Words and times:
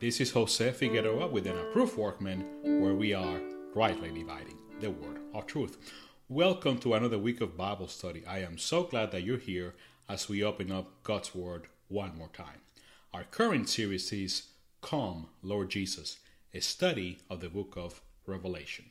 Hi, 0.00 0.06
this 0.06 0.20
is 0.20 0.30
Jose 0.30 0.72
Figueroa 0.72 1.28
with 1.28 1.46
an 1.46 1.58
approved 1.58 1.96
workman 1.96 2.44
where 2.80 2.94
we 2.94 3.12
are 3.12 3.40
rightly 3.74 4.10
dividing 4.10 4.56
the 4.80 4.90
word 4.90 5.20
of 5.34 5.46
truth. 5.46 5.76
Welcome 6.28 6.78
to 6.78 6.94
another 6.94 7.18
week 7.18 7.42
of 7.42 7.56
Bible 7.56 7.86
study. 7.86 8.24
I 8.26 8.38
am 8.38 8.56
so 8.56 8.84
glad 8.84 9.10
that 9.10 9.24
you're 9.24 9.36
here 9.36 9.74
as 10.08 10.28
we 10.28 10.42
open 10.42 10.72
up 10.72 11.02
God's 11.02 11.34
Word 11.34 11.66
one 11.88 12.16
more 12.16 12.30
time. 12.32 12.60
Our 13.12 13.24
current 13.24 13.68
series 13.68 14.10
is 14.12 14.44
Come, 14.80 15.26
Lord 15.42 15.68
Jesus, 15.68 16.18
a 16.54 16.60
study 16.60 17.18
of 17.28 17.40
the 17.40 17.50
book 17.50 17.74
of 17.76 18.00
Revelation. 18.26 18.86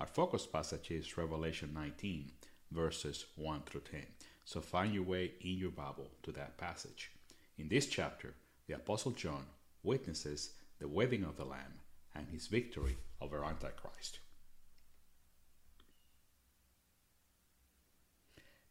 Our 0.00 0.06
focus 0.08 0.44
passage 0.44 0.90
is 0.90 1.16
Revelation 1.16 1.70
19, 1.72 2.32
verses 2.72 3.26
1 3.36 3.62
through 3.64 3.82
10. 3.92 4.02
So 4.44 4.60
find 4.60 4.92
your 4.92 5.04
way 5.04 5.32
in 5.40 5.56
your 5.56 5.70
Bible 5.70 6.10
to 6.24 6.32
that 6.32 6.58
passage. 6.58 7.12
In 7.58 7.68
this 7.68 7.86
chapter, 7.86 8.34
the 8.66 8.74
Apostle 8.74 9.12
John 9.12 9.46
witnesses 9.84 10.50
the 10.80 10.88
wedding 10.88 11.22
of 11.22 11.36
the 11.36 11.44
Lamb 11.44 11.80
and 12.12 12.26
his 12.28 12.48
victory 12.48 12.96
over 13.20 13.44
Antichrist. 13.44 14.18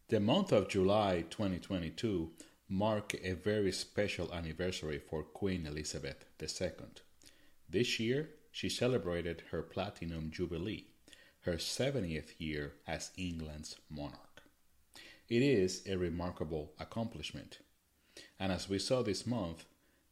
The 0.10 0.20
month 0.20 0.52
of 0.52 0.68
July 0.68 1.24
2022 1.30 2.32
marked 2.68 3.16
a 3.24 3.32
very 3.34 3.72
special 3.72 4.34
anniversary 4.34 5.00
for 5.00 5.24
Queen 5.24 5.66
Elizabeth 5.66 6.26
II. 6.42 6.70
This 7.70 8.00
year, 8.00 8.30
she 8.52 8.68
celebrated 8.68 9.44
her 9.52 9.64
Platinum 9.64 10.30
Jubilee 10.30 10.93
her 11.44 11.54
70th 11.54 12.40
year 12.40 12.74
as 12.88 13.12
England's 13.18 13.76
monarch. 13.90 14.44
It 15.30 15.42
is 15.42 15.82
a 15.88 15.98
remarkable 15.98 16.72
accomplishment. 16.80 17.60
And 18.40 18.52
as 18.52 18.70
we 18.70 18.80
saw 18.80 19.02
this 19.02 19.28
month, 19.28 19.66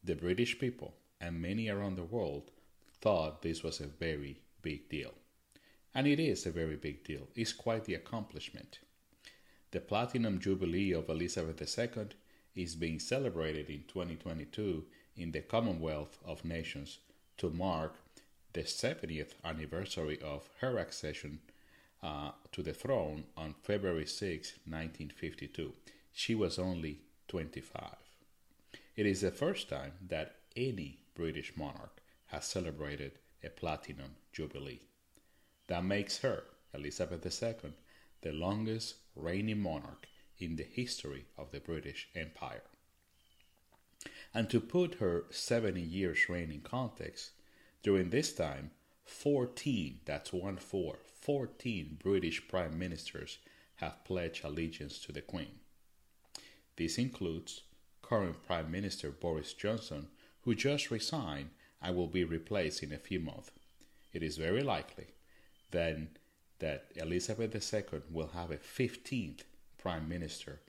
the 0.03 0.15
British 0.15 0.59
people 0.59 0.95
and 1.21 1.41
many 1.41 1.69
around 1.69 1.95
the 1.95 2.03
world 2.03 2.51
thought 2.99 3.41
this 3.41 3.63
was 3.63 3.79
a 3.79 3.87
very 3.87 4.41
big 4.61 4.89
deal. 4.89 5.13
And 5.93 6.07
it 6.07 6.19
is 6.19 6.45
a 6.45 6.51
very 6.51 6.75
big 6.75 7.03
deal. 7.03 7.27
It's 7.35 7.53
quite 7.53 7.85
the 7.85 7.95
accomplishment. 7.95 8.79
The 9.71 9.79
Platinum 9.79 10.39
Jubilee 10.39 10.91
of 10.91 11.09
Elizabeth 11.09 11.61
II 11.61 12.07
is 12.55 12.75
being 12.75 12.99
celebrated 12.99 13.69
in 13.69 13.83
2022 13.87 14.83
in 15.15 15.31
the 15.31 15.41
Commonwealth 15.41 16.17
of 16.25 16.43
Nations 16.43 16.99
to 17.37 17.49
mark 17.49 17.95
the 18.53 18.63
70th 18.63 19.33
anniversary 19.43 20.19
of 20.21 20.49
her 20.59 20.77
accession 20.77 21.39
uh, 22.03 22.31
to 22.51 22.61
the 22.61 22.73
throne 22.73 23.25
on 23.37 23.55
February 23.61 24.05
6, 24.05 24.53
1952. 24.65 25.73
She 26.11 26.35
was 26.35 26.59
only 26.59 27.01
25. 27.27 27.95
It 28.95 29.05
is 29.05 29.21
the 29.21 29.31
first 29.31 29.69
time 29.69 29.93
that 30.09 30.35
any 30.55 30.99
British 31.15 31.53
monarch 31.55 32.01
has 32.27 32.45
celebrated 32.45 33.13
a 33.43 33.49
platinum 33.49 34.15
jubilee. 34.33 34.81
That 35.67 35.83
makes 35.85 36.19
her, 36.19 36.43
Elizabeth 36.73 37.25
II, 37.25 37.71
the 38.21 38.31
longest 38.31 38.95
reigning 39.15 39.61
monarch 39.61 40.07
in 40.37 40.55
the 40.55 40.63
history 40.63 41.25
of 41.37 41.51
the 41.51 41.59
British 41.59 42.09
Empire. 42.15 42.63
And 44.33 44.49
to 44.49 44.59
put 44.59 44.95
her 44.95 45.25
70 45.29 45.79
years 45.79 46.27
reign 46.29 46.51
in 46.51 46.61
context, 46.61 47.31
during 47.83 48.09
this 48.09 48.33
time, 48.33 48.71
14, 49.05 49.99
that's 50.05 50.31
1 50.31 50.57
4, 50.57 50.95
14 51.21 51.97
British 52.01 52.47
prime 52.47 52.77
ministers 52.77 53.39
have 53.77 54.03
pledged 54.05 54.45
allegiance 54.45 54.99
to 54.99 55.11
the 55.11 55.21
Queen. 55.21 55.59
This 56.75 56.97
includes 56.97 57.61
current 58.01 58.43
Prime 58.45 58.71
Minister 58.71 59.09
Boris 59.09 59.53
Johnson, 59.53 60.07
who 60.41 60.55
just 60.55 60.91
resigned 60.91 61.49
and 61.81 61.95
will 61.95 62.07
be 62.07 62.23
replaced 62.23 62.83
in 62.83 62.91
a 62.91 62.97
few 62.97 63.19
months. 63.19 63.51
It 64.13 64.23
is 64.23 64.37
very 64.37 64.61
likely 64.61 65.07
then 65.71 66.09
that 66.59 66.91
Elizabeth 66.95 67.73
II 67.73 68.01
will 68.11 68.27
have 68.33 68.51
a 68.51 68.57
15th 68.57 69.41
Prime 69.77 70.07
Minister 70.07 70.59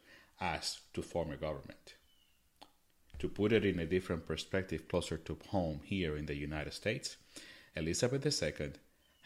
asked 0.41 0.95
to 0.95 1.03
form 1.03 1.31
a 1.31 1.37
government. 1.37 1.95
To 3.23 3.29
put 3.29 3.53
it 3.53 3.65
in 3.65 3.79
a 3.79 3.87
different 3.87 4.27
perspective 4.27 4.89
closer 4.89 5.17
to 5.17 5.39
home 5.51 5.83
here 5.85 6.17
in 6.17 6.27
the 6.27 6.35
United 6.35 6.73
States, 6.73 7.19
Elizabeth 7.77 8.27
II 8.27 8.73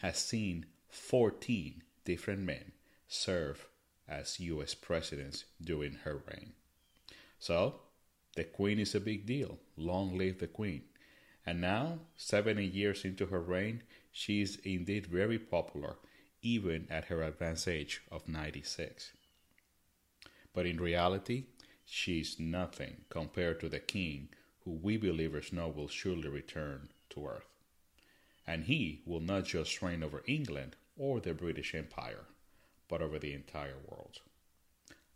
has 0.03 0.19
seen 0.19 0.67
14 0.87 1.81
different 2.05 2.41
men 2.41 2.73
serve 3.07 3.65
as 4.07 4.39
US 4.39 4.75
presidents 4.75 5.45
during 5.59 5.93
her 6.03 6.21
reign. 6.29 6.51
So, 7.39 7.79
the 8.35 8.43
Queen 8.43 8.77
is 8.77 8.93
a 8.93 8.99
big 8.99 9.25
deal. 9.25 9.57
Long 9.75 10.15
live 10.15 10.37
the 10.37 10.45
Queen. 10.45 10.83
And 11.43 11.59
now, 11.59 12.01
70 12.17 12.63
years 12.63 13.03
into 13.03 13.25
her 13.25 13.41
reign, 13.41 13.81
she 14.11 14.43
is 14.43 14.57
indeed 14.57 15.07
very 15.07 15.39
popular, 15.39 15.95
even 16.43 16.85
at 16.91 17.05
her 17.05 17.23
advanced 17.23 17.67
age 17.67 18.03
of 18.11 18.29
96. 18.29 19.13
But 20.53 20.67
in 20.67 20.77
reality, 20.77 21.45
she's 21.89 22.37
nothing 22.37 22.97
compared 23.09 23.59
to 23.61 23.69
the 23.69 23.79
king 23.79 24.27
who 24.65 24.71
we 24.71 24.97
believers 24.97 25.53
know 25.53 25.69
will 25.69 25.87
surely 25.87 26.27
return 26.27 26.89
to 27.09 27.25
earth. 27.25 27.47
And 28.45 28.65
he 28.65 29.01
will 29.05 29.21
not 29.21 29.45
just 29.45 29.81
reign 29.81 30.03
over 30.03 30.21
England 30.27 30.75
or 30.97 31.19
the 31.19 31.33
British 31.33 31.73
Empire, 31.73 32.25
but 32.89 33.01
over 33.01 33.17
the 33.17 33.33
entire 33.33 33.77
world. 33.87 34.19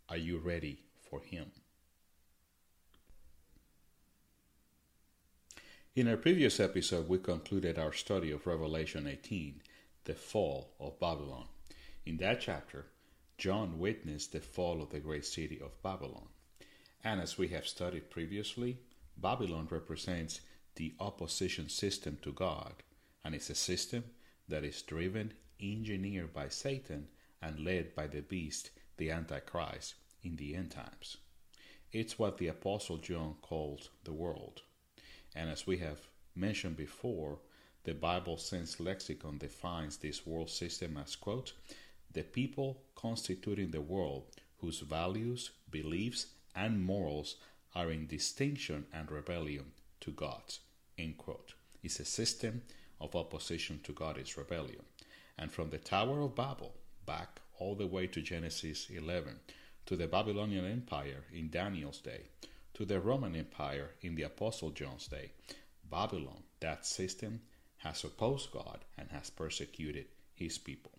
Are 0.08 0.16
you 0.16 0.38
ready 0.38 0.78
for 1.08 1.20
him? 1.20 1.50
In 5.94 6.08
our 6.08 6.16
previous 6.16 6.58
episode, 6.58 7.06
we 7.06 7.18
concluded 7.18 7.78
our 7.78 7.92
study 7.92 8.30
of 8.30 8.46
Revelation 8.46 9.06
18, 9.06 9.60
the 10.04 10.14
fall 10.14 10.70
of 10.80 10.98
Babylon. 10.98 11.44
In 12.06 12.16
that 12.16 12.40
chapter, 12.40 12.86
John 13.36 13.78
witnessed 13.78 14.32
the 14.32 14.40
fall 14.40 14.80
of 14.80 14.88
the 14.88 15.00
great 15.00 15.26
city 15.26 15.60
of 15.60 15.82
Babylon. 15.82 16.28
And 17.04 17.20
as 17.20 17.36
we 17.36 17.48
have 17.48 17.66
studied 17.66 18.10
previously, 18.10 18.78
Babylon 19.16 19.66
represents 19.70 20.40
the 20.76 20.94
opposition 21.00 21.68
system 21.68 22.18
to 22.22 22.32
God, 22.32 22.74
and 23.24 23.34
it's 23.34 23.50
a 23.50 23.54
system 23.54 24.04
that 24.48 24.64
is 24.64 24.82
driven, 24.82 25.32
engineered 25.60 26.32
by 26.32 26.48
Satan, 26.48 27.08
and 27.40 27.60
led 27.60 27.94
by 27.94 28.06
the 28.06 28.22
beast, 28.22 28.70
the 28.96 29.10
Antichrist 29.10 29.94
in 30.22 30.36
the 30.36 30.54
end 30.54 30.70
times. 30.70 31.16
It's 31.90 32.18
what 32.18 32.38
the 32.38 32.48
Apostle 32.48 32.98
John 32.98 33.34
called 33.42 33.90
the 34.04 34.12
world. 34.12 34.62
And 35.34 35.50
as 35.50 35.66
we 35.66 35.78
have 35.78 35.98
mentioned 36.34 36.76
before, 36.76 37.38
the 37.84 37.94
Bible 37.94 38.38
Sense 38.38 38.78
Lexicon 38.78 39.38
defines 39.38 39.96
this 39.96 40.24
world 40.24 40.50
system 40.50 40.96
as, 40.96 41.16
quote, 41.16 41.52
the 42.12 42.22
people 42.22 42.82
constituting 42.94 43.70
the 43.70 43.80
world 43.80 44.24
whose 44.58 44.80
values, 44.80 45.50
beliefs, 45.70 46.26
and 46.54 46.84
morals 46.84 47.36
are 47.74 47.90
in 47.90 48.06
distinction 48.06 48.86
and 48.92 49.10
rebellion 49.10 49.72
to 50.00 50.10
God. 50.10 50.42
end 50.98 51.18
quote. 51.18 51.54
It's 51.82 52.00
a 52.00 52.04
system 52.04 52.62
of 53.00 53.16
opposition 53.16 53.80
to 53.84 53.92
God 53.92 54.18
is 54.18 54.36
rebellion. 54.36 54.84
And 55.38 55.50
from 55.50 55.70
the 55.70 55.78
Tower 55.78 56.20
of 56.20 56.34
Babel 56.36 56.74
back 57.06 57.40
all 57.58 57.74
the 57.74 57.86
way 57.86 58.06
to 58.08 58.20
Genesis 58.20 58.88
11, 58.90 59.40
to 59.86 59.96
the 59.96 60.06
Babylonian 60.06 60.64
Empire 60.64 61.24
in 61.32 61.50
Daniel's 61.50 62.00
day, 62.00 62.22
to 62.74 62.84
the 62.84 63.00
Roman 63.00 63.34
Empire 63.34 63.90
in 64.02 64.14
the 64.14 64.22
Apostle 64.22 64.70
John's 64.70 65.08
day, 65.08 65.32
Babylon, 65.90 66.42
that 66.60 66.86
system, 66.86 67.40
has 67.78 68.04
opposed 68.04 68.50
God 68.52 68.84
and 68.96 69.10
has 69.10 69.30
persecuted 69.30 70.06
his 70.34 70.58
people. 70.58 70.92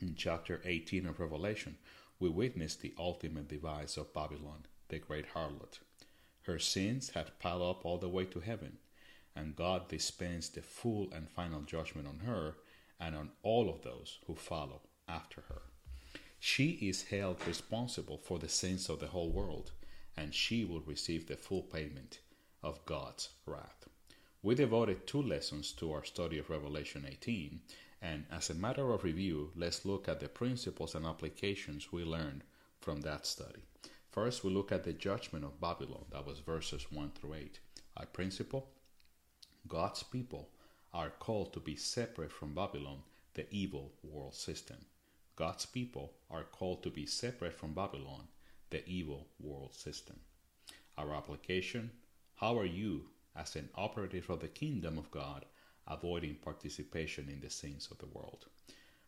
In 0.00 0.14
chapter 0.16 0.60
18 0.64 1.06
of 1.06 1.20
Revelation, 1.20 1.76
we 2.20 2.28
witness 2.28 2.76
the 2.76 2.94
ultimate 2.98 3.48
device 3.48 3.96
of 3.96 4.12
Babylon, 4.12 4.66
the 4.88 4.98
great 4.98 5.30
harlot. 5.34 5.80
Her 6.42 6.58
sins 6.58 7.10
had 7.10 7.38
piled 7.38 7.62
up 7.62 7.84
all 7.84 7.98
the 7.98 8.08
way 8.08 8.26
to 8.26 8.40
heaven, 8.40 8.76
and 9.34 9.56
God 9.56 9.88
dispensed 9.88 10.54
the 10.54 10.62
full 10.62 11.10
and 11.12 11.30
final 11.30 11.62
judgment 11.62 12.06
on 12.06 12.20
her 12.26 12.56
and 13.00 13.16
on 13.16 13.30
all 13.42 13.70
of 13.70 13.82
those 13.82 14.18
who 14.26 14.34
follow 14.34 14.82
after 15.08 15.42
her. 15.48 15.62
She 16.38 16.70
is 16.82 17.04
held 17.04 17.46
responsible 17.46 18.18
for 18.18 18.38
the 18.38 18.48
sins 18.48 18.88
of 18.88 19.00
the 19.00 19.08
whole 19.08 19.30
world, 19.30 19.72
and 20.16 20.34
she 20.34 20.64
will 20.64 20.80
receive 20.80 21.26
the 21.26 21.36
full 21.36 21.62
payment 21.62 22.20
of 22.62 22.84
God's 22.84 23.30
wrath. 23.46 23.86
We 24.42 24.54
devoted 24.54 25.06
two 25.06 25.22
lessons 25.22 25.72
to 25.72 25.92
our 25.92 26.04
study 26.04 26.38
of 26.38 26.50
Revelation 26.50 27.06
18, 27.08 27.60
and 28.02 28.24
as 28.30 28.48
a 28.48 28.54
matter 28.54 28.92
of 28.92 29.04
review, 29.04 29.50
let's 29.54 29.84
look 29.84 30.08
at 30.08 30.20
the 30.20 30.28
principles 30.28 30.94
and 30.94 31.04
applications 31.04 31.92
we 31.92 32.02
learned 32.04 32.42
from 32.80 33.02
that 33.02 33.26
study. 33.26 33.62
First, 34.10 34.42
we 34.42 34.50
look 34.50 34.72
at 34.72 34.84
the 34.84 34.92
judgment 34.92 35.44
of 35.44 35.60
Babylon, 35.60 36.06
that 36.10 36.26
was 36.26 36.38
verses 36.38 36.86
1 36.90 37.12
through 37.12 37.34
8. 37.34 37.60
Our 37.98 38.06
principle 38.06 38.70
God's 39.68 40.02
people 40.02 40.48
are 40.92 41.10
called 41.10 41.52
to 41.52 41.60
be 41.60 41.76
separate 41.76 42.32
from 42.32 42.54
Babylon, 42.54 43.02
the 43.34 43.46
evil 43.52 43.92
world 44.02 44.34
system. 44.34 44.78
God's 45.36 45.66
people 45.66 46.12
are 46.30 46.44
called 46.44 46.82
to 46.82 46.90
be 46.90 47.06
separate 47.06 47.54
from 47.54 47.74
Babylon, 47.74 48.28
the 48.70 48.86
evil 48.88 49.28
world 49.38 49.74
system. 49.74 50.16
Our 50.98 51.14
application 51.14 51.90
How 52.36 52.58
are 52.58 52.66
you, 52.66 53.10
as 53.36 53.54
an 53.56 53.68
operative 53.74 54.28
of 54.30 54.40
the 54.40 54.48
kingdom 54.48 54.98
of 54.98 55.10
God, 55.10 55.44
avoiding 55.90 56.36
participation 56.36 57.28
in 57.28 57.40
the 57.40 57.50
sins 57.50 57.88
of 57.90 57.98
the 57.98 58.06
world? 58.06 58.46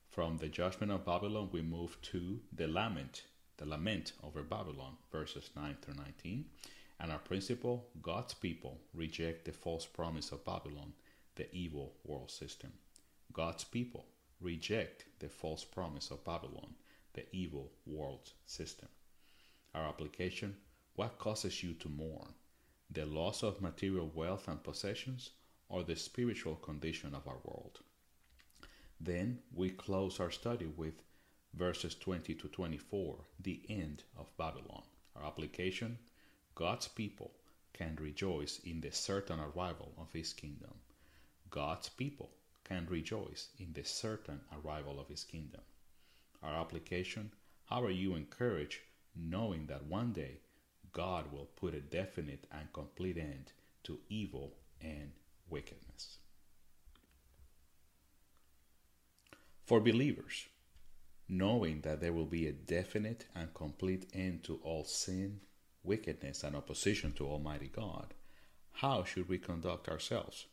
From 0.09 0.37
the 0.37 0.49
judgment 0.49 0.93
of 0.93 1.07
Babylon, 1.07 1.49
we 1.53 1.63
move 1.63 1.97
to 2.03 2.41
the 2.53 2.69
lament, 2.69 3.25
the 3.57 3.65
lament 3.65 4.13
over 4.23 4.43
Babylon, 4.43 4.97
verses 5.11 5.49
9 5.57 5.77
through 5.81 5.95
19. 5.95 6.45
And 7.01 7.11
our 7.11 7.19
principle 7.19 7.89
God's 8.03 8.35
people 8.35 8.81
reject 8.93 9.47
the 9.47 9.53
false 9.53 9.87
promise 9.87 10.31
of 10.31 10.45
Babylon, 10.45 10.93
the 11.37 11.51
evil 11.55 11.95
world 12.05 12.31
system. 12.31 12.73
God's 13.33 13.65
people 13.65 14.05
reject 14.41 15.07
the 15.19 15.29
false 15.29 15.65
promise 15.65 16.11
of 16.11 16.25
Babylon, 16.25 16.75
the 17.15 17.25
evil 17.35 17.73
world 17.87 18.33
system. 18.45 18.89
Our 19.75 19.89
application 19.89 20.57
What 20.95 21.19
causes 21.19 21.63
you 21.63 21.73
to 21.75 21.89
mourn? 21.89 22.35
The 22.91 23.07
loss 23.07 23.43
of 23.43 23.63
material 23.63 24.11
wealth 24.15 24.49
and 24.49 24.63
possessions, 24.63 25.31
or 25.73 25.83
the 25.83 25.97
spiritual 25.97 26.55
condition 26.55 27.15
of 27.17 27.27
our 27.27 27.39
world? 27.45 27.81
Then 29.01 29.41
we 29.53 29.71
close 29.71 30.21
our 30.21 30.31
study 30.31 30.67
with 30.67 31.03
verses 31.55 31.97
20 31.97 32.35
to 32.37 32.49
24, 32.49 33.19
the 33.41 33.63
end 33.69 34.05
of 34.17 34.37
Babylon. 34.37 34.85
Our 35.17 35.27
application 35.27 35.99
God's 36.55 36.87
people 36.87 37.33
can 37.73 37.97
rejoice 38.01 38.61
in 38.61 38.83
the 38.83 38.93
certain 38.93 39.41
arrival 39.41 39.93
of 39.99 40.13
his 40.13 40.33
kingdom. 40.35 40.75
God's 41.51 41.89
people 41.89 42.31
can 42.65 42.87
rejoice 42.91 43.49
in 43.59 43.73
the 43.73 43.85
certain 43.85 44.41
arrival 44.53 45.01
of 45.01 45.09
his 45.09 45.25
kingdom. 45.25 45.63
Our 46.43 46.55
application 46.55 47.33
How 47.65 47.83
are 47.83 47.91
you 47.91 48.15
encouraged 48.15 48.81
knowing 49.17 49.67
that 49.67 49.87
one 49.87 50.13
day 50.13 50.41
God 50.93 51.33
will 51.33 51.47
put 51.57 51.75
a 51.75 51.81
definite 51.81 52.47
and 52.53 52.73
complete 52.73 53.17
end 53.17 53.53
to 53.85 53.99
evil 54.11 54.53
and 54.81 55.13
wickedness? 55.53 56.19
For 59.65 59.81
believers, 59.81 60.47
knowing 61.29 61.83
that 61.83 62.01
there 62.01 62.13
will 62.13 62.27
be 62.27 62.47
a 62.47 62.53
definite 62.53 63.27
and 63.35 63.55
complete 63.55 64.11
end 64.13 64.43
to 64.45 64.59
all 64.65 64.85
sin, 64.85 65.41
wickedness, 65.85 66.43
and 66.43 66.57
opposition 66.57 67.13
to 67.13 67.29
Almighty 67.29 67.71
God, 67.75 68.15
how 68.73 69.05
should 69.05 69.29
we 69.29 69.39
conduct 69.39 69.89
ourselves? 69.89 70.47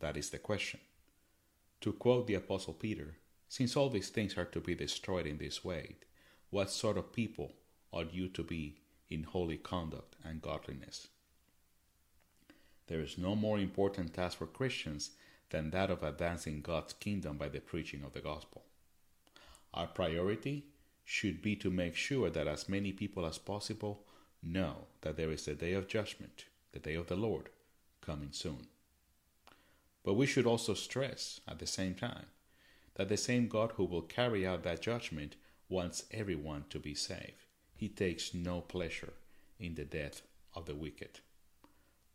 That 0.00 0.16
is 0.16 0.30
the 0.30 0.38
question. 0.38 0.80
To 1.82 1.92
quote 1.92 2.26
the 2.26 2.34
Apostle 2.34 2.74
Peter, 2.74 3.16
since 3.48 3.76
all 3.76 3.90
these 3.90 4.08
things 4.08 4.36
are 4.38 4.44
to 4.46 4.60
be 4.60 4.74
destroyed 4.74 5.26
in 5.26 5.38
this 5.38 5.64
way, 5.64 5.96
what 6.50 6.70
sort 6.70 6.96
of 6.96 7.12
people 7.12 7.52
ought 7.92 8.14
you 8.14 8.28
to 8.28 8.42
be 8.42 8.76
in 9.10 9.24
holy 9.24 9.58
conduct 9.58 10.16
and 10.24 10.40
godliness? 10.40 11.08
There 12.88 13.00
is 13.00 13.18
no 13.18 13.36
more 13.36 13.58
important 13.58 14.14
task 14.14 14.38
for 14.38 14.46
Christians 14.46 15.10
than 15.50 15.70
that 15.70 15.90
of 15.90 16.02
advancing 16.02 16.62
God's 16.62 16.94
kingdom 16.94 17.36
by 17.36 17.48
the 17.48 17.60
preaching 17.60 18.02
of 18.02 18.12
the 18.12 18.20
gospel. 18.20 18.64
Our 19.72 19.86
priority 19.86 20.64
should 21.04 21.40
be 21.40 21.54
to 21.56 21.70
make 21.70 21.94
sure 21.94 22.30
that 22.30 22.48
as 22.48 22.68
many 22.68 22.92
people 22.92 23.24
as 23.24 23.38
possible 23.38 24.04
know 24.42 24.86
that 25.02 25.16
there 25.16 25.30
is 25.30 25.46
a 25.48 25.54
day 25.54 25.72
of 25.72 25.88
judgment, 25.88 26.46
the 26.72 26.78
day 26.78 26.94
of 26.94 27.06
the 27.06 27.16
Lord, 27.16 27.48
coming 28.00 28.32
soon. 28.32 28.66
But 30.02 30.14
we 30.14 30.26
should 30.26 30.46
also 30.46 30.74
stress 30.74 31.40
at 31.46 31.58
the 31.58 31.66
same 31.66 31.94
time 31.94 32.26
that 32.94 33.08
the 33.08 33.16
same 33.16 33.48
God 33.48 33.72
who 33.76 33.84
will 33.84 34.02
carry 34.02 34.46
out 34.46 34.64
that 34.64 34.82
judgment 34.82 35.36
wants 35.68 36.04
everyone 36.10 36.64
to 36.70 36.78
be 36.78 36.94
saved. 36.94 37.44
He 37.76 37.88
takes 37.88 38.34
no 38.34 38.60
pleasure 38.60 39.12
in 39.60 39.74
the 39.74 39.84
death 39.84 40.22
of 40.54 40.66
the 40.66 40.74
wicked. 40.74 41.20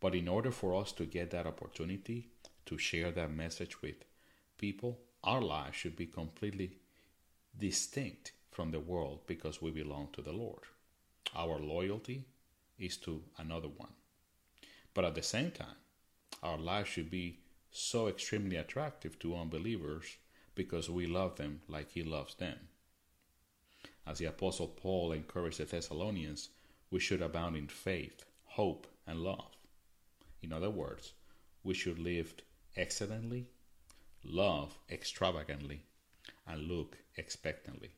But 0.04 0.16
in 0.16 0.28
order 0.28 0.52
for 0.52 0.76
us 0.76 0.92
to 0.94 1.06
get 1.06 1.32
that 1.32 1.48
opportunity 1.48 2.28
to 2.66 2.78
share 2.78 3.10
that 3.12 3.32
message 3.32 3.82
with 3.82 4.04
people, 4.58 5.00
our 5.24 5.42
lives 5.42 5.78
should 5.78 5.96
be 5.96 6.08
completely 6.08 6.80
distinct 7.58 8.34
from 8.52 8.72
the 8.72 8.82
world 8.82 9.22
because 9.28 9.62
we 9.62 9.72
belong 9.72 10.10
to 10.12 10.22
the 10.22 10.34
Lord. 10.34 10.64
Our 11.34 11.58
loyalty 11.58 12.26
is 12.78 12.98
to 12.98 13.24
another 13.38 13.70
one. 13.70 13.94
But 14.94 15.06
at 15.06 15.16
the 15.16 15.24
same 15.24 15.52
time, 15.52 15.80
our 16.44 16.58
lives 16.58 16.90
should 16.90 17.10
be 17.10 17.40
so 17.72 18.08
extremely 18.08 18.58
attractive 18.58 19.18
to 19.20 19.38
unbelievers 19.38 20.18
because 20.54 20.90
we 20.90 21.08
love 21.08 21.38
them 21.38 21.62
like 21.70 21.92
He 21.92 22.04
loves 22.04 22.36
them. 22.36 22.60
As 24.06 24.18
the 24.18 24.26
Apostle 24.26 24.68
Paul 24.68 25.14
encouraged 25.14 25.60
the 25.60 25.64
Thessalonians, 25.64 26.50
we 26.92 27.00
should 27.00 27.22
abound 27.22 27.56
in 27.56 27.70
faith, 27.70 28.26
hope, 28.44 28.86
and 29.08 29.22
love. 29.22 29.63
In 30.44 30.52
other 30.52 30.70
words, 30.70 31.14
we 31.64 31.74
should 31.74 31.98
live 31.98 32.36
excellently, 32.76 33.48
love 34.26 34.78
extravagantly, 34.90 35.82
and 36.46 36.68
look 36.68 36.98
expectantly. 37.16 37.92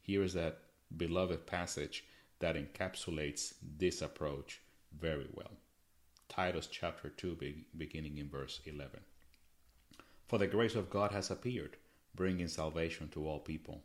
Here 0.00 0.22
is 0.22 0.32
that 0.32 0.60
beloved 0.96 1.46
passage 1.46 2.04
that 2.38 2.56
encapsulates 2.56 3.54
this 3.62 4.00
approach 4.00 4.62
very 4.98 5.28
well. 5.34 5.52
Titus 6.28 6.68
chapter 6.70 7.10
2, 7.10 7.36
beginning 7.76 8.16
in 8.16 8.30
verse 8.30 8.60
11. 8.64 9.00
For 10.26 10.38
the 10.38 10.46
grace 10.46 10.74
of 10.74 10.88
God 10.88 11.12
has 11.12 11.30
appeared, 11.30 11.76
bringing 12.14 12.48
salvation 12.48 13.10
to 13.10 13.28
all 13.28 13.40
people, 13.40 13.82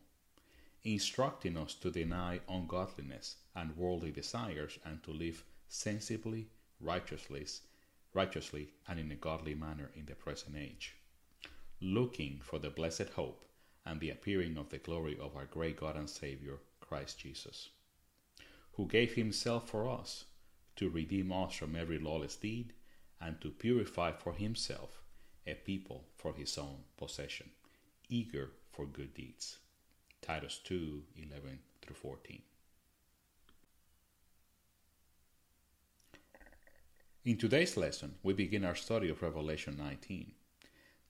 instructing 0.83 1.57
us 1.57 1.73
to 1.75 1.91
deny 1.91 2.39
ungodliness 2.47 3.35
and 3.55 3.75
worldly 3.75 4.11
desires 4.11 4.79
and 4.85 5.03
to 5.03 5.11
live 5.11 5.43
sensibly, 5.67 6.47
righteously, 6.79 7.45
righteously 8.13 8.69
and 8.87 8.99
in 8.99 9.11
a 9.11 9.15
godly 9.15 9.55
manner 9.55 9.91
in 9.95 10.05
the 10.05 10.15
present 10.15 10.55
age, 10.57 10.95
looking 11.81 12.39
for 12.43 12.59
the 12.59 12.69
blessed 12.69 13.09
hope 13.15 13.45
and 13.85 13.99
the 13.99 14.09
appearing 14.09 14.57
of 14.57 14.69
the 14.69 14.77
glory 14.77 15.17
of 15.21 15.35
our 15.35 15.45
great 15.45 15.77
God 15.77 15.95
and 15.95 16.09
Savior, 16.09 16.59
Christ 16.81 17.19
Jesus 17.19 17.69
who 18.79 18.87
gave 18.87 19.15
himself 19.15 19.67
for 19.69 19.89
us 19.89 20.23
to 20.77 20.89
redeem 20.89 21.33
us 21.33 21.53
from 21.53 21.75
every 21.75 21.99
lawless 21.99 22.37
deed 22.37 22.71
and 23.19 23.41
to 23.41 23.49
purify 23.49 24.09
for 24.09 24.31
himself 24.31 25.01
a 25.45 25.53
people 25.53 26.05
for 26.15 26.31
his 26.31 26.57
own 26.57 26.77
possession, 26.95 27.49
eager 28.07 28.51
for 28.71 28.85
good 28.85 29.13
deeds. 29.13 29.57
Titus 30.21 30.61
2 30.63 31.03
11 31.17 31.59
through 31.81 31.95
14. 31.97 32.41
In 37.25 37.35
today's 37.35 37.75
lesson, 37.75 38.15
we 38.23 38.31
begin 38.31 38.63
our 38.63 38.75
study 38.75 39.09
of 39.09 39.21
Revelation 39.21 39.75
19. 39.77 40.31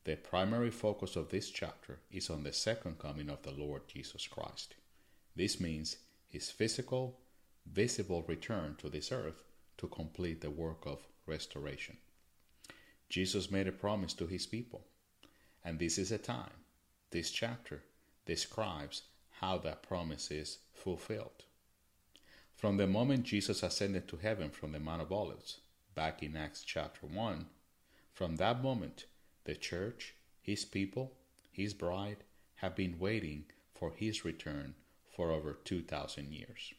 The 0.06 0.16
primary 0.16 0.72
focus 0.72 1.16
of 1.16 1.30
this 1.30 1.52
chapter 1.52 2.00
is 2.12 2.32
on 2.32 2.42
the 2.42 2.52
second 2.52 2.98
coming 2.98 3.30
of 3.30 3.44
the 3.44 3.52
Lord 3.52 3.84
Jesus 3.88 4.26
Christ. 4.26 4.74
This 5.36 5.60
means 5.60 5.98
his 6.28 6.50
physical, 6.50 7.20
visible 7.72 8.26
return 8.28 8.76
to 8.80 8.90
this 8.90 9.12
earth 9.12 9.44
to 9.78 9.86
complete 9.86 10.42
the 10.42 10.50
work 10.50 10.88
of 10.88 11.08
restoration. 11.28 11.98
Jesus 13.08 13.52
made 13.52 13.68
a 13.68 13.72
promise 13.72 14.14
to 14.16 14.26
his 14.26 14.48
people, 14.48 14.88
and 15.64 15.78
this 15.78 16.00
is 16.00 16.12
a 16.12 16.18
time, 16.18 16.66
this 17.12 17.30
chapter, 17.30 17.84
describes 18.26 19.04
how 19.42 19.60
that 19.60 19.84
promise 19.84 20.32
is 20.32 20.58
fulfilled. 20.74 21.44
From 22.56 22.78
the 22.78 22.88
moment 22.88 23.26
Jesus 23.26 23.62
ascended 23.62 24.08
to 24.08 24.18
heaven 24.18 24.50
from 24.50 24.72
the 24.72 24.80
Mount 24.80 25.04
of 25.04 25.12
Olives, 25.12 25.60
back 26.00 26.24
in 26.24 26.38
Acts 26.38 26.64
chapter 26.64 27.06
1, 27.06 27.46
from 28.14 28.38
that 28.38 28.64
moment, 28.64 29.04
the 29.44 29.54
church, 29.54 30.16
his 30.42 30.64
people, 30.64 31.12
his 31.52 31.74
bride, 31.74 32.24
have 32.56 32.74
been 32.74 32.98
waiting 32.98 33.44
for 33.76 33.92
his 33.92 34.24
return 34.24 34.76
for 35.14 35.30
over 35.30 35.58
2,000 35.66 36.32
years. 36.32 36.74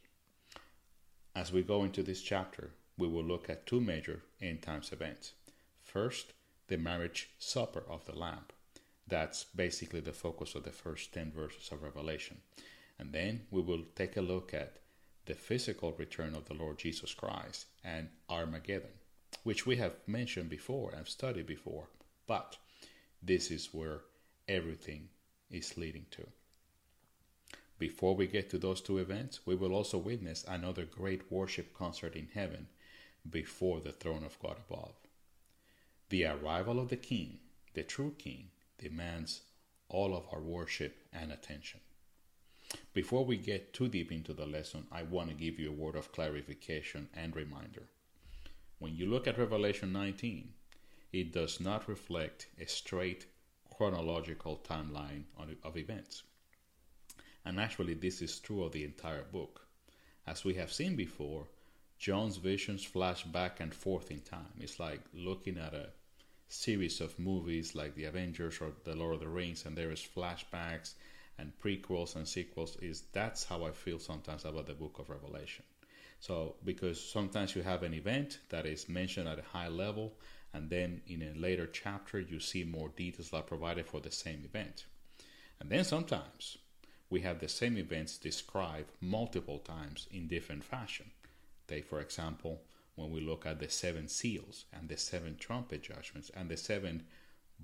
As 1.37 1.53
we 1.53 1.61
go 1.61 1.85
into 1.85 2.03
this 2.03 2.23
chapter, 2.23 2.71
we 2.97 3.09
will 3.09 3.23
look 3.23 3.51
at 3.51 3.67
two 3.67 3.79
major 3.79 4.23
end 4.41 4.63
times 4.63 4.91
events. 4.91 5.35
First, 5.83 6.33
the 6.69 6.79
marriage 6.79 7.29
supper 7.39 7.83
of 7.91 8.07
the 8.07 8.17
Lamb. 8.17 8.47
That's 9.07 9.45
basically 9.55 10.01
the 10.01 10.15
focus 10.15 10.55
of 10.55 10.65
the 10.65 10.73
first 10.73 11.13
10 11.13 11.31
verses 11.33 11.69
of 11.71 11.83
Revelation. 11.83 12.39
And 12.99 13.13
then 13.13 13.43
we 13.51 13.61
will 13.61 13.85
take 13.95 14.17
a 14.17 14.23
look 14.23 14.55
at 14.55 14.79
the 15.27 15.35
physical 15.35 15.93
return 15.93 16.35
of 16.35 16.47
the 16.47 16.55
Lord 16.55 16.79
Jesus 16.79 17.13
Christ 17.13 17.67
and 17.85 18.09
Armageddon 18.31 18.93
which 19.43 19.67
we 19.67 19.77
have 19.77 19.97
mentioned 20.07 20.49
before 20.49 20.93
and 20.93 21.07
studied 21.07 21.47
before, 21.47 21.89
but 22.27 22.57
this 23.23 23.51
is 23.51 23.73
where 23.73 24.01
everything 24.49 25.09
is 25.51 25.77
leading 25.77 26.07
to. 26.11 26.27
Before 27.79 28.15
we 28.15 28.27
get 28.27 28.51
to 28.51 28.59
those 28.59 28.81
two 28.83 28.99
events, 28.99 29.41
we 29.47 29.55
will 29.55 29.75
also 29.75 29.97
witness 29.97 30.45
another 30.47 30.85
great 30.85 31.33
worship 31.33 31.73
concert 31.73 32.15
in 32.15 32.29
heaven 32.35 32.69
before 33.29 33.81
the 33.81 33.93
throne 33.93 34.25
of 34.25 34.39
God 34.39 34.57
above. 34.69 34.95
The 36.11 36.27
arrival 36.27 36.79
of 36.79 36.89
the 36.89 36.97
King, 36.97 37.39
the 37.75 37.83
true 37.83 38.15
King, 38.19 38.49
demands 38.79 39.43
all 39.89 40.15
of 40.15 40.25
our 40.33 40.41
worship 40.41 40.99
and 41.13 41.33
attention. 41.33 41.81
Before 42.93 43.25
we 43.25 43.37
get 43.37 43.73
too 43.73 43.89
deep 43.89 44.13
into 44.13 44.33
the 44.33 44.47
lesson, 44.47 44.87
I 44.93 45.03
want 45.03 45.29
to 45.31 45.35
give 45.35 45.59
you 45.59 45.71
a 45.71 45.75
word 45.75 45.97
of 45.97 46.13
clarification 46.13 47.09
and 47.15 47.35
reminder. 47.35 47.89
When 48.81 48.97
you 48.97 49.05
look 49.05 49.27
at 49.27 49.37
Revelation 49.37 49.93
19, 49.93 50.55
it 51.13 51.33
does 51.33 51.61
not 51.61 51.87
reflect 51.87 52.49
a 52.59 52.67
straight 52.67 53.27
chronological 53.69 54.59
timeline 54.67 55.25
of 55.63 55.77
events. 55.77 56.23
And 57.45 57.61
actually, 57.61 57.93
this 57.93 58.23
is 58.23 58.39
true 58.39 58.65
of 58.65 58.73
the 58.73 58.85
entire 58.85 59.25
book. 59.25 59.67
As 60.27 60.47
we 60.47 60.55
have 60.55 60.73
seen 60.73 60.97
before, 60.97 61.47
John's 61.99 62.39
visions 62.39 62.83
flash 62.83 63.23
back 63.25 63.61
and 63.61 63.75
forth 63.75 64.11
in 64.11 64.21
time. 64.21 64.55
It's 64.59 64.81
like 64.81 65.03
looking 65.13 65.59
at 65.59 65.75
a 65.75 65.91
series 66.49 67.03
of 67.03 67.19
movies 67.19 67.75
like 67.75 67.95
The 67.95 68.05
Avengers 68.05 68.63
or 68.63 68.73
The 68.85 68.97
Lord 68.97 69.17
of 69.17 69.21
the 69.21 69.29
Rings, 69.29 69.67
and 69.67 69.77
there 69.77 69.91
is 69.91 70.01
flashbacks 70.01 70.95
and 71.37 71.53
prequels 71.63 72.17
and 72.17 72.27
sequels. 72.27 72.79
Is 72.81 73.03
that's 73.13 73.45
how 73.45 73.63
I 73.67 73.73
feel 73.73 73.99
sometimes 73.99 74.47
about 74.47 74.69
the 74.69 74.73
book 74.73 74.99
of 74.99 75.11
Revelation. 75.11 75.67
So, 76.21 76.57
because 76.65 77.03
sometimes 77.03 77.57
you 77.57 77.63
have 77.63 77.83
an 77.83 77.95
event 77.95 78.39
that 78.51 78.67
is 78.67 78.89
mentioned 78.89 79.27
at 79.27 79.39
a 79.39 79.43
high 79.43 79.69
level, 79.69 80.13
and 80.53 80.69
then 80.69 81.01
in 81.07 81.23
a 81.23 81.39
later 81.39 81.67
chapter, 81.67 82.21
you 82.21 82.41
see 82.41 82.63
more 82.63 82.91
details 82.91 83.31
that 83.31 83.37
are 83.39 83.43
provided 83.43 83.87
for 83.87 84.01
the 84.01 84.11
same 84.11 84.43
event. 84.45 84.85
And 85.61 85.71
then 85.71 85.85
sometimes 85.85 86.59
we 87.09 87.23
have 87.23 87.41
the 87.41 87.49
same 87.49 87.79
events 87.79 88.19
described 88.19 88.91
multiple 89.01 89.59
times 89.59 90.09
in 90.11 90.29
different 90.29 90.63
fashion. 90.63 91.11
Take, 91.67 91.87
for 91.87 92.01
example, 92.01 92.63
when 92.97 93.11
we 93.11 93.21
look 93.21 93.47
at 93.47 93.59
the 93.59 93.71
seven 93.71 94.07
seals 94.07 94.67
and 94.73 94.89
the 94.89 94.97
seven 94.97 95.37
trumpet 95.39 95.83
judgments 95.83 96.31
and 96.37 96.51
the 96.51 96.57
seven 96.57 97.05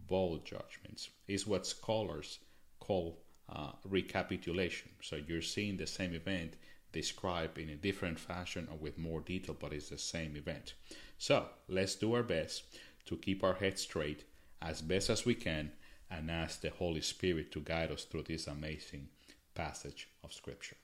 bowl 0.08 0.38
judgments, 0.44 1.10
is 1.28 1.46
what 1.46 1.66
scholars 1.66 2.38
call 2.80 3.18
uh, 3.48 3.72
recapitulation. 3.84 4.90
So 5.02 5.16
you're 5.16 5.42
seeing 5.42 5.76
the 5.76 5.86
same 5.86 6.14
event 6.14 6.54
described 6.96 7.58
in 7.58 7.68
a 7.68 7.76
different 7.76 8.18
fashion 8.18 8.66
or 8.70 8.78
with 8.78 8.96
more 8.96 9.20
detail, 9.20 9.54
but 9.60 9.74
it's 9.74 9.90
the 9.90 9.98
same 9.98 10.34
event. 10.34 10.72
So 11.18 11.44
let's 11.68 11.94
do 11.94 12.14
our 12.14 12.22
best 12.22 12.64
to 13.04 13.18
keep 13.18 13.44
our 13.44 13.52
heads 13.52 13.82
straight 13.82 14.24
as 14.62 14.80
best 14.80 15.10
as 15.10 15.26
we 15.26 15.34
can 15.34 15.72
and 16.10 16.30
ask 16.30 16.62
the 16.62 16.70
Holy 16.70 17.02
Spirit 17.02 17.52
to 17.52 17.60
guide 17.60 17.92
us 17.92 18.04
through 18.04 18.22
this 18.22 18.46
amazing 18.46 19.08
passage 19.54 20.08
of 20.24 20.32
Scripture. 20.32 20.76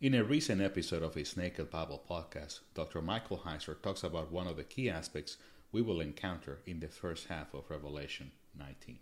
In 0.00 0.14
a 0.14 0.24
recent 0.24 0.62
episode 0.62 1.02
of 1.02 1.14
his 1.14 1.36
Naked 1.36 1.70
Bible 1.70 2.02
podcast, 2.08 2.60
Dr. 2.72 3.02
Michael 3.02 3.42
Heiser 3.44 3.80
talks 3.82 4.02
about 4.02 4.32
one 4.32 4.46
of 4.46 4.56
the 4.56 4.64
key 4.64 4.88
aspects 4.88 5.36
we 5.72 5.82
will 5.82 6.00
encounter 6.00 6.60
in 6.66 6.80
the 6.80 6.88
first 6.88 7.26
half 7.26 7.52
of 7.52 7.68
Revelation 7.68 8.32
19. 8.58 8.98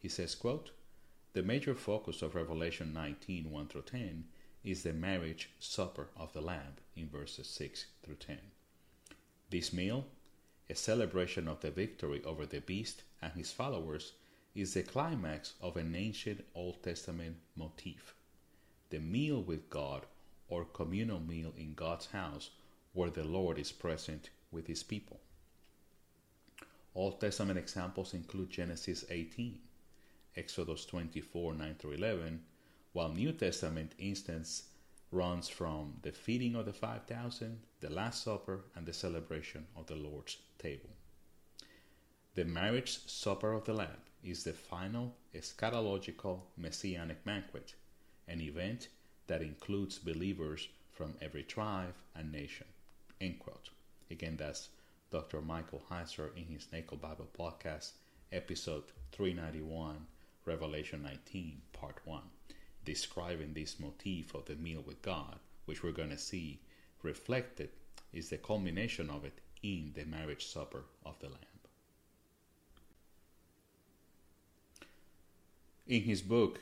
He 0.00 0.08
says, 0.08 0.34
quote, 0.34 0.72
the 1.32 1.42
major 1.42 1.74
focus 1.74 2.22
of 2.22 2.34
Revelation 2.34 2.92
19 2.92 3.50
1 3.50 3.66
through 3.68 3.82
10 3.82 4.24
is 4.64 4.82
the 4.82 4.92
marriage 4.92 5.50
supper 5.58 6.08
of 6.16 6.32
the 6.32 6.40
Lamb 6.40 6.76
in 6.94 7.08
verses 7.08 7.48
6 7.48 7.86
through 8.02 8.16
10. 8.16 8.38
This 9.50 9.72
meal, 9.72 10.06
a 10.68 10.74
celebration 10.74 11.48
of 11.48 11.60
the 11.60 11.70
victory 11.70 12.22
over 12.24 12.46
the 12.46 12.60
beast 12.60 13.02
and 13.20 13.32
his 13.32 13.50
followers, 13.50 14.12
is 14.54 14.74
the 14.74 14.82
climax 14.82 15.54
of 15.60 15.76
an 15.76 15.94
ancient 15.94 16.44
Old 16.54 16.82
Testament 16.82 17.36
motif 17.56 18.14
the 18.92 19.00
meal 19.00 19.40
with 19.40 19.70
God 19.70 20.04
or 20.50 20.66
communal 20.66 21.18
meal 21.18 21.54
in 21.56 21.72
God's 21.72 22.04
house 22.06 22.50
where 22.92 23.08
the 23.08 23.24
Lord 23.24 23.58
is 23.58 23.72
present 23.72 24.28
with 24.50 24.66
his 24.66 24.82
people. 24.82 25.18
Old 26.94 27.18
Testament 27.18 27.58
examples 27.58 28.12
include 28.12 28.50
Genesis 28.50 29.06
18, 29.08 29.58
Exodus 30.36 30.86
24 30.86 31.54
9 31.54 31.74
through 31.78 31.92
11, 31.92 32.40
while 32.92 33.10
New 33.10 33.32
Testament 33.32 33.92
instance 33.98 34.64
runs 35.10 35.48
from 35.48 35.94
the 36.02 36.12
feeding 36.12 36.54
of 36.54 36.64
the 36.64 36.72
5,000, 36.72 37.60
the 37.80 37.90
Last 37.90 38.24
Supper, 38.24 38.64
and 38.74 38.86
the 38.86 38.94
celebration 38.94 39.66
of 39.76 39.86
the 39.86 39.94
Lord's 39.94 40.38
table. 40.58 40.88
The 42.34 42.46
marriage 42.46 43.06
supper 43.06 43.52
of 43.52 43.64
the 43.64 43.74
Lamb 43.74 44.00
is 44.24 44.42
the 44.42 44.54
final 44.54 45.14
eschatological 45.34 46.40
messianic 46.56 47.22
banquet, 47.24 47.74
an 48.26 48.40
event 48.40 48.88
that 49.26 49.42
includes 49.42 49.98
believers 49.98 50.68
from 50.92 51.14
every 51.20 51.42
tribe 51.42 51.94
and 52.14 52.32
nation. 52.32 52.66
End 53.20 53.38
quote. 53.38 53.68
Again, 54.10 54.36
that's 54.38 54.70
Dr. 55.10 55.42
Michael 55.42 55.82
Heiser 55.90 56.34
in 56.34 56.46
his 56.46 56.68
Naked 56.72 57.02
Bible 57.02 57.28
podcast, 57.38 57.92
episode 58.32 58.84
391 59.12 60.06
Revelation 60.44 61.02
19, 61.02 61.62
part 61.72 61.98
1, 62.04 62.20
describing 62.84 63.52
this 63.54 63.78
motif 63.78 64.34
of 64.34 64.44
the 64.46 64.56
meal 64.56 64.82
with 64.84 65.02
God, 65.02 65.38
which 65.66 65.82
we're 65.82 65.92
going 65.92 66.10
to 66.10 66.18
see 66.18 66.60
reflected 67.02 67.70
is 68.12 68.28
the 68.28 68.38
culmination 68.38 69.08
of 69.08 69.24
it 69.24 69.40
in 69.62 69.92
the 69.94 70.04
marriage 70.04 70.46
supper 70.46 70.84
of 71.04 71.18
the 71.20 71.28
Lamb. 71.28 71.38
In 75.86 76.02
his 76.02 76.22
book, 76.22 76.60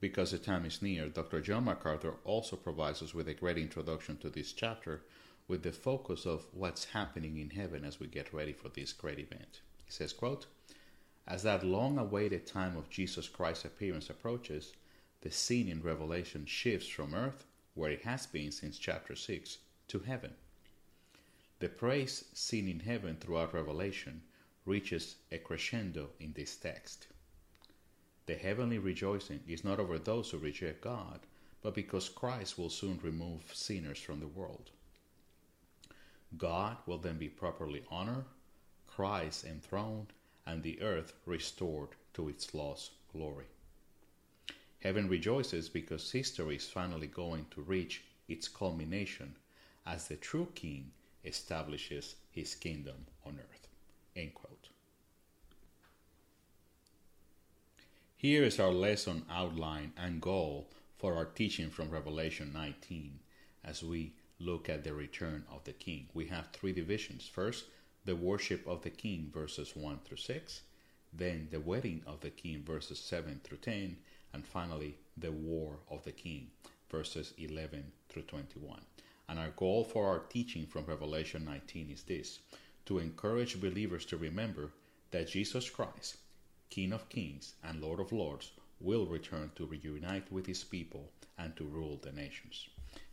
Because 0.00 0.30
the 0.30 0.38
Time 0.38 0.64
is 0.64 0.82
Near, 0.82 1.08
Dr. 1.08 1.40
John 1.40 1.64
MacArthur 1.64 2.14
also 2.24 2.56
provides 2.56 3.02
us 3.02 3.14
with 3.14 3.28
a 3.28 3.34
great 3.34 3.58
introduction 3.58 4.16
to 4.18 4.30
this 4.30 4.52
chapter 4.52 5.02
with 5.48 5.62
the 5.62 5.72
focus 5.72 6.24
of 6.24 6.46
what's 6.52 6.86
happening 6.86 7.38
in 7.38 7.50
heaven 7.50 7.84
as 7.84 8.00
we 8.00 8.06
get 8.06 8.32
ready 8.32 8.52
for 8.52 8.68
this 8.68 8.92
great 8.92 9.18
event. 9.18 9.60
He 9.84 9.92
says, 9.92 10.12
quote, 10.12 10.46
as 11.26 11.42
that 11.42 11.64
long 11.64 11.98
awaited 11.98 12.46
time 12.46 12.76
of 12.76 12.90
Jesus 12.90 13.28
Christ's 13.28 13.64
appearance 13.64 14.10
approaches, 14.10 14.72
the 15.22 15.30
scene 15.30 15.68
in 15.68 15.82
Revelation 15.82 16.44
shifts 16.44 16.88
from 16.88 17.14
earth, 17.14 17.46
where 17.74 17.90
it 17.90 18.02
has 18.02 18.26
been 18.26 18.52
since 18.52 18.78
chapter 18.78 19.16
6, 19.16 19.58
to 19.88 19.98
heaven. 20.00 20.34
The 21.60 21.68
praise 21.68 22.26
seen 22.34 22.68
in 22.68 22.80
heaven 22.80 23.16
throughout 23.16 23.54
Revelation 23.54 24.22
reaches 24.66 25.16
a 25.32 25.38
crescendo 25.38 26.10
in 26.20 26.32
this 26.34 26.56
text. 26.56 27.06
The 28.26 28.34
heavenly 28.34 28.78
rejoicing 28.78 29.40
is 29.46 29.64
not 29.64 29.80
over 29.80 29.98
those 29.98 30.30
who 30.30 30.38
reject 30.38 30.82
God, 30.82 31.20
but 31.62 31.74
because 31.74 32.08
Christ 32.08 32.58
will 32.58 32.70
soon 32.70 33.00
remove 33.02 33.42
sinners 33.54 33.98
from 33.98 34.20
the 34.20 34.26
world. 34.26 34.70
God 36.36 36.76
will 36.86 36.98
then 36.98 37.16
be 37.16 37.28
properly 37.28 37.82
honored, 37.90 38.24
Christ 38.86 39.44
enthroned, 39.44 40.12
and 40.46 40.62
the 40.62 40.80
earth 40.82 41.12
restored 41.26 41.90
to 42.14 42.28
its 42.28 42.54
lost 42.54 42.92
glory. 43.12 43.46
Heaven 44.80 45.08
rejoices 45.08 45.68
because 45.68 46.10
history 46.10 46.56
is 46.56 46.68
finally 46.68 47.06
going 47.06 47.46
to 47.50 47.62
reach 47.62 48.04
its 48.28 48.48
culmination 48.48 49.36
as 49.86 50.08
the 50.08 50.16
true 50.16 50.48
king 50.54 50.92
establishes 51.24 52.16
his 52.30 52.54
kingdom 52.54 53.06
on 53.24 53.38
earth. 53.38 53.54
Here 58.24 58.44
is 58.44 58.58
our 58.58 58.72
lesson 58.72 59.26
outline 59.30 59.92
and 59.98 60.18
goal 60.18 60.70
for 60.96 61.14
our 61.14 61.26
teaching 61.26 61.68
from 61.68 61.90
Revelation 61.90 62.52
19 62.54 63.18
as 63.62 63.82
we 63.82 64.14
look 64.38 64.70
at 64.70 64.82
the 64.82 64.94
return 64.94 65.44
of 65.52 65.62
the 65.64 65.74
king. 65.74 66.08
We 66.14 66.28
have 66.28 66.48
three 66.50 66.72
divisions. 66.72 67.28
First, 67.28 67.66
the 68.04 68.16
worship 68.16 68.66
of 68.66 68.82
the 68.82 68.90
king, 68.90 69.30
verses 69.32 69.74
1 69.74 70.00
through 70.04 70.18
6, 70.18 70.60
then 71.12 71.48
the 71.50 71.60
wedding 71.60 72.02
of 72.06 72.20
the 72.20 72.30
king, 72.30 72.62
verses 72.62 72.98
7 72.98 73.40
through 73.44 73.58
10, 73.58 73.96
and 74.32 74.46
finally 74.46 74.96
the 75.16 75.32
war 75.32 75.78
of 75.90 76.04
the 76.04 76.12
king, 76.12 76.48
verses 76.90 77.32
11 77.38 77.92
through 78.08 78.22
21. 78.22 78.80
And 79.28 79.38
our 79.38 79.50
goal 79.50 79.84
for 79.84 80.06
our 80.06 80.18
teaching 80.18 80.66
from 80.66 80.84
Revelation 80.84 81.44
19 81.44 81.90
is 81.90 82.02
this 82.02 82.40
to 82.86 82.98
encourage 82.98 83.60
believers 83.60 84.04
to 84.06 84.16
remember 84.16 84.70
that 85.10 85.28
Jesus 85.28 85.70
Christ, 85.70 86.16
King 86.68 86.92
of 86.92 87.08
kings 87.08 87.54
and 87.62 87.80
Lord 87.80 88.00
of 88.00 88.12
lords, 88.12 88.50
will 88.80 89.06
return 89.06 89.50
to 89.56 89.64
reunite 89.64 90.30
with 90.30 90.46
his 90.46 90.64
people 90.64 91.08
and 91.38 91.56
to 91.56 91.64
rule 91.64 91.98
the 92.02 92.12
nations. 92.12 92.68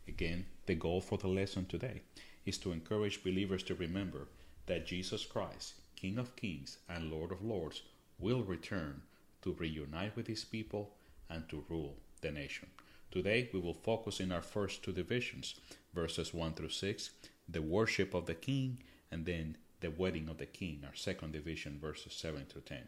Again, 0.06 0.44
the 0.66 0.74
goal 0.74 1.00
for 1.00 1.16
the 1.16 1.28
lesson 1.28 1.64
today 1.64 2.02
is 2.44 2.58
to 2.58 2.72
encourage 2.72 3.22
believers 3.22 3.62
to 3.62 3.74
remember 3.74 4.28
that 4.66 4.86
Jesus 4.86 5.24
Christ, 5.24 5.74
King 5.96 6.18
of 6.18 6.36
kings 6.36 6.78
and 6.88 7.10
Lord 7.10 7.32
of 7.32 7.44
lords, 7.44 7.82
will 8.18 8.42
return 8.42 9.02
to 9.42 9.52
reunite 9.52 10.16
with 10.16 10.26
his 10.26 10.44
people 10.44 10.94
and 11.28 11.48
to 11.48 11.64
rule 11.68 11.96
the 12.20 12.30
nation. 12.30 12.68
Today 13.10 13.50
we 13.52 13.60
will 13.60 13.74
focus 13.74 14.20
in 14.20 14.32
our 14.32 14.42
first 14.42 14.82
two 14.82 14.92
divisions, 14.92 15.56
verses 15.92 16.32
1 16.32 16.54
through 16.54 16.70
6, 16.70 17.10
the 17.48 17.62
worship 17.62 18.14
of 18.14 18.26
the 18.26 18.34
king, 18.34 18.78
and 19.10 19.26
then 19.26 19.56
the 19.80 19.90
wedding 19.90 20.28
of 20.28 20.38
the 20.38 20.46
king, 20.46 20.82
our 20.86 20.94
second 20.94 21.32
division, 21.32 21.78
verses 21.80 22.14
7 22.14 22.46
through 22.46 22.62
10. 22.62 22.78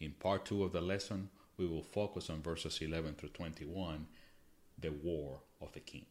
In 0.00 0.12
part 0.12 0.44
2 0.44 0.64
of 0.64 0.72
the 0.72 0.80
lesson, 0.80 1.30
we 1.56 1.66
will 1.66 1.82
focus 1.82 2.28
on 2.28 2.42
verses 2.42 2.80
11 2.82 3.14
through 3.14 3.30
21, 3.30 4.06
the 4.78 4.90
war 4.90 5.40
of 5.60 5.72
the 5.72 5.80
king. 5.80 6.06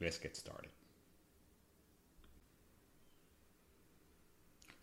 Let's 0.00 0.18
get 0.18 0.36
started. 0.36 0.70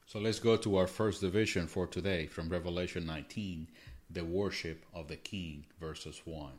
So 0.08 0.20
let's 0.20 0.40
go 0.40 0.56
to 0.56 0.78
our 0.78 0.88
first 0.88 1.20
division 1.20 1.68
for 1.68 1.86
today 1.86 2.28
from 2.28 2.48
Revelation 2.48 3.06
19, 3.06 3.68
the 4.10 4.24
worship 4.24 4.86
of 4.94 5.10
the 5.10 5.18
king, 5.18 5.66
verses 5.82 6.22
1 6.24 6.50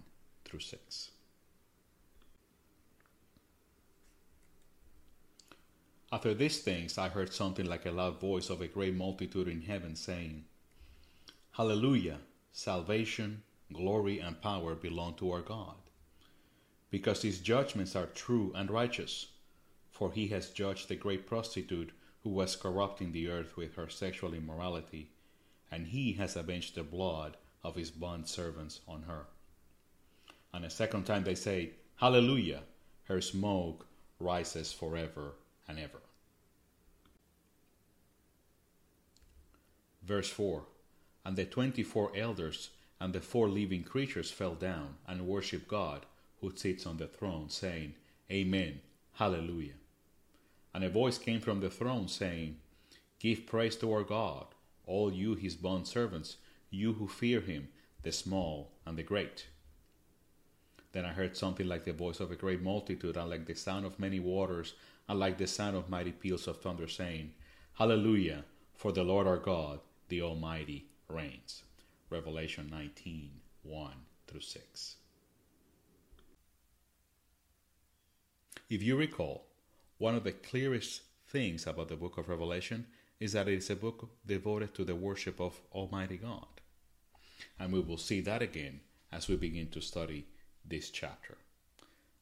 through 0.45 0.61
6. 0.61 1.11
After 6.13 6.35
these 6.35 6.59
things, 6.59 6.99
I 6.99 7.09
heard 7.09 7.33
something 7.33 7.65
like 7.65 7.87
a 7.87 7.91
loud 7.91 8.21
voice 8.21 8.51
of 8.51 8.61
a 8.61 8.69
great 8.69 8.95
multitude 8.95 9.49
in 9.49 9.63
heaven 9.63 9.97
saying, 9.97 10.45
Hallelujah! 11.53 12.19
Salvation, 12.53 13.45
glory, 13.73 14.19
and 14.19 14.43
power 14.43 14.75
belong 14.75 15.15
to 15.15 15.33
our 15.33 15.41
God, 15.41 15.77
because 16.91 17.23
his 17.23 17.39
judgments 17.39 17.97
are 17.97 18.09
true 18.09 18.53
and 18.55 18.71
righteous. 18.71 19.29
For 19.91 20.13
he 20.13 20.29
has 20.29 20.51
judged 20.51 20.89
the 20.89 20.97
great 20.97 21.27
prostitute 21.27 21.93
who 22.23 22.31
was 22.31 22.57
corrupting 22.57 23.13
the 23.13 23.29
earth 23.29 23.57
with 23.57 23.75
her 23.77 23.89
sexual 23.89 24.35
immorality, 24.35 25.11
and 25.71 25.89
he 25.89 26.13
has 26.15 26.37
avenged 26.37 26.75
the 26.75 26.83
blood 26.83 27.37
of 27.63 27.77
his 27.77 27.91
bond 27.91 28.29
servants 28.29 28.81
on 28.89 29.03
her. 29.03 29.27
And 30.53 30.65
a 30.65 30.71
second 30.71 31.05
time 31.05 31.25
they 31.25 31.35
say, 31.35 31.71
Hallelujah! 31.97 32.63
Her 33.05 33.21
smoke 33.21 33.87
rises 34.19 34.73
forever 34.73 35.35
and 35.67 35.79
ever. 35.79 36.01
Verse 40.03 40.29
4 40.29 40.65
And 41.25 41.37
the 41.37 41.45
twenty 41.45 41.83
four 41.83 42.11
elders 42.17 42.71
and 43.01 43.13
the 43.13 43.21
four 43.21 43.49
living 43.49 43.85
creatures 43.85 44.31
fell 44.31 44.55
down 44.55 44.97
and 45.07 45.27
worshipped 45.27 45.69
God 45.69 46.07
who 46.41 46.55
sits 46.57 46.87
on 46.87 46.97
the 46.97 47.07
throne, 47.07 47.49
saying, 47.49 47.95
Amen, 48.31 48.81
Hallelujah. 49.15 49.78
And 50.75 50.85
a 50.85 50.89
voice 50.89 51.19
came 51.19 51.41
from 51.41 51.61
the 51.61 51.71
throne 51.71 52.09
saying, 52.09 52.57
Give 53.19 53.47
praise 53.47 53.77
to 53.77 53.93
our 53.93 54.05
God, 54.05 54.47
all 54.87 55.13
you 55.13 55.35
his 55.35 55.57
bond 55.57 55.87
servants, 55.87 56.37
you 56.71 56.95
who 56.95 57.09
fear 57.09 57.41
him, 57.41 57.69
the 58.03 58.13
small 58.13 58.71
and 58.87 58.97
the 58.97 59.03
great. 59.03 59.47
Then 60.93 61.05
I 61.05 61.13
heard 61.13 61.37
something 61.37 61.67
like 61.67 61.85
the 61.85 61.93
voice 61.93 62.21
of 62.21 62.31
a 62.31 62.37
great 62.37 62.63
multitude, 62.63 63.17
and 63.17 63.29
like 63.29 63.47
the 63.47 63.55
sound 63.55 63.85
of 63.85 63.99
many 63.99 64.21
waters, 64.21 64.75
and 65.09 65.19
like 65.19 65.39
the 65.39 65.47
sound 65.47 65.77
of 65.77 65.91
mighty 65.91 66.13
peals 66.13 66.47
of 66.47 66.61
thunder, 66.61 66.89
saying, 66.89 67.33
Hallelujah, 67.75 68.45
for 68.75 68.93
the 68.93 69.05
Lord 69.05 69.27
our 69.27 69.39
God, 69.39 69.81
the 70.09 70.23
Almighty, 70.23 70.87
reigns. 71.09 71.63
Revelation 72.11 72.69
19 72.71 73.31
1 73.65 73.93
through 74.27 74.41
6. 74.41 74.97
If 78.71 78.83
you 78.83 78.97
recall, 78.97 79.48
one 79.99 80.15
of 80.15 80.25
the 80.25 80.33
clearest 80.33 81.03
things 81.27 81.67
about 81.67 81.89
the 81.89 81.97
book 81.97 82.17
of 82.19 82.29
Revelation 82.29 82.87
is 83.21 83.33
that 83.33 83.49
it 83.49 83.55
is 83.55 83.71
a 83.71 83.77
book 83.77 84.09
devoted 84.25 84.75
to 84.75 84.85
the 84.85 84.95
worship 84.95 85.41
of 85.41 85.61
Almighty 85.73 86.17
God. 86.17 86.47
And 87.59 87.73
we 87.73 87.81
will 87.81 87.99
see 87.99 88.21
that 88.23 88.41
again 88.41 88.81
as 89.13 89.29
we 89.29 89.37
begin 89.37 89.69
to 89.71 89.81
study 89.81 90.27
this 90.65 90.91
chapter. 90.91 91.37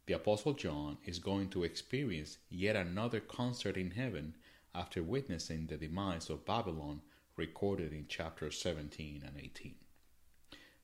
The 0.07 0.15
Apostle 0.15 0.55
John 0.55 0.99
is 1.05 1.19
going 1.19 1.49
to 1.51 1.65
experience 1.65 2.39
yet 2.49 2.77
another 2.77 3.21
concert 3.21 3.77
in 3.77 3.91
heaven 3.91 4.35
after 4.75 5.03
witnessing 5.03 5.67
the 5.67 5.77
demise 5.77 6.31
of 6.31 6.47
Babylon 6.47 7.03
recorded 7.37 7.93
in 7.93 8.07
chapters 8.09 8.59
17 8.61 9.23
and 9.27 9.37
18. 9.37 9.75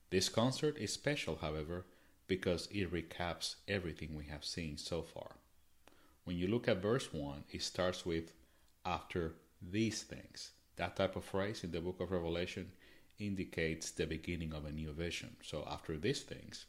This 0.09 0.29
concert 0.29 0.77
is 0.77 0.93
special, 0.93 1.37
however, 1.41 1.85
because 2.27 2.67
it 2.71 2.91
recaps 2.91 3.55
everything 3.67 4.15
we 4.15 4.25
have 4.25 4.45
seen 4.45 4.77
so 4.77 5.01
far. 5.01 5.37
When 6.23 6.37
you 6.37 6.47
look 6.47 6.67
at 6.67 6.81
verse 6.81 7.11
1, 7.11 7.43
it 7.51 7.61
starts 7.61 8.05
with 8.05 8.33
after 8.85 9.33
these 9.61 10.03
things. 10.03 10.51
That 10.77 10.95
type 10.95 11.15
of 11.15 11.25
phrase 11.25 11.63
in 11.63 11.71
the 11.71 11.81
book 11.81 11.99
of 11.99 12.11
Revelation 12.11 12.71
indicates 13.19 13.91
the 13.91 14.05
beginning 14.05 14.53
of 14.53 14.65
a 14.65 14.71
new 14.71 14.91
vision. 14.91 15.35
So 15.43 15.67
after 15.69 15.97
these 15.97 16.21
things, 16.21 16.65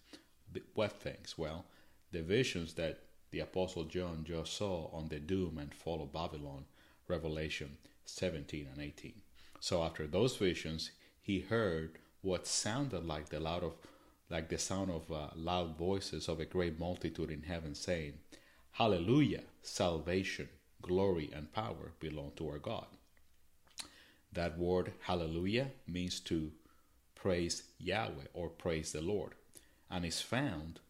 what 0.74 0.92
things? 0.92 1.36
Well, 1.38 1.64
the 2.12 2.22
visions 2.22 2.74
that 2.74 3.00
the 3.30 3.40
Apostle 3.40 3.84
John 3.84 4.24
just 4.24 4.54
saw 4.56 4.88
on 4.92 5.08
the 5.08 5.18
doom 5.18 5.58
and 5.58 5.74
fall 5.74 6.02
of 6.02 6.12
Babylon, 6.12 6.64
Revelation 7.08 7.76
17 8.04 8.68
and 8.72 8.82
18. 8.82 9.14
So 9.60 9.82
after 9.82 10.06
those 10.06 10.36
visions, 10.36 10.90
he 11.20 11.40
heard 11.40 11.98
what 12.22 12.46
sounded 12.46 13.04
like 13.04 13.28
the 13.28 13.40
loud 13.40 13.64
of 13.64 13.72
like 14.30 14.48
the 14.48 14.58
sound 14.58 14.90
of 14.90 15.10
uh, 15.12 15.28
loud 15.36 15.76
voices 15.76 16.28
of 16.28 16.40
a 16.40 16.44
great 16.44 16.78
multitude 16.78 17.30
in 17.30 17.42
heaven 17.42 17.74
saying, 17.74 18.14
Hallelujah, 18.78 19.44
salvation, 19.62 20.48
glory, 20.82 21.30
and 21.32 21.52
power 21.52 21.92
belong 22.00 22.32
to 22.34 22.48
our 22.48 22.58
God. 22.58 22.86
That 24.32 24.58
word 24.58 24.94
hallelujah 25.02 25.68
means 25.86 26.18
to 26.22 26.50
praise 27.14 27.62
Yahweh 27.78 28.26
or 28.32 28.48
praise 28.48 28.90
the 28.90 29.00
Lord 29.00 29.34
and 29.88 30.04
is 30.04 30.20
found 30.20 30.80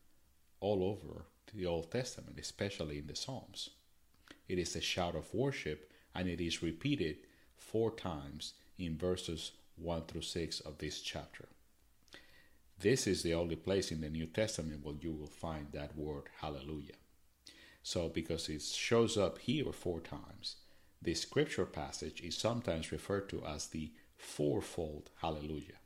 all 0.61 0.83
over 0.83 1.27
the 1.53 1.66
Old 1.66 1.90
Testament, 1.90 2.38
especially 2.40 3.01
in 3.01 3.07
the 3.07 3.14
Psalms. 3.14 3.68
It 4.49 4.59
is 4.59 4.75
a 4.75 4.81
shout 4.81 5.14
of 5.14 5.35
worship 5.35 5.92
and 6.14 6.27
it 6.27 6.40
is 6.40 6.62
repeated 6.62 7.18
four 7.59 7.90
times 7.90 8.55
in 8.79 8.97
verses 8.97 9.53
1 9.77 10.05
through 10.07 10.23
6 10.23 10.61
of 10.61 10.79
this 10.79 11.03
chapter. 11.03 11.49
This 12.81 13.07
is 13.07 13.23
the 13.23 13.35
only 13.35 13.57
place 13.57 13.92
in 13.92 14.01
the 14.01 14.09
New 14.09 14.25
Testament 14.25 14.83
where 14.83 14.94
you 14.99 15.12
will 15.12 15.27
find 15.27 15.66
that 15.73 15.94
word 15.94 16.31
hallelujah. 16.40 16.94
So, 17.87 18.09
because 18.09 18.49
it 18.49 18.62
shows 18.62 19.18
up 19.18 19.38
here 19.38 19.70
four 19.70 20.01
times, 20.01 20.57
this 21.03 21.20
scripture 21.20 21.66
passage 21.66 22.23
is 22.23 22.35
sometimes 22.35 22.90
referred 22.90 23.29
to 23.29 23.44
as 23.44 23.66
the 23.66 23.92
fourfold 24.16 25.11
hallelujah. 25.20 25.79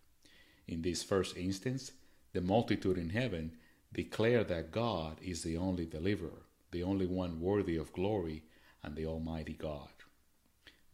In 0.68 0.82
this 0.82 1.02
first 1.02 1.36
instance, 1.36 1.90
the 2.32 2.40
multitude 2.40 2.98
in 2.98 3.10
heaven 3.10 3.56
declare 3.92 4.44
that 4.44 4.70
God 4.70 5.16
is 5.20 5.42
the 5.42 5.56
only 5.56 5.86
deliverer, 5.86 6.46
the 6.70 6.84
only 6.84 7.06
one 7.06 7.40
worthy 7.40 7.76
of 7.76 7.92
glory, 7.92 8.44
and 8.84 8.94
the 8.94 9.06
Almighty 9.06 9.54
God. 9.54 9.88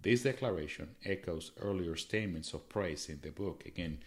This 0.01 0.23
declaration 0.23 0.97
echoes 1.05 1.53
earlier 1.61 1.97
statements 1.97 2.55
of 2.55 2.71
praise 2.71 3.11
in 3.11 3.21
the 3.21 3.31
book. 3.31 3.65
Again, 3.67 3.99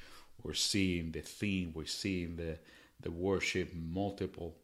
we're 0.42 0.56
seeing 0.56 1.12
the 1.12 1.22
theme, 1.22 1.74
we're 1.76 1.86
seeing 1.86 2.38
the, 2.38 2.58
the 3.00 3.12
worship, 3.12 3.72
multiple 3.76 4.56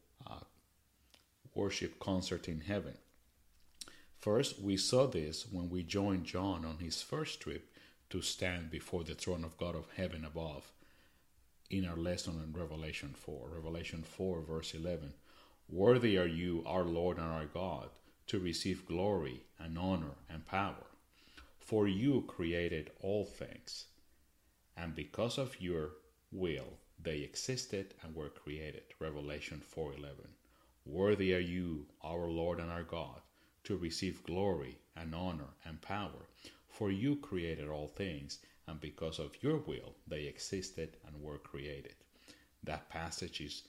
worship 1.55 1.99
concert 1.99 2.47
in 2.47 2.61
heaven. 2.61 2.97
First, 4.19 4.61
we 4.61 4.77
saw 4.77 5.07
this 5.07 5.45
when 5.51 5.69
we 5.69 5.83
joined 5.83 6.25
John 6.25 6.65
on 6.65 6.77
his 6.79 7.01
first 7.01 7.41
trip 7.41 7.69
to 8.09 8.21
stand 8.21 8.71
before 8.71 9.03
the 9.03 9.15
throne 9.15 9.43
of 9.43 9.57
God 9.57 9.75
of 9.75 9.87
heaven 9.95 10.23
above 10.23 10.71
in 11.69 11.87
our 11.87 11.97
lesson 11.97 12.41
in 12.43 12.57
Revelation 12.57 13.13
4. 13.15 13.49
Revelation 13.55 14.03
4, 14.03 14.41
verse 14.41 14.73
11. 14.73 15.13
Worthy 15.69 16.17
are 16.17 16.27
you, 16.27 16.63
our 16.65 16.83
Lord 16.83 17.17
and 17.17 17.25
our 17.25 17.45
God, 17.45 17.89
to 18.27 18.39
receive 18.39 18.85
glory 18.85 19.43
and 19.59 19.77
honor 19.77 20.15
and 20.29 20.45
power. 20.45 20.85
For 21.59 21.87
you 21.87 22.23
created 22.27 22.91
all 23.01 23.25
things, 23.25 23.85
and 24.77 24.93
because 24.93 25.37
of 25.37 25.59
your 25.59 25.91
will 26.31 26.77
they 27.01 27.19
existed 27.19 27.93
and 28.03 28.15
were 28.15 28.29
created. 28.29 28.83
Revelation 28.99 29.61
4:11. 29.61 30.27
Worthy 30.85 31.33
are 31.33 31.39
you, 31.39 31.85
our 32.03 32.27
Lord 32.27 32.59
and 32.59 32.69
our 32.69 32.83
God, 32.83 33.21
to 33.63 33.77
receive 33.77 34.23
glory 34.23 34.77
and 34.95 35.15
honor 35.15 35.55
and 35.63 35.81
power, 35.81 36.27
for 36.67 36.91
you 36.91 37.15
created 37.15 37.69
all 37.69 37.87
things, 37.87 38.39
and 38.67 38.81
because 38.81 39.17
of 39.17 39.41
your 39.41 39.57
will 39.57 39.95
they 40.07 40.25
existed 40.25 40.97
and 41.07 41.21
were 41.21 41.37
created. 41.37 41.95
That 42.63 42.89
passage 42.89 43.39
is 43.39 43.63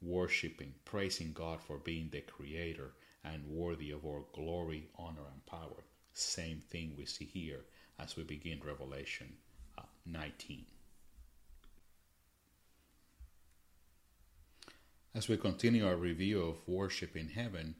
worshiping, 0.00 0.74
praising 0.84 1.32
God 1.32 1.60
for 1.60 1.76
being 1.76 2.08
the 2.08 2.22
creator 2.22 2.92
and 3.22 3.46
worthy 3.46 3.90
of 3.90 4.06
our 4.06 4.24
glory, 4.32 4.88
honor, 4.96 5.26
and 5.32 5.44
power. 5.44 5.84
Same 6.14 6.60
thing 6.60 6.94
we 6.96 7.04
see 7.04 7.26
here 7.26 7.64
as 7.98 8.16
we 8.16 8.22
begin 8.22 8.60
Revelation 8.64 9.36
uh, 9.76 9.82
19. 10.06 10.64
As 15.12 15.26
we 15.26 15.36
continue 15.36 15.84
our 15.84 15.96
review 15.96 16.40
of 16.40 16.68
worship 16.68 17.16
in 17.16 17.30
heaven, 17.30 17.74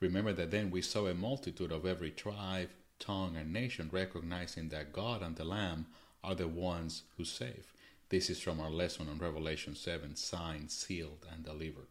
remember 0.00 0.32
that 0.32 0.50
then 0.50 0.68
we 0.68 0.82
saw 0.82 1.06
a 1.06 1.14
multitude 1.14 1.70
of 1.70 1.86
every 1.86 2.10
tribe, 2.10 2.70
tongue, 2.98 3.36
and 3.36 3.52
nation 3.52 3.88
recognizing 3.92 4.68
that 4.70 4.92
God 4.92 5.22
and 5.22 5.36
the 5.36 5.44
Lamb 5.44 5.86
are 6.24 6.34
the 6.34 6.48
ones 6.48 7.04
who 7.16 7.24
save. 7.24 7.72
This 8.08 8.28
is 8.28 8.40
from 8.40 8.60
our 8.60 8.70
lesson 8.70 9.08
on 9.08 9.18
Revelation 9.18 9.76
7 9.76 10.16
signed, 10.16 10.72
sealed, 10.72 11.24
and 11.32 11.44
delivered. 11.44 11.86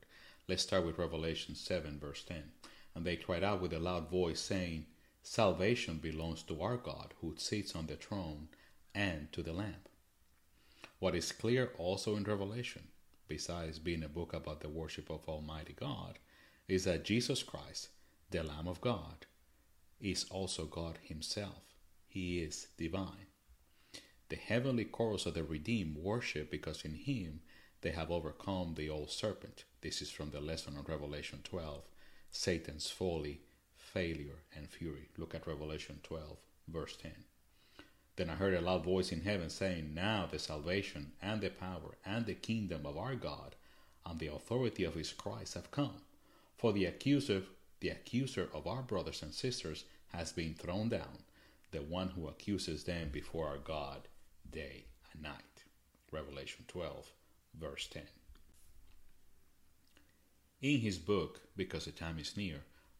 Let's 0.50 0.64
start 0.64 0.86
with 0.86 0.98
Revelation 0.98 1.56
7, 1.56 1.98
verse 1.98 2.24
10. 2.24 2.52
And 2.94 3.06
they 3.06 3.16
cried 3.16 3.46
out 3.46 3.62
with 3.62 3.72
a 3.72 3.80
loud 3.80 4.10
voice, 4.10 4.42
saying, 4.42 4.88
Salvation 5.24 6.00
belongs 6.00 6.44
to 6.44 6.62
our 6.62 6.76
God 6.76 7.14
who 7.22 7.36
sits 7.38 7.78
on 7.78 7.88
the 7.88 7.96
throne 7.96 8.50
and 8.94 9.32
to 9.32 9.42
the 9.42 9.54
Lamb. 9.54 9.86
What 11.00 11.16
is 11.16 11.32
clear 11.32 11.72
also 11.78 12.18
in 12.18 12.26
Revelation, 12.26 12.90
besides 13.32 13.80
being 13.80 14.04
a 14.04 14.10
book 14.10 14.34
about 14.34 14.60
the 14.60 14.68
worship 14.68 15.10
of 15.10 15.24
Almighty 15.30 15.72
God, 15.72 16.20
is 16.68 16.84
that 16.84 17.06
Jesus 17.06 17.44
Christ, 17.44 17.88
the 18.30 18.44
Lamb 18.44 18.68
of 18.68 18.82
God, 18.82 19.26
is 20.02 20.26
also 20.30 20.66
God 20.66 21.00
Himself. 21.02 21.64
He 22.10 22.40
is 22.40 22.68
divine. 22.78 23.28
The 24.28 24.36
heavenly 24.36 24.84
chorus 24.84 25.26
of 25.26 25.36
the 25.36 25.46
redeemed 25.46 25.96
worship 25.96 26.52
because 26.52 26.84
in 26.84 26.94
Him 26.94 27.40
they 27.80 27.92
have 27.92 28.12
overcome 28.12 28.74
the 28.76 28.90
old 28.90 29.10
serpent. 29.10 29.64
This 29.80 30.02
is 30.02 30.12
from 30.12 30.32
the 30.32 30.42
lesson 30.42 30.76
on 30.76 30.84
Revelation 30.84 31.40
12 31.46 31.84
Satan's 32.32 32.90
folly, 32.90 33.40
failure, 33.78 34.44
and 34.54 34.68
fury. 34.68 35.08
Look 35.18 35.34
at 35.34 35.48
Revelation 35.48 36.02
12, 36.04 36.38
verse 36.68 36.98
10. 36.98 37.12
Then 38.22 38.30
I 38.30 38.36
heard 38.36 38.54
a 38.54 38.62
loud 38.62 38.84
voice 38.84 39.12
in 39.12 39.22
heaven 39.22 39.50
saying, 39.50 39.96
Now 39.96 40.28
the 40.32 40.38
salvation 40.38 41.14
and 41.24 41.42
the 41.42 41.50
power 41.50 41.98
and 42.06 42.24
the 42.24 42.36
kingdom 42.36 42.86
of 42.86 42.96
our 42.96 43.16
God 43.16 43.56
and 44.06 44.20
the 44.20 44.28
authority 44.28 44.84
of 44.84 44.94
his 44.94 45.12
Christ 45.12 45.56
have 45.56 45.72
come. 45.72 46.04
For 46.56 46.72
the 46.72 46.86
accuser, 46.86 47.42
the 47.80 47.90
accuser 47.90 48.48
of 48.54 48.68
our 48.68 48.84
brothers 48.84 49.24
and 49.24 49.34
sisters 49.34 49.86
has 50.10 50.32
been 50.32 50.54
thrown 50.54 50.90
down, 50.90 51.24
the 51.72 51.82
one 51.82 52.10
who 52.10 52.28
accuses 52.28 52.84
them 52.84 53.10
before 53.12 53.48
our 53.48 53.58
God 53.58 54.08
day 54.52 54.84
and 55.14 55.24
night. 55.24 55.64
Revelation 56.12 56.66
12, 56.68 57.12
verse 57.60 57.88
10. 57.88 58.04
In 60.62 60.80
his 60.82 61.00
book, 61.00 61.42
Because 61.58 61.86
the 61.86 61.92
Time 61.92 62.20
is 62.20 62.38
Near, 62.38 62.60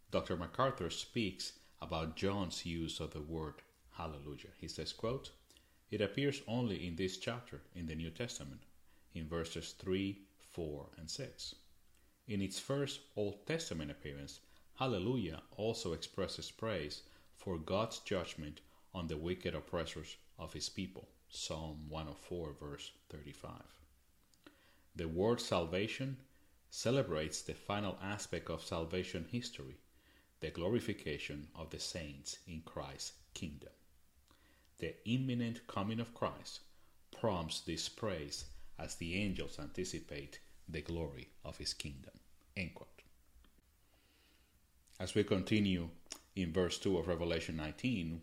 Dr. 0.10 0.36
MacArthur 0.36 0.90
speaks 0.90 1.54
about 1.80 2.16
John's 2.16 2.66
use 2.66 3.00
of 3.00 3.14
the 3.14 3.22
word 3.22 3.62
hallelujah. 4.02 4.50
He 4.60 4.68
says, 4.68 4.94
quote, 4.94 5.30
It 5.92 6.02
appears 6.02 6.42
only 6.48 6.88
in 6.88 6.96
this 6.96 7.18
chapter 7.18 7.62
in 7.76 7.86
the 7.86 7.94
New 7.94 8.10
Testament, 8.10 8.62
in 9.14 9.28
verses 9.28 9.76
3, 9.78 10.18
4, 10.54 10.90
and 10.98 11.08
6. 11.08 11.56
In 12.28 12.42
its 12.42 12.60
first 12.60 13.02
Old 13.16 13.46
Testament 13.46 13.92
appearance, 13.92 14.40
hallelujah 14.80 15.44
also 15.56 15.94
expresses 15.94 16.50
praise 16.50 17.04
for 17.36 17.60
God's 17.60 18.00
judgment 18.00 18.62
on 18.92 19.08
the 19.08 19.18
wicked 19.18 19.54
oppressors 19.54 20.18
of 20.40 20.54
his 20.54 20.68
people. 20.68 21.08
Psalm 21.30 21.86
104, 21.88 22.56
verse 22.60 22.92
35. 23.10 23.52
The 24.96 25.08
word 25.08 25.40
salvation 25.40 26.18
celebrates 26.72 27.44
the 27.44 27.54
final 27.54 28.00
aspect 28.02 28.50
of 28.50 28.64
salvation 28.66 29.28
history, 29.32 29.78
the 30.40 30.50
glorification 30.50 31.48
of 31.56 31.70
the 31.70 31.80
saints 31.80 32.40
in 32.48 32.62
Christ's 32.62 33.14
kingdom. 33.36 33.70
The 34.82 34.96
imminent 35.06 35.68
coming 35.68 36.00
of 36.00 36.16
Christ 36.16 36.62
prompts 37.12 37.62
this 37.62 37.88
praise 37.88 38.46
as 38.80 38.96
the 38.96 39.14
angels 39.14 39.60
anticipate 39.60 40.40
the 40.68 40.82
glory 40.82 41.30
of 41.46 41.58
his 41.58 41.76
kingdom. 41.76 42.20
As 45.00 45.14
we 45.14 45.24
continue 45.24 45.90
in 46.36 46.52
verse 46.52 46.80
2 46.80 46.98
of 46.98 47.08
Revelation 47.08 47.58
19, 47.58 48.22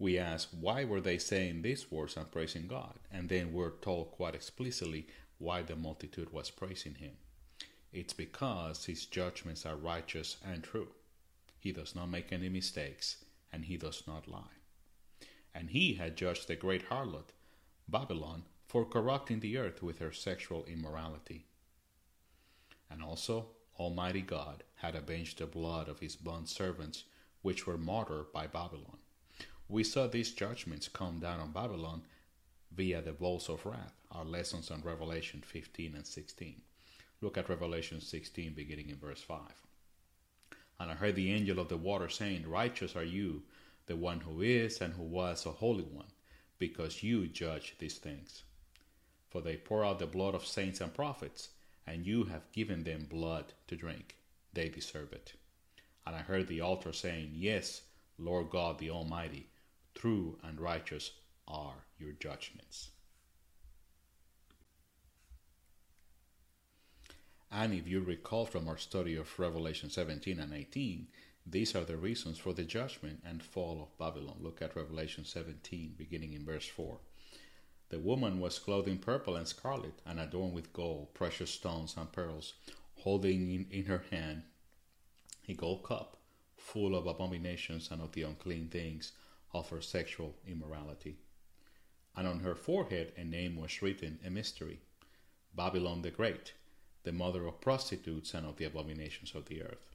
we 0.00 0.18
ask, 0.18 0.48
why 0.50 0.82
were 0.82 1.00
they 1.00 1.18
saying 1.18 1.62
these 1.62 1.92
words 1.92 2.16
and 2.16 2.28
praising 2.30 2.66
God? 2.66 2.98
And 3.12 3.28
then 3.28 3.52
we're 3.52 3.70
told 3.70 4.10
quite 4.10 4.34
explicitly 4.34 5.06
why 5.38 5.62
the 5.62 5.76
multitude 5.76 6.32
was 6.32 6.50
praising 6.50 6.96
him. 6.96 7.12
It's 7.92 8.12
because 8.12 8.86
his 8.86 9.06
judgments 9.06 9.64
are 9.64 9.76
righteous 9.76 10.38
and 10.44 10.64
true. 10.64 10.88
He 11.60 11.70
does 11.70 11.94
not 11.94 12.10
make 12.10 12.32
any 12.32 12.48
mistakes, 12.48 13.24
and 13.52 13.64
he 13.64 13.76
does 13.76 14.02
not 14.08 14.26
lie. 14.26 14.61
And 15.54 15.70
he 15.70 15.94
had 15.94 16.16
judged 16.16 16.48
the 16.48 16.56
great 16.56 16.88
harlot, 16.88 17.32
Babylon, 17.88 18.44
for 18.66 18.84
corrupting 18.84 19.40
the 19.40 19.58
earth 19.58 19.82
with 19.82 19.98
her 19.98 20.12
sexual 20.12 20.64
immorality. 20.64 21.44
And 22.90 23.02
also, 23.02 23.48
Almighty 23.78 24.22
God 24.22 24.64
had 24.76 24.94
avenged 24.94 25.38
the 25.38 25.46
blood 25.46 25.88
of 25.88 26.00
his 26.00 26.16
bond 26.16 26.48
servants, 26.48 27.04
which 27.42 27.66
were 27.66 27.78
martyred 27.78 28.32
by 28.32 28.46
Babylon. 28.46 28.98
We 29.68 29.84
saw 29.84 30.06
these 30.06 30.32
judgments 30.32 30.88
come 30.88 31.18
down 31.18 31.40
on 31.40 31.52
Babylon 31.52 32.02
via 32.74 33.02
the 33.02 33.12
bowls 33.12 33.48
of 33.48 33.64
wrath, 33.64 33.94
our 34.10 34.24
lessons 34.24 34.70
on 34.70 34.82
Revelation 34.82 35.42
15 35.44 35.94
and 35.94 36.06
16. 36.06 36.60
Look 37.20 37.38
at 37.38 37.48
Revelation 37.48 38.00
16, 38.00 38.52
beginning 38.54 38.90
in 38.90 38.96
verse 38.96 39.22
5. 39.22 39.38
And 40.80 40.90
I 40.90 40.94
heard 40.94 41.14
the 41.14 41.32
angel 41.32 41.60
of 41.60 41.68
the 41.68 41.76
water 41.76 42.08
saying, 42.08 42.48
Righteous 42.48 42.96
are 42.96 43.04
you, 43.04 43.42
the 43.86 43.96
one 43.96 44.20
who 44.20 44.40
is 44.40 44.80
and 44.80 44.94
who 44.94 45.02
was 45.02 45.44
a 45.44 45.50
holy 45.50 45.84
one, 45.84 46.12
because 46.58 47.02
you 47.02 47.26
judge 47.26 47.74
these 47.78 47.98
things. 47.98 48.44
For 49.30 49.40
they 49.40 49.56
pour 49.56 49.84
out 49.84 49.98
the 49.98 50.06
blood 50.06 50.34
of 50.34 50.46
saints 50.46 50.80
and 50.80 50.92
prophets, 50.94 51.48
and 51.86 52.06
you 52.06 52.24
have 52.24 52.52
given 52.52 52.84
them 52.84 53.06
blood 53.10 53.52
to 53.68 53.76
drink. 53.76 54.16
They 54.52 54.68
deserve 54.68 55.12
it. 55.12 55.34
And 56.06 56.14
I 56.14 56.20
heard 56.20 56.48
the 56.48 56.60
altar 56.60 56.92
saying, 56.92 57.32
Yes, 57.34 57.82
Lord 58.18 58.50
God 58.50 58.78
the 58.78 58.90
Almighty, 58.90 59.48
true 59.94 60.38
and 60.42 60.60
righteous 60.60 61.12
are 61.48 61.86
your 61.98 62.12
judgments. 62.12 62.90
And 67.50 67.74
if 67.74 67.86
you 67.86 68.00
recall 68.00 68.46
from 68.46 68.66
our 68.66 68.78
study 68.78 69.16
of 69.16 69.38
Revelation 69.38 69.90
17 69.90 70.40
and 70.40 70.54
18, 70.54 71.06
these 71.46 71.74
are 71.74 71.84
the 71.84 71.96
reasons 71.96 72.38
for 72.38 72.52
the 72.52 72.64
judgment 72.64 73.20
and 73.24 73.42
fall 73.42 73.82
of 73.82 73.98
Babylon. 73.98 74.36
Look 74.40 74.62
at 74.62 74.76
Revelation 74.76 75.24
17, 75.24 75.94
beginning 75.98 76.32
in 76.32 76.44
verse 76.44 76.66
4. 76.66 76.98
The 77.88 77.98
woman 77.98 78.40
was 78.40 78.58
clothed 78.58 78.88
in 78.88 78.98
purple 78.98 79.36
and 79.36 79.46
scarlet, 79.46 80.00
and 80.06 80.18
adorned 80.18 80.54
with 80.54 80.72
gold, 80.72 81.12
precious 81.14 81.50
stones, 81.50 81.94
and 81.96 82.10
pearls, 82.10 82.54
holding 83.00 83.52
in, 83.52 83.66
in 83.70 83.84
her 83.86 84.04
hand 84.10 84.44
a 85.48 85.54
gold 85.54 85.82
cup 85.82 86.16
full 86.56 86.94
of 86.96 87.06
abominations 87.06 87.90
and 87.90 88.00
of 88.00 88.12
the 88.12 88.22
unclean 88.22 88.68
things 88.68 89.12
of 89.52 89.68
her 89.70 89.82
sexual 89.82 90.36
immorality. 90.46 91.16
And 92.16 92.26
on 92.26 92.40
her 92.40 92.54
forehead 92.54 93.12
a 93.16 93.24
name 93.24 93.56
was 93.56 93.82
written, 93.82 94.20
a 94.24 94.30
mystery 94.30 94.80
Babylon 95.54 96.02
the 96.02 96.10
Great 96.10 96.54
the 97.04 97.12
mother 97.12 97.46
of 97.46 97.60
prostitutes 97.60 98.32
and 98.32 98.46
of 98.46 98.56
the 98.56 98.64
abominations 98.64 99.34
of 99.34 99.46
the 99.46 99.62
earth. 99.62 99.91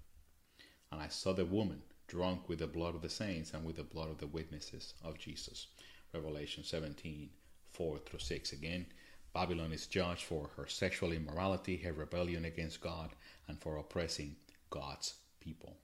And 0.92 1.02
I 1.02 1.08
saw 1.08 1.34
the 1.34 1.46
woman 1.46 1.82
drunk 2.08 2.48
with 2.48 2.60
the 2.60 2.68
blood 2.68 2.96
of 2.96 3.02
the 3.02 3.10
saints 3.10 3.54
and 3.54 3.66
with 3.66 3.76
the 3.76 3.84
blood 3.84 4.10
of 4.10 4.18
the 4.18 4.28
witnesses 4.28 4.94
of 5.04 5.18
Jesus. 5.18 5.68
Revelation 6.14 6.64
17 6.64 7.30
4 7.72 8.00
through 8.00 8.20
6. 8.20 8.54
Again, 8.54 8.86
Babylon 9.34 9.72
is 9.72 9.86
judged 9.86 10.24
for 10.24 10.50
her 10.56 10.66
sexual 10.66 11.12
immorality, 11.12 11.78
her 11.78 11.94
rebellion 11.94 12.46
against 12.46 12.82
God, 12.82 13.12
and 13.48 13.60
for 13.60 13.78
oppressing 13.78 14.36
God's 14.70 15.16
people. 15.40 15.78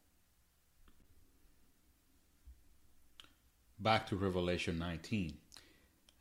Back 3.79 4.07
to 4.07 4.15
Revelation 4.15 4.79
19. 4.79 5.37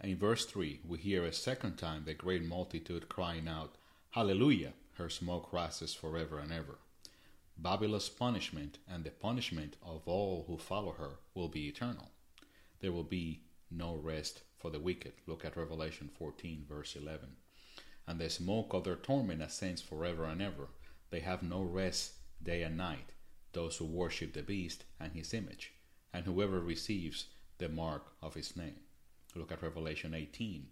In 0.02 0.16
verse 0.18 0.44
3, 0.44 0.80
we 0.86 0.98
hear 0.98 1.24
a 1.24 1.32
second 1.32 1.76
time 1.76 2.02
the 2.04 2.12
great 2.12 2.44
multitude 2.44 3.08
crying 3.08 3.46
out, 3.48 3.76
Hallelujah! 4.10 4.72
Her 4.94 5.08
smoke 5.08 5.52
rises 5.52 5.94
forever 5.94 6.38
and 6.38 6.52
ever. 6.52 6.78
Babylon's 7.56 8.08
punishment 8.08 8.78
and 8.88 9.04
the 9.04 9.10
punishment 9.10 9.76
of 9.82 10.02
all 10.06 10.44
who 10.46 10.58
follow 10.58 10.92
her 10.92 11.18
will 11.34 11.48
be 11.48 11.68
eternal. 11.68 12.10
There 12.80 12.92
will 12.92 13.04
be 13.04 13.42
no 13.70 13.94
rest 13.94 14.42
for 14.58 14.70
the 14.70 14.80
wicked. 14.80 15.12
Look 15.26 15.44
at 15.44 15.56
Revelation 15.56 16.10
14, 16.18 16.64
verse 16.68 16.96
11. 16.96 17.36
And 18.06 18.18
the 18.18 18.30
smoke 18.30 18.72
of 18.72 18.84
their 18.84 18.96
torment 18.96 19.42
ascends 19.42 19.80
forever 19.80 20.24
and 20.24 20.42
ever. 20.42 20.68
They 21.10 21.20
have 21.20 21.42
no 21.42 21.62
rest 21.62 22.14
day 22.42 22.62
and 22.62 22.76
night, 22.76 23.12
those 23.52 23.76
who 23.76 23.84
worship 23.84 24.32
the 24.32 24.42
beast 24.42 24.84
and 24.98 25.12
his 25.12 25.32
image, 25.32 25.72
and 26.12 26.24
whoever 26.24 26.60
receives 26.60 27.26
the 27.58 27.68
mark 27.68 28.06
of 28.20 28.34
his 28.34 28.56
name. 28.56 28.80
Look 29.34 29.52
at 29.52 29.62
Revelation 29.62 30.14
18, 30.14 30.66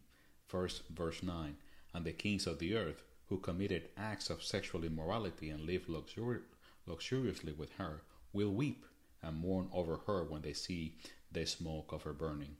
first 0.46 0.82
verse 0.88 1.22
9. 1.22 1.56
And 1.94 2.04
the 2.04 2.12
kings 2.12 2.46
of 2.46 2.58
the 2.58 2.74
earth 2.74 3.02
who 3.28 3.38
committed 3.38 3.90
acts 3.96 4.28
of 4.30 4.42
sexual 4.42 4.82
immorality 4.84 5.50
and 5.50 5.60
lived 5.60 5.88
luxuri- 5.88 6.42
luxuriously 6.90 7.52
with 7.52 7.72
her 7.72 8.02
will 8.32 8.50
weep 8.50 8.84
and 9.22 9.36
mourn 9.36 9.68
over 9.72 10.00
her 10.06 10.24
when 10.24 10.42
they 10.42 10.52
see 10.52 10.96
the 11.32 11.46
smoke 11.46 11.92
of 11.92 12.02
her 12.02 12.12
burning, 12.12 12.56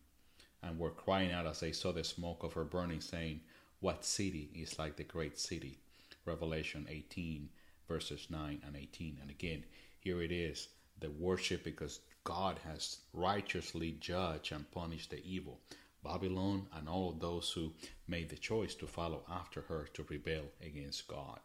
and 0.63 0.79
were 0.79 0.91
crying 0.91 1.33
out 1.33 1.47
as 1.47 1.61
they 1.61 1.73
saw 1.73 1.93
the 1.93 2.05
smoke 2.05 2.43
of 2.43 2.53
her 2.53 2.65
burning, 2.65 3.01
saying, 3.01 3.41
What 3.81 4.05
city 4.05 4.51
is 4.55 4.79
like 4.79 4.97
the 4.97 5.05
great 5.05 5.39
city? 5.39 5.79
Revelation 6.25 6.87
18, 6.89 7.49
verses 7.89 8.29
9 8.31 8.63
and 8.65 8.77
18. 8.77 9.19
And 9.21 9.31
again, 9.31 9.65
here 9.99 10.23
it 10.23 10.31
is 10.31 10.69
the 11.01 11.11
worship 11.11 11.65
because 11.65 12.01
God 12.25 12.59
has 12.65 12.99
righteously 13.13 13.97
judged 14.01 14.53
and 14.53 14.71
punished 14.71 15.11
the 15.11 15.25
evil. 15.25 15.59
Babylon 16.05 16.67
and 16.75 16.89
all 16.89 17.11
of 17.11 17.21
those 17.21 17.51
who 17.51 17.73
made 18.07 18.29
the 18.29 18.37
choice 18.37 18.75
to 18.77 18.87
follow 18.87 19.23
after 19.31 19.63
her 19.63 19.89
to 19.95 20.05
rebel 20.05 20.45
against 20.65 21.09
God. 21.09 21.41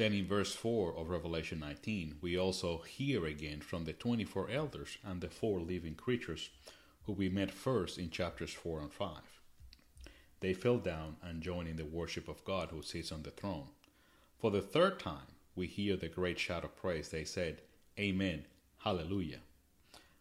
Then 0.00 0.14
in 0.14 0.26
verse 0.26 0.54
4 0.54 0.96
of 0.96 1.10
Revelation 1.10 1.60
19, 1.60 2.14
we 2.22 2.38
also 2.38 2.78
hear 2.78 3.26
again 3.26 3.60
from 3.60 3.84
the 3.84 3.92
24 3.92 4.48
elders 4.48 4.96
and 5.04 5.20
the 5.20 5.28
four 5.28 5.60
living 5.60 5.94
creatures 5.94 6.48
who 7.04 7.12
we 7.12 7.28
met 7.28 7.50
first 7.50 7.98
in 7.98 8.08
chapters 8.08 8.54
4 8.54 8.80
and 8.80 8.90
5. 8.90 9.18
They 10.40 10.54
fell 10.54 10.78
down 10.78 11.16
and 11.22 11.42
joined 11.42 11.68
in 11.68 11.76
the 11.76 11.84
worship 11.84 12.28
of 12.28 12.46
God 12.46 12.70
who 12.70 12.80
sits 12.80 13.12
on 13.12 13.24
the 13.24 13.30
throne. 13.30 13.66
For 14.38 14.50
the 14.50 14.62
third 14.62 15.00
time, 15.00 15.34
we 15.54 15.66
hear 15.66 15.96
the 15.96 16.08
great 16.08 16.38
shout 16.38 16.64
of 16.64 16.74
praise. 16.76 17.10
They 17.10 17.24
said, 17.24 17.60
Amen, 17.98 18.46
Hallelujah. 18.78 19.40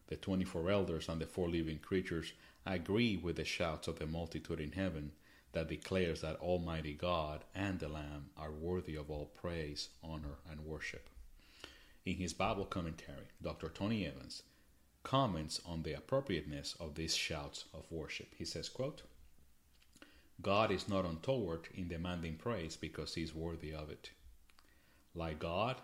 The 0.07 0.17
24 0.17 0.69
elders 0.69 1.07
and 1.07 1.21
the 1.21 1.25
four 1.25 1.47
living 1.47 1.79
creatures 1.79 2.33
agree 2.65 3.15
with 3.15 3.37
the 3.37 3.45
shouts 3.45 3.87
of 3.87 3.97
the 3.97 4.07
multitude 4.07 4.59
in 4.59 4.73
heaven 4.73 5.13
that 5.51 5.67
declares 5.67 6.21
that 6.21 6.37
Almighty 6.37 6.93
God 6.93 7.43
and 7.55 7.79
the 7.79 7.89
Lamb 7.89 8.29
are 8.37 8.51
worthy 8.51 8.95
of 8.95 9.09
all 9.09 9.31
praise, 9.41 9.89
honor, 10.03 10.37
and 10.49 10.61
worship. 10.61 11.09
In 12.05 12.15
his 12.15 12.33
Bible 12.33 12.65
commentary, 12.65 13.27
Dr. 13.41 13.69
Tony 13.69 14.05
Evans 14.05 14.43
comments 15.03 15.59
on 15.65 15.83
the 15.83 15.93
appropriateness 15.93 16.75
of 16.79 16.95
these 16.95 17.15
shouts 17.15 17.65
of 17.73 17.91
worship. 17.91 18.33
He 18.37 18.45
says, 18.45 18.69
quote, 18.69 19.03
God 20.41 20.71
is 20.71 20.87
not 20.87 21.05
untoward 21.05 21.67
in 21.73 21.87
demanding 21.87 22.35
praise 22.35 22.77
because 22.77 23.15
he 23.15 23.23
is 23.23 23.35
worthy 23.35 23.73
of 23.73 23.89
it. 23.89 24.11
Like 25.13 25.39
God, 25.39 25.77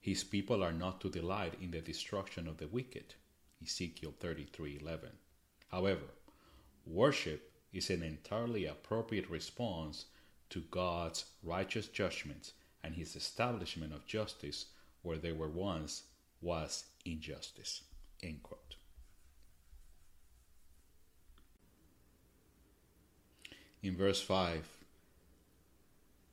his 0.00 0.24
people 0.24 0.62
are 0.62 0.72
not 0.72 1.00
to 1.00 1.08
delight 1.08 1.54
in 1.62 1.70
the 1.70 1.80
destruction 1.80 2.48
of 2.48 2.58
the 2.58 2.66
wicked. 2.66 3.14
Ezekiel 3.62 4.12
33:11. 4.20 5.12
However, 5.70 6.08
worship 6.84 7.51
is 7.72 7.90
an 7.90 8.02
entirely 8.02 8.66
appropriate 8.66 9.28
response 9.30 10.06
to 10.50 10.60
God's 10.70 11.24
righteous 11.42 11.86
judgments 11.86 12.52
and 12.84 12.94
his 12.94 13.16
establishment 13.16 13.92
of 13.92 14.06
justice 14.06 14.66
where 15.02 15.18
there 15.18 15.34
were 15.34 15.48
once 15.48 16.02
was 16.40 16.84
injustice. 17.04 17.82
End 18.22 18.42
quote. 18.42 18.76
In 23.82 23.96
verse 23.96 24.20
5, 24.20 24.68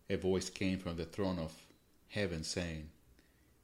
a 0.09 0.17
voice 0.17 0.49
came 0.49 0.77
from 0.77 0.97
the 0.97 1.05
throne 1.05 1.39
of 1.39 1.53
heaven 2.09 2.43
saying, 2.43 2.89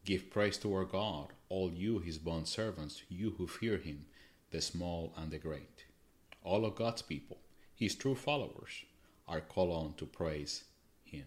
Give 0.06 0.30
praise 0.30 0.58
to 0.60 0.74
our 0.74 0.86
God, 0.86 1.28
all 1.50 1.72
you 1.72 2.00
his 2.00 2.18
bond 2.18 2.48
servants, 2.48 3.02
you 3.10 3.36
who 3.38 3.48
fear 3.48 3.78
him, 3.78 4.06
the 4.52 4.62
small 4.62 5.14
and 5.18 5.32
the 5.32 5.38
great. 5.38 5.86
All 6.44 6.66
of 6.66 6.76
God's 6.76 7.02
people, 7.02 7.38
his 7.76 7.96
true 7.96 8.16
followers, 8.16 8.86
are 9.28 9.42
called 9.42 9.72
on 9.72 9.94
to 9.96 10.06
praise 10.06 10.64
him. 11.04 11.26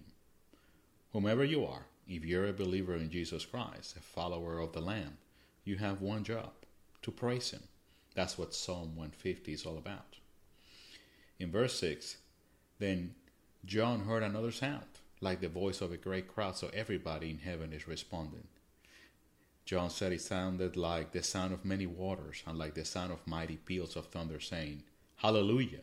Whomever 1.12 1.44
you 1.44 1.64
are, 1.64 1.87
if 2.08 2.24
you're 2.24 2.48
a 2.48 2.52
believer 2.52 2.94
in 2.94 3.11
Jesus 3.11 3.44
Christ, 3.44 3.96
a 3.96 4.00
follower 4.00 4.58
of 4.58 4.72
the 4.72 4.80
Lamb, 4.80 5.18
you 5.64 5.76
have 5.76 6.00
one 6.00 6.24
job 6.24 6.52
to 7.02 7.11
praise 7.11 7.50
him. 7.50 7.62
That's 8.14 8.38
what 8.38 8.54
Psalm 8.54 8.96
150 8.96 9.52
is 9.52 9.66
all 9.66 9.76
about. 9.76 10.16
In 11.38 11.50
verse 11.50 11.78
6, 11.78 12.16
then 12.78 13.14
John 13.64 14.00
heard 14.00 14.22
another 14.22 14.50
sound, 14.50 14.87
like 15.20 15.40
the 15.40 15.48
voice 15.48 15.80
of 15.80 15.92
a 15.92 15.96
great 15.96 16.28
crowd, 16.28 16.56
so 16.56 16.70
everybody 16.72 17.30
in 17.30 17.38
heaven 17.38 17.72
is 17.72 17.87
responding. 17.87 18.46
John 19.64 19.90
said 19.90 20.12
it 20.12 20.22
sounded 20.22 20.76
like 20.76 21.12
the 21.12 21.22
sound 21.22 21.52
of 21.52 21.64
many 21.64 21.84
waters 21.84 22.42
and 22.46 22.56
like 22.56 22.74
the 22.74 22.84
sound 22.84 23.12
of 23.12 23.26
mighty 23.26 23.56
peals 23.56 23.96
of 23.96 24.06
thunder, 24.06 24.40
saying, 24.40 24.82
Hallelujah! 25.16 25.80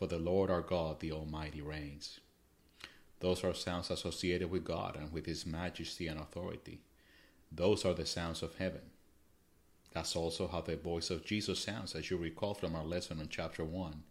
For 0.00 0.06
the 0.06 0.18
Lord 0.18 0.50
our 0.50 0.62
God, 0.62 1.00
the 1.00 1.12
Almighty, 1.12 1.60
reigns. 1.60 2.20
Those 3.18 3.44
are 3.44 3.52
sounds 3.52 3.90
associated 3.90 4.50
with 4.50 4.64
God 4.64 4.96
and 4.96 5.12
with 5.12 5.26
His 5.26 5.44
majesty 5.44 6.06
and 6.06 6.18
authority. 6.18 6.80
Those 7.52 7.84
are 7.84 7.92
the 7.92 8.06
sounds 8.06 8.42
of 8.42 8.54
heaven. 8.54 8.80
That's 9.92 10.16
also 10.16 10.48
how 10.48 10.62
the 10.62 10.78
voice 10.78 11.10
of 11.10 11.26
Jesus 11.26 11.58
sounds, 11.60 11.94
as 11.94 12.10
you 12.10 12.16
recall 12.16 12.54
from 12.54 12.74
our 12.74 12.82
lesson 12.82 13.20
on 13.20 13.28
chapter 13.28 13.62
1, 13.62 14.02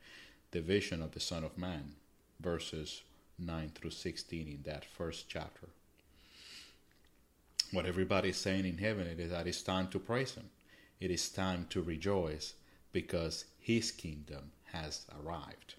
the 0.52 0.62
vision 0.62 1.02
of 1.02 1.14
the 1.14 1.20
Son 1.20 1.44
of 1.44 1.58
Man, 1.58 1.96
verses 2.40 3.02
9 3.40 3.72
through 3.74 3.90
16 3.90 4.48
in 4.48 4.62
that 4.72 4.86
first 4.86 5.28
chapter. 5.28 5.70
What 7.72 7.88
everybody 7.88 8.30
is 8.30 8.38
saying 8.38 8.66
in 8.66 8.78
heaven 8.78 9.08
is 9.08 9.32
that 9.32 9.48
it's 9.48 9.64
time 9.64 9.88
to 9.88 9.98
praise 9.98 10.36
Him. 10.36 10.52
It 11.00 11.10
is 11.10 11.30
time 11.30 11.66
to 11.72 11.82
rejoice 11.82 12.54
because 12.92 13.46
His 13.58 13.90
kingdom 13.90 14.52
has 14.66 15.08
arrived. 15.20 15.74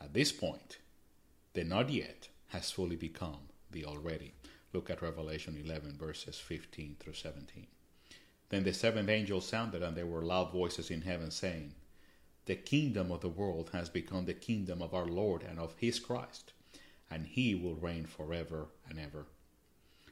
At 0.00 0.14
this 0.14 0.32
point, 0.32 0.78
the 1.52 1.64
not 1.64 1.90
yet 1.90 2.28
has 2.48 2.70
fully 2.70 2.96
become 2.96 3.48
the 3.70 3.84
already. 3.84 4.32
Look 4.72 4.88
at 4.88 5.02
Revelation 5.02 5.60
11, 5.62 5.98
verses 5.98 6.38
15 6.38 6.96
through 6.98 7.12
17. 7.12 7.66
Then 8.48 8.64
the 8.64 8.72
seventh 8.72 9.08
angel 9.08 9.40
sounded, 9.40 9.82
and 9.82 9.96
there 9.96 10.06
were 10.06 10.22
loud 10.22 10.52
voices 10.52 10.90
in 10.90 11.02
heaven 11.02 11.30
saying, 11.30 11.74
The 12.46 12.56
kingdom 12.56 13.12
of 13.12 13.20
the 13.20 13.28
world 13.28 13.70
has 13.72 13.88
become 13.88 14.24
the 14.24 14.34
kingdom 14.34 14.82
of 14.82 14.94
our 14.94 15.06
Lord 15.06 15.42
and 15.42 15.58
of 15.58 15.74
his 15.76 16.00
Christ, 16.00 16.52
and 17.10 17.26
he 17.26 17.54
will 17.54 17.74
reign 17.74 18.06
forever 18.06 18.68
and 18.88 18.98
ever. 18.98 19.26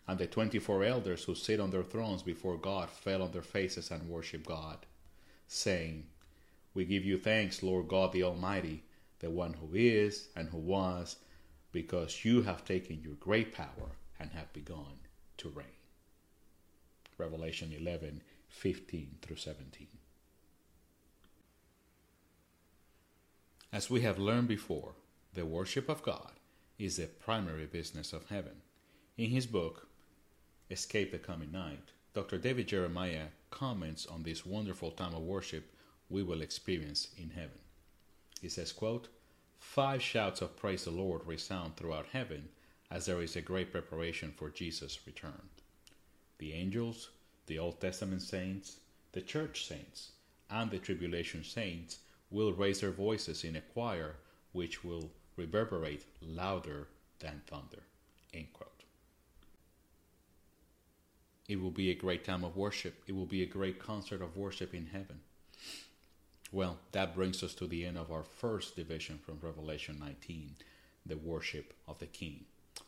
And 0.06 0.18
the 0.18 0.26
twenty 0.26 0.58
four 0.58 0.84
elders 0.84 1.24
who 1.24 1.34
sit 1.34 1.60
on 1.60 1.70
their 1.70 1.82
thrones 1.82 2.22
before 2.22 2.56
God 2.56 2.90
fell 2.90 3.22
on 3.22 3.32
their 3.32 3.42
faces 3.42 3.90
and 3.90 4.08
worshiped 4.08 4.46
God, 4.46 4.86
saying, 5.46 6.06
We 6.74 6.84
give 6.84 7.04
you 7.04 7.18
thanks, 7.18 7.62
Lord 7.62 7.88
God 7.88 8.12
the 8.12 8.22
Almighty, 8.22 8.84
the 9.20 9.30
one 9.30 9.54
who 9.54 9.68
is 9.74 10.28
and 10.36 10.48
who 10.48 10.58
was, 10.58 11.16
because 11.72 12.24
you 12.24 12.42
have 12.42 12.64
taken 12.64 13.00
your 13.02 13.14
great 13.14 13.52
power 13.52 13.96
and 14.18 14.30
have 14.30 14.52
begun 14.52 15.00
to 15.38 15.48
reign. 15.48 15.66
Revelation 17.18 17.72
11 17.76 18.22
15 18.48 19.16
through 19.20 19.36
17. 19.36 19.86
As 23.72 23.90
we 23.90 24.00
have 24.00 24.18
learned 24.18 24.48
before, 24.48 24.94
the 25.34 25.44
worship 25.44 25.88
of 25.88 26.02
God 26.02 26.32
is 26.78 26.96
the 26.96 27.06
primary 27.06 27.66
business 27.66 28.12
of 28.12 28.26
heaven. 28.28 28.62
In 29.18 29.30
his 29.30 29.46
book, 29.46 29.88
Escape 30.70 31.12
the 31.12 31.18
Coming 31.18 31.52
Night, 31.52 31.92
Dr. 32.14 32.38
David 32.38 32.68
Jeremiah 32.68 33.26
comments 33.50 34.06
on 34.06 34.22
this 34.22 34.46
wonderful 34.46 34.90
time 34.90 35.14
of 35.14 35.22
worship 35.22 35.70
we 36.08 36.22
will 36.22 36.40
experience 36.40 37.08
in 37.16 37.30
heaven. 37.30 37.60
He 38.40 38.48
says, 38.48 38.72
quote, 38.72 39.08
Five 39.58 40.02
shouts 40.02 40.40
of 40.40 40.56
praise 40.56 40.84
the 40.84 40.90
Lord 40.90 41.26
resound 41.26 41.76
throughout 41.76 42.06
heaven 42.12 42.48
as 42.90 43.06
there 43.06 43.20
is 43.20 43.36
a 43.36 43.42
great 43.42 43.72
preparation 43.72 44.32
for 44.36 44.48
Jesus' 44.48 44.98
return. 45.06 45.48
The 46.38 46.52
angels, 46.52 47.10
the 47.46 47.58
Old 47.58 47.80
Testament 47.80 48.22
saints, 48.22 48.78
the 49.12 49.20
church 49.20 49.66
saints, 49.66 50.12
and 50.50 50.70
the 50.70 50.78
tribulation 50.78 51.44
saints 51.44 51.98
will 52.30 52.52
raise 52.52 52.80
their 52.80 52.92
voices 52.92 53.44
in 53.44 53.56
a 53.56 53.60
choir 53.60 54.16
which 54.52 54.84
will 54.84 55.10
reverberate 55.36 56.04
louder 56.22 56.88
than 57.18 57.42
thunder. 57.46 57.82
It 61.48 61.60
will 61.60 61.70
be 61.70 61.90
a 61.90 61.94
great 61.94 62.24
time 62.24 62.44
of 62.44 62.56
worship. 62.56 63.02
It 63.06 63.14
will 63.14 63.26
be 63.26 63.42
a 63.42 63.46
great 63.46 63.78
concert 63.78 64.20
of 64.20 64.36
worship 64.36 64.74
in 64.74 64.86
heaven. 64.86 65.20
Well, 66.50 66.78
that 66.92 67.14
brings 67.14 67.42
us 67.42 67.54
to 67.56 67.66
the 67.66 67.84
end 67.84 67.98
of 67.98 68.10
our 68.10 68.22
first 68.22 68.74
division 68.74 69.18
from 69.18 69.38
Revelation 69.42 69.98
19 70.00 70.56
the 71.04 71.16
worship 71.16 71.72
of 71.86 71.98
the 71.98 72.06
king. 72.06 72.44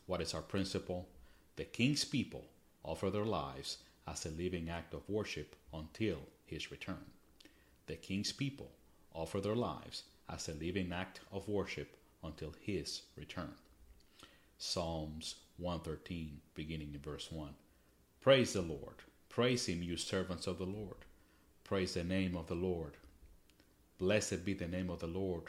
What 0.07 0.21
is 0.21 0.35
our 0.35 0.43
principle? 0.43 1.09
The 1.57 1.65
king's 1.65 2.05
people 2.05 2.45
offer 2.83 3.11
their 3.11 3.25
lives 3.25 3.79
as 4.07 4.27
a 4.27 4.31
living 4.31 4.69
act 4.69 4.95
of 4.95 5.09
worship 5.09 5.57
until 5.73 6.19
his 6.45 6.71
return. 6.71 7.05
The 7.87 7.97
king's 7.97 8.33
people 8.33 8.71
offer 9.15 9.41
their 9.41 9.57
lives 9.57 10.05
as 10.29 10.49
a 10.49 10.55
living 10.55 10.93
act 10.93 11.21
of 11.33 11.49
worship 11.49 11.97
until 12.23 12.55
his 12.61 13.03
return. 13.17 13.53
Psalms 14.59 15.37
113, 15.59 16.41
beginning 16.55 16.93
in 16.95 17.01
verse 17.01 17.31
1. 17.33 17.51
Praise 18.21 18.53
the 18.53 18.63
Lord. 18.63 18.97
Praise 19.29 19.67
him, 19.67 19.83
you 19.83 19.97
servants 19.97 20.47
of 20.47 20.59
the 20.59 20.65
Lord. 20.65 21.07
Praise 21.65 21.95
the 21.95 22.05
name 22.05 22.37
of 22.37 22.47
the 22.47 22.55
Lord. 22.55 22.97
Blessed 24.01 24.47
be 24.47 24.55
the 24.55 24.67
name 24.67 24.89
of 24.89 25.01
the 25.01 25.07
Lord 25.07 25.43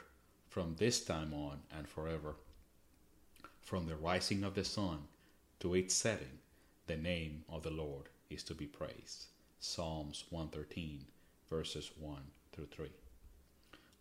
from 0.49 0.75
this 0.75 1.05
time 1.05 1.33
on 1.33 1.61
and 1.71 1.87
forever. 1.87 2.35
From 3.61 3.87
the 3.87 3.95
rising 3.95 4.43
of 4.43 4.55
the 4.55 4.65
sun 4.65 5.07
to 5.61 5.73
its 5.73 5.95
setting, 5.95 6.39
the 6.85 6.97
name 6.97 7.45
of 7.47 7.63
the 7.63 7.69
Lord 7.69 8.09
is 8.29 8.43
to 8.43 8.53
be 8.53 8.65
praised. 8.65 9.27
Psalms 9.61 10.25
113, 10.31 11.05
verses 11.49 11.91
1 11.97 12.17
through 12.51 12.65
3. 12.65 12.89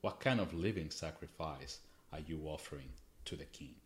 What 0.00 0.18
kind 0.18 0.40
of 0.40 0.52
living 0.52 0.90
sacrifice 0.90 1.78
are 2.12 2.18
you 2.18 2.40
offering 2.46 2.88
to 3.26 3.36
the 3.36 3.44
King? 3.44 3.76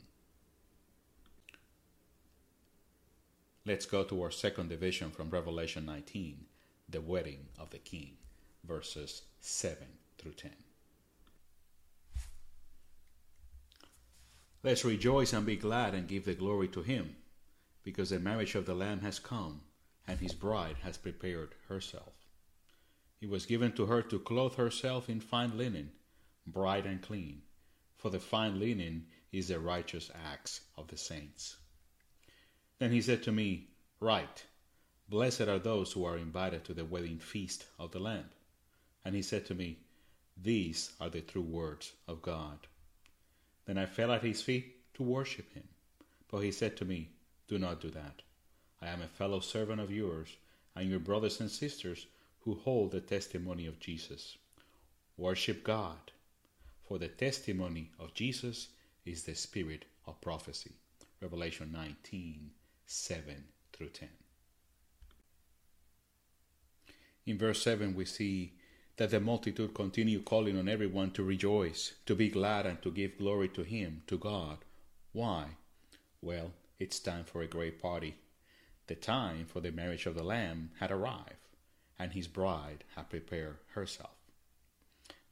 Let's 3.67 3.85
go 3.85 4.03
to 4.05 4.23
our 4.23 4.31
second 4.31 4.71
division 4.71 5.11
from 5.11 5.29
Revelation 5.29 5.85
19, 5.85 6.47
the 6.89 7.03
wedding 7.03 7.49
of 7.59 7.69
the 7.69 7.79
King, 7.79 8.13
verses 8.67 9.25
7 9.43 9.77
through 10.25 10.33
10. 10.33 10.51
Let's 14.63 14.87
rejoice 14.87 15.35
and 15.35 15.45
be 15.45 15.57
glad 15.57 15.95
and 15.95 16.09
give 16.09 16.25
the 16.25 16.35
glory 16.35 16.69
to 16.69 16.81
him, 16.81 17.15
because 17.83 18.09
the 18.09 18.19
marriage 18.19 18.55
of 18.55 18.65
the 18.65 18.75
Lamb 18.75 19.01
has 19.01 19.19
come, 19.19 19.61
and 20.09 20.19
his 20.19 20.33
bride 20.33 20.77
has 20.83 20.97
prepared 20.97 21.55
herself. 21.69 22.15
It 23.21 23.29
was 23.29 23.45
given 23.45 23.73
to 23.73 23.85
her 23.85 24.01
to 24.01 24.19
clothe 24.19 24.55
herself 24.55 25.11
in 25.11 25.21
fine 25.21 25.59
linen, 25.59 25.93
bright 26.47 26.87
and 26.87 27.03
clean, 27.03 27.43
for 27.99 28.09
the 28.09 28.19
fine 28.19 28.59
linen 28.59 29.09
is 29.31 29.49
the 29.49 29.61
righteous 29.61 30.11
acts 30.33 30.63
of 30.79 30.89
the 30.89 30.97
saints. 30.97 31.59
Then 32.79 32.93
he 32.93 33.03
said 33.03 33.23
to 33.25 33.33
me, 33.33 33.69
Write, 34.01 34.47
Blessed 35.11 35.43
are 35.43 35.59
those 35.59 35.93
who 35.93 36.07
are 36.07 36.17
invited 36.17 36.65
to 36.65 36.73
the 36.73 36.87
wedding 36.87 37.19
feast 37.19 37.67
of 37.79 37.93
the 37.93 38.01
Lamb. 38.01 38.31
And 39.05 39.15
he 39.15 39.21
said 39.21 39.45
to 39.47 39.55
me, 39.55 39.84
These 40.37 40.93
are 41.01 41.09
the 41.09 41.21
true 41.21 41.43
words 41.43 41.93
of 42.09 42.23
God. 42.23 42.67
Then 43.67 43.79
I 43.79 43.87
fell 43.87 44.13
at 44.13 44.23
his 44.23 44.43
feet 44.43 44.95
to 44.95 45.03
worship 45.03 45.53
him. 45.53 45.69
But 46.31 46.41
he 46.41 46.53
said 46.53 46.77
to 46.79 46.85
me, 46.85 47.11
Do 47.49 47.59
not 47.59 47.81
do 47.81 47.91
that. 47.91 48.23
I 48.83 48.89
am 48.89 49.03
a 49.03 49.09
fellow 49.09 49.41
servant 49.41 49.81
of 49.81 49.91
yours 49.91 50.37
and 50.75 50.91
your 50.91 50.99
brothers 50.99 51.41
and 51.41 51.51
sisters 51.51 52.07
who 52.41 52.55
hold 52.55 52.91
the 52.91 53.01
testimony 53.01 53.67
of 53.67 53.81
Jesus. 53.81 54.37
Worship 55.17 55.65
God, 55.65 56.13
for 56.87 56.99
the 56.99 57.09
testimony 57.09 57.91
of 57.99 58.13
Jesus 58.15 58.69
is 59.05 59.23
the 59.23 59.35
spirit 59.35 59.85
of 60.07 60.21
prophecy. 60.21 60.73
Revelation 61.21 61.71
19 61.73 62.51
7 62.87 63.45
through 63.73 63.89
10. 63.89 64.09
In 67.27 67.39
verse 67.39 67.63
7, 67.63 67.95
we 67.95 68.05
see 68.05 68.53
that 68.97 69.11
the 69.11 69.21
multitude 69.21 69.75
continue 69.75 70.23
calling 70.23 70.57
on 70.59 70.69
everyone 70.69 71.11
to 71.13 71.25
rejoice, 71.25 71.95
to 72.07 72.15
be 72.15 72.29
glad, 72.29 72.67
and 72.67 72.81
to 72.83 72.91
give 72.91 73.19
glory 73.19 73.49
to 73.49 73.63
Him, 73.63 74.03
to 74.07 74.17
God. 74.17 74.59
Why? 75.13 75.57
Well, 76.21 76.53
it's 76.79 77.01
time 77.01 77.25
for 77.25 77.43
a 77.43 77.47
great 77.47 77.81
party. 77.81 78.17
The 78.87 78.95
time 78.95 79.47
for 79.47 79.61
the 79.61 79.73
marriage 79.73 80.07
of 80.07 80.15
the 80.15 80.23
Lamb 80.23 80.71
had 80.79 80.91
arrived, 80.91 81.49
and 81.99 82.13
his 82.13 82.29
bride 82.29 82.85
had 82.95 83.11
prepared 83.11 83.57
herself. 83.75 84.17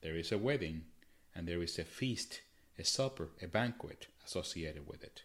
There 0.00 0.16
is 0.16 0.32
a 0.32 0.38
wedding, 0.38 0.82
and 1.34 1.46
there 1.46 1.62
is 1.62 1.78
a 1.78 1.84
feast, 1.84 2.40
a 2.78 2.84
supper, 2.84 3.28
a 3.40 3.46
banquet 3.46 4.06
associated 4.24 4.88
with 4.88 5.04
it. 5.04 5.22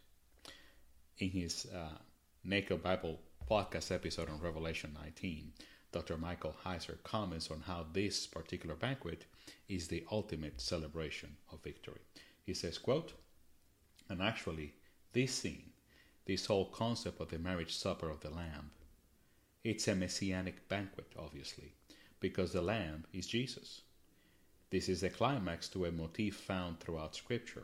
In 1.18 1.30
his 1.30 1.66
uh, 1.74 1.98
Naked 2.44 2.84
Bible 2.84 3.20
podcast 3.50 3.92
episode 3.92 4.30
on 4.30 4.42
Revelation 4.42 4.96
19, 5.00 5.54
Dr. 5.92 6.18
Michael 6.18 6.56
Heiser 6.66 7.02
comments 7.04 7.50
on 7.50 7.62
how 7.62 7.86
this 7.94 8.28
particular 8.28 8.76
banquet 8.76 9.26
is 9.70 9.88
the 9.88 10.06
ultimate 10.12 10.60
celebration 10.60 11.38
of 11.52 11.64
victory. 11.64 12.02
He 12.46 12.54
says, 12.54 12.78
quote, 12.78 13.14
and 14.10 14.22
actually, 14.22 14.74
this 15.14 15.34
scene, 15.34 15.72
this 16.26 16.46
whole 16.46 16.66
concept 16.66 17.22
of 17.22 17.30
the 17.30 17.40
marriage 17.40 17.76
supper 17.76 18.10
of 18.10 18.20
the 18.20 18.30
Lamb, 18.30 18.72
it's 19.64 19.88
a 19.88 19.96
messianic 19.96 20.68
banquet, 20.70 21.12
obviously, 21.18 21.74
because 22.20 22.54
the 22.54 22.62
Lamb 22.62 23.06
is 23.14 23.28
Jesus. 23.28 23.82
This 24.70 24.90
is 24.90 25.04
a 25.04 25.10
climax 25.10 25.68
to 25.70 25.86
a 25.86 25.92
motif 25.92 26.36
found 26.36 26.80
throughout 26.80 27.16
Scripture, 27.16 27.64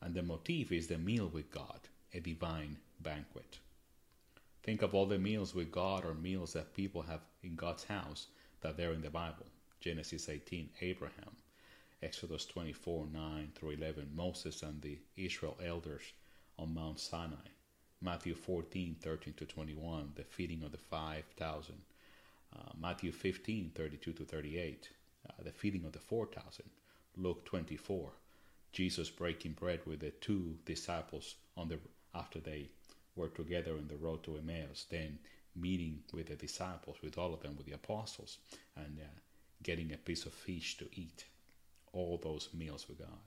and 0.00 0.14
the 0.14 0.22
motif 0.22 0.72
is 0.72 0.86
the 0.86 0.98
meal 0.98 1.28
with 1.28 1.50
God, 1.50 1.80
a 2.14 2.20
divine 2.20 2.78
banquet. 3.00 3.58
Think 4.62 4.82
of 4.82 4.94
all 4.94 5.06
the 5.06 5.18
meals 5.18 5.54
with 5.54 5.72
God 5.72 6.04
or 6.04 6.14
meals 6.14 6.52
that 6.52 6.74
people 6.74 7.02
have 7.02 7.20
in 7.42 7.56
God's 7.56 7.84
house 7.84 8.28
that 8.60 8.76
they're 8.76 8.92
in 8.92 9.02
the 9.02 9.10
Bible. 9.10 9.46
Genesis 9.80 10.28
18, 10.28 10.70
Abraham. 10.80 11.36
Exodus 12.00 12.46
24, 12.46 13.06
9 13.12 13.52
through 13.54 13.70
11, 13.70 14.10
Moses 14.14 14.62
and 14.62 14.80
the 14.80 14.98
Israel 15.16 15.56
elders 15.64 16.02
on 16.58 16.74
Mount 16.74 17.00
Sinai. 17.00 17.48
Matthew 18.00 18.34
14, 18.34 18.96
13 19.00 19.34
to 19.34 19.46
21, 19.46 20.12
the 20.14 20.24
feeding 20.24 20.62
of 20.62 20.72
the 20.72 20.78
5,000. 20.78 21.74
Uh, 22.54 22.58
Matthew 22.80 23.12
15, 23.12 23.72
32 23.74 24.12
to 24.12 24.24
38, 24.24 24.90
uh, 25.28 25.32
the 25.44 25.52
feeding 25.52 25.84
of 25.84 25.92
the 25.92 25.98
4,000. 25.98 26.64
Luke 27.16 27.44
24, 27.44 28.10
Jesus 28.72 29.10
breaking 29.10 29.52
bread 29.52 29.80
with 29.86 30.00
the 30.00 30.10
two 30.10 30.56
disciples 30.64 31.34
on 31.56 31.68
the 31.68 31.78
after 32.14 32.40
they 32.40 32.68
were 33.16 33.28
together 33.28 33.72
on 33.72 33.88
the 33.88 33.96
road 33.96 34.22
to 34.24 34.36
Emmaus, 34.36 34.86
then 34.90 35.18
meeting 35.54 36.02
with 36.12 36.28
the 36.28 36.36
disciples, 36.36 36.96
with 37.02 37.18
all 37.18 37.34
of 37.34 37.42
them, 37.42 37.56
with 37.56 37.66
the 37.66 37.74
apostles, 37.74 38.38
and 38.76 38.98
uh, 39.00 39.08
getting 39.62 39.92
a 39.92 39.96
piece 39.98 40.24
of 40.24 40.32
fish 40.32 40.78
to 40.78 40.88
eat. 40.92 41.24
All 41.92 42.18
those 42.22 42.48
meals 42.54 42.88
with 42.88 42.98
God. 42.98 43.20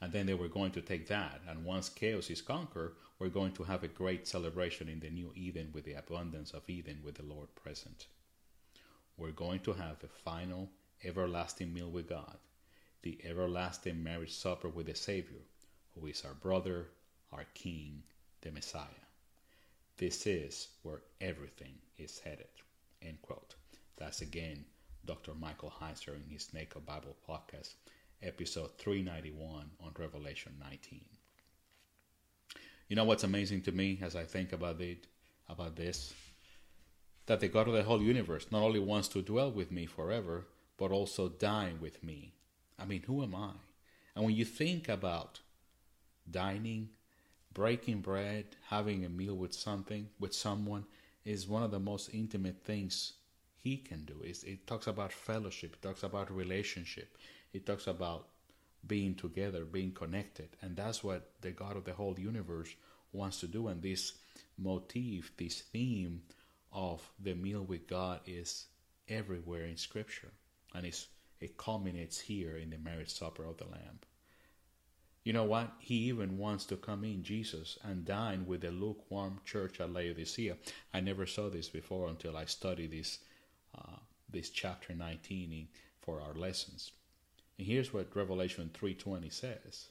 And 0.00 0.12
then 0.12 0.26
they 0.26 0.34
were 0.34 0.48
going 0.48 0.72
to 0.72 0.80
take 0.80 1.08
that, 1.08 1.40
and 1.48 1.64
once 1.64 1.88
chaos 1.88 2.30
is 2.30 2.42
conquered, 2.42 2.94
we're 3.18 3.28
going 3.28 3.52
to 3.52 3.64
have 3.64 3.84
a 3.84 3.88
great 3.88 4.26
celebration 4.26 4.88
in 4.88 5.00
the 5.00 5.10
new 5.10 5.32
Eden 5.34 5.70
with 5.72 5.84
the 5.84 5.94
abundance 5.94 6.52
of 6.52 6.68
Eden 6.68 6.98
with 7.04 7.16
the 7.16 7.24
Lord 7.24 7.54
present. 7.54 8.06
We're 9.16 9.30
going 9.30 9.60
to 9.60 9.72
have 9.72 10.02
a 10.02 10.08
final, 10.08 10.70
everlasting 11.04 11.72
meal 11.72 11.90
with 11.90 12.08
God, 12.08 12.36
the 13.02 13.18
everlasting 13.24 14.02
marriage 14.02 14.32
supper 14.32 14.68
with 14.68 14.86
the 14.86 14.94
Savior, 14.94 15.42
who 15.94 16.06
is 16.06 16.24
our 16.24 16.34
brother, 16.34 16.86
our 17.32 17.44
King, 17.54 18.02
the 18.42 18.50
Messiah. 18.50 19.06
This 19.96 20.26
is 20.26 20.68
where 20.82 21.02
everything 21.20 21.74
is 21.96 22.18
headed. 22.18 22.48
End 23.00 23.22
quote. 23.22 23.54
That's 23.96 24.20
again 24.20 24.64
Dr. 25.04 25.32
Michael 25.34 25.72
Heiser 25.80 26.14
in 26.14 26.28
his 26.28 26.52
Naked 26.52 26.84
Bible 26.84 27.16
podcast, 27.28 27.74
episode 28.20 28.76
391 28.78 29.70
on 29.80 29.92
Revelation 29.96 30.52
19. 30.60 31.00
You 32.88 32.96
know 32.96 33.04
what's 33.04 33.24
amazing 33.24 33.62
to 33.62 33.72
me 33.72 34.00
as 34.02 34.16
I 34.16 34.24
think 34.24 34.52
about 34.52 34.80
it, 34.80 35.06
about 35.48 35.76
this? 35.76 36.12
That 37.26 37.38
the 37.38 37.48
God 37.48 37.68
of 37.68 37.74
the 37.74 37.84
whole 37.84 38.02
universe 38.02 38.46
not 38.50 38.62
only 38.62 38.80
wants 38.80 39.08
to 39.08 39.22
dwell 39.22 39.52
with 39.52 39.70
me 39.70 39.86
forever, 39.86 40.46
but 40.76 40.90
also 40.90 41.28
dine 41.28 41.78
with 41.80 42.02
me. 42.02 42.34
I 42.76 42.86
mean, 42.86 43.02
who 43.06 43.22
am 43.22 43.36
I? 43.36 43.52
And 44.16 44.24
when 44.24 44.34
you 44.34 44.44
think 44.44 44.88
about 44.88 45.40
dining 46.28 46.90
breaking 47.54 48.00
bread, 48.00 48.44
having 48.68 49.04
a 49.04 49.08
meal 49.08 49.34
with 49.34 49.52
something, 49.52 50.08
with 50.18 50.34
someone, 50.34 50.84
is 51.24 51.48
one 51.48 51.62
of 51.62 51.70
the 51.70 51.80
most 51.80 52.10
intimate 52.12 52.64
things 52.64 53.14
he 53.56 53.76
can 53.76 54.04
do. 54.04 54.16
It's, 54.24 54.42
it 54.42 54.66
talks 54.66 54.86
about 54.86 55.12
fellowship, 55.12 55.74
it 55.74 55.82
talks 55.82 56.02
about 56.02 56.30
relationship, 56.30 57.16
it 57.52 57.66
talks 57.66 57.86
about 57.86 58.28
being 58.86 59.14
together, 59.14 59.64
being 59.64 59.92
connected. 59.92 60.48
And 60.60 60.76
that's 60.76 61.04
what 61.04 61.30
the 61.40 61.52
God 61.52 61.76
of 61.76 61.84
the 61.84 61.92
whole 61.92 62.18
universe 62.18 62.74
wants 63.12 63.40
to 63.40 63.46
do. 63.46 63.68
And 63.68 63.80
this 63.80 64.14
motif, 64.58 65.32
this 65.36 65.60
theme 65.60 66.22
of 66.72 67.00
the 67.20 67.34
meal 67.34 67.62
with 67.62 67.86
God 67.86 68.20
is 68.26 68.66
everywhere 69.08 69.64
in 69.64 69.76
Scripture. 69.76 70.32
And 70.74 70.86
it's, 70.86 71.06
it 71.40 71.56
culminates 71.56 72.18
here 72.18 72.56
in 72.56 72.70
the 72.70 72.78
marriage 72.78 73.10
supper 73.10 73.44
of 73.44 73.58
the 73.58 73.66
Lamb. 73.66 74.00
You 75.24 75.32
know 75.32 75.44
what? 75.44 75.70
He 75.78 75.94
even 76.08 76.36
wants 76.36 76.64
to 76.66 76.76
come 76.76 77.04
in, 77.04 77.22
Jesus, 77.22 77.78
and 77.84 78.04
dine 78.04 78.44
with 78.44 78.62
the 78.62 78.72
lukewarm 78.72 79.40
church 79.44 79.80
at 79.80 79.92
Laodicea. 79.92 80.56
I 80.92 81.00
never 81.00 81.26
saw 81.26 81.48
this 81.48 81.68
before 81.68 82.08
until 82.08 82.36
I 82.36 82.44
studied 82.46 82.90
this, 82.90 83.20
uh, 83.76 83.98
this 84.28 84.50
chapter 84.50 84.94
19 84.94 85.52
in 85.52 85.68
for 86.00 86.20
our 86.20 86.34
lessons. 86.34 86.90
And 87.56 87.66
here's 87.66 87.92
what 87.92 88.16
Revelation 88.16 88.70
3:20 88.74 89.30
says. 89.30 89.90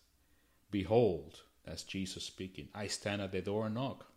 Behold, 0.69 1.43
that's 1.63 1.83
Jesus 1.83 2.25
speaking, 2.25 2.67
I 2.75 2.87
stand 2.87 3.21
at 3.21 3.31
the 3.31 3.41
door 3.41 3.67
and 3.67 3.75
knock. 3.75 4.11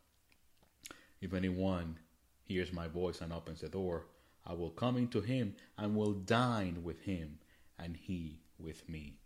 If 1.21 1.33
anyone 1.33 2.01
hears 2.43 2.73
my 2.73 2.89
voice 2.89 3.21
and 3.21 3.33
opens 3.33 3.61
the 3.61 3.69
door, 3.69 4.07
I 4.45 4.55
will 4.55 4.71
come 4.71 4.97
into 4.97 5.21
him 5.21 5.55
and 5.79 5.95
will 5.95 6.13
dine 6.13 6.83
with 6.83 7.03
him 7.03 7.39
and 7.79 7.97
he 7.97 8.41
with 8.59 8.89
me. 8.89 9.21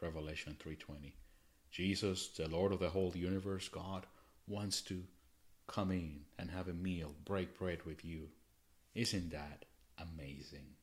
Revelation 0.00 0.56
3:20. 0.58 1.14
Jesus, 1.70 2.28
the 2.28 2.48
Lord 2.48 2.72
of 2.72 2.80
the 2.80 2.90
whole 2.90 3.12
universe, 3.14 3.68
God 3.68 4.06
wants 4.46 4.80
to 4.82 5.02
come 5.66 5.92
in 5.92 6.20
and 6.38 6.50
have 6.50 6.68
a 6.68 6.72
meal, 6.72 7.14
break 7.24 7.58
bread 7.58 7.84
with 7.86 8.04
you. 8.04 8.28
Isn't 8.94 9.30
that 9.30 9.64
amazing? 9.98 10.74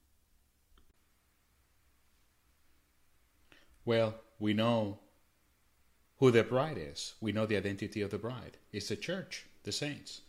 Well, 3.83 4.15
we 4.39 4.53
know 4.53 4.99
who 6.19 6.31
the 6.31 6.43
bride 6.43 6.77
is. 6.77 7.13
We 7.21 7.31
know 7.31 7.45
the 7.45 7.57
identity 7.57 8.01
of 8.01 8.11
the 8.11 8.17
bride. 8.17 8.57
It's 8.71 8.89
the 8.89 8.95
church, 8.95 9.45
the 9.63 9.71
saints. 9.71 10.21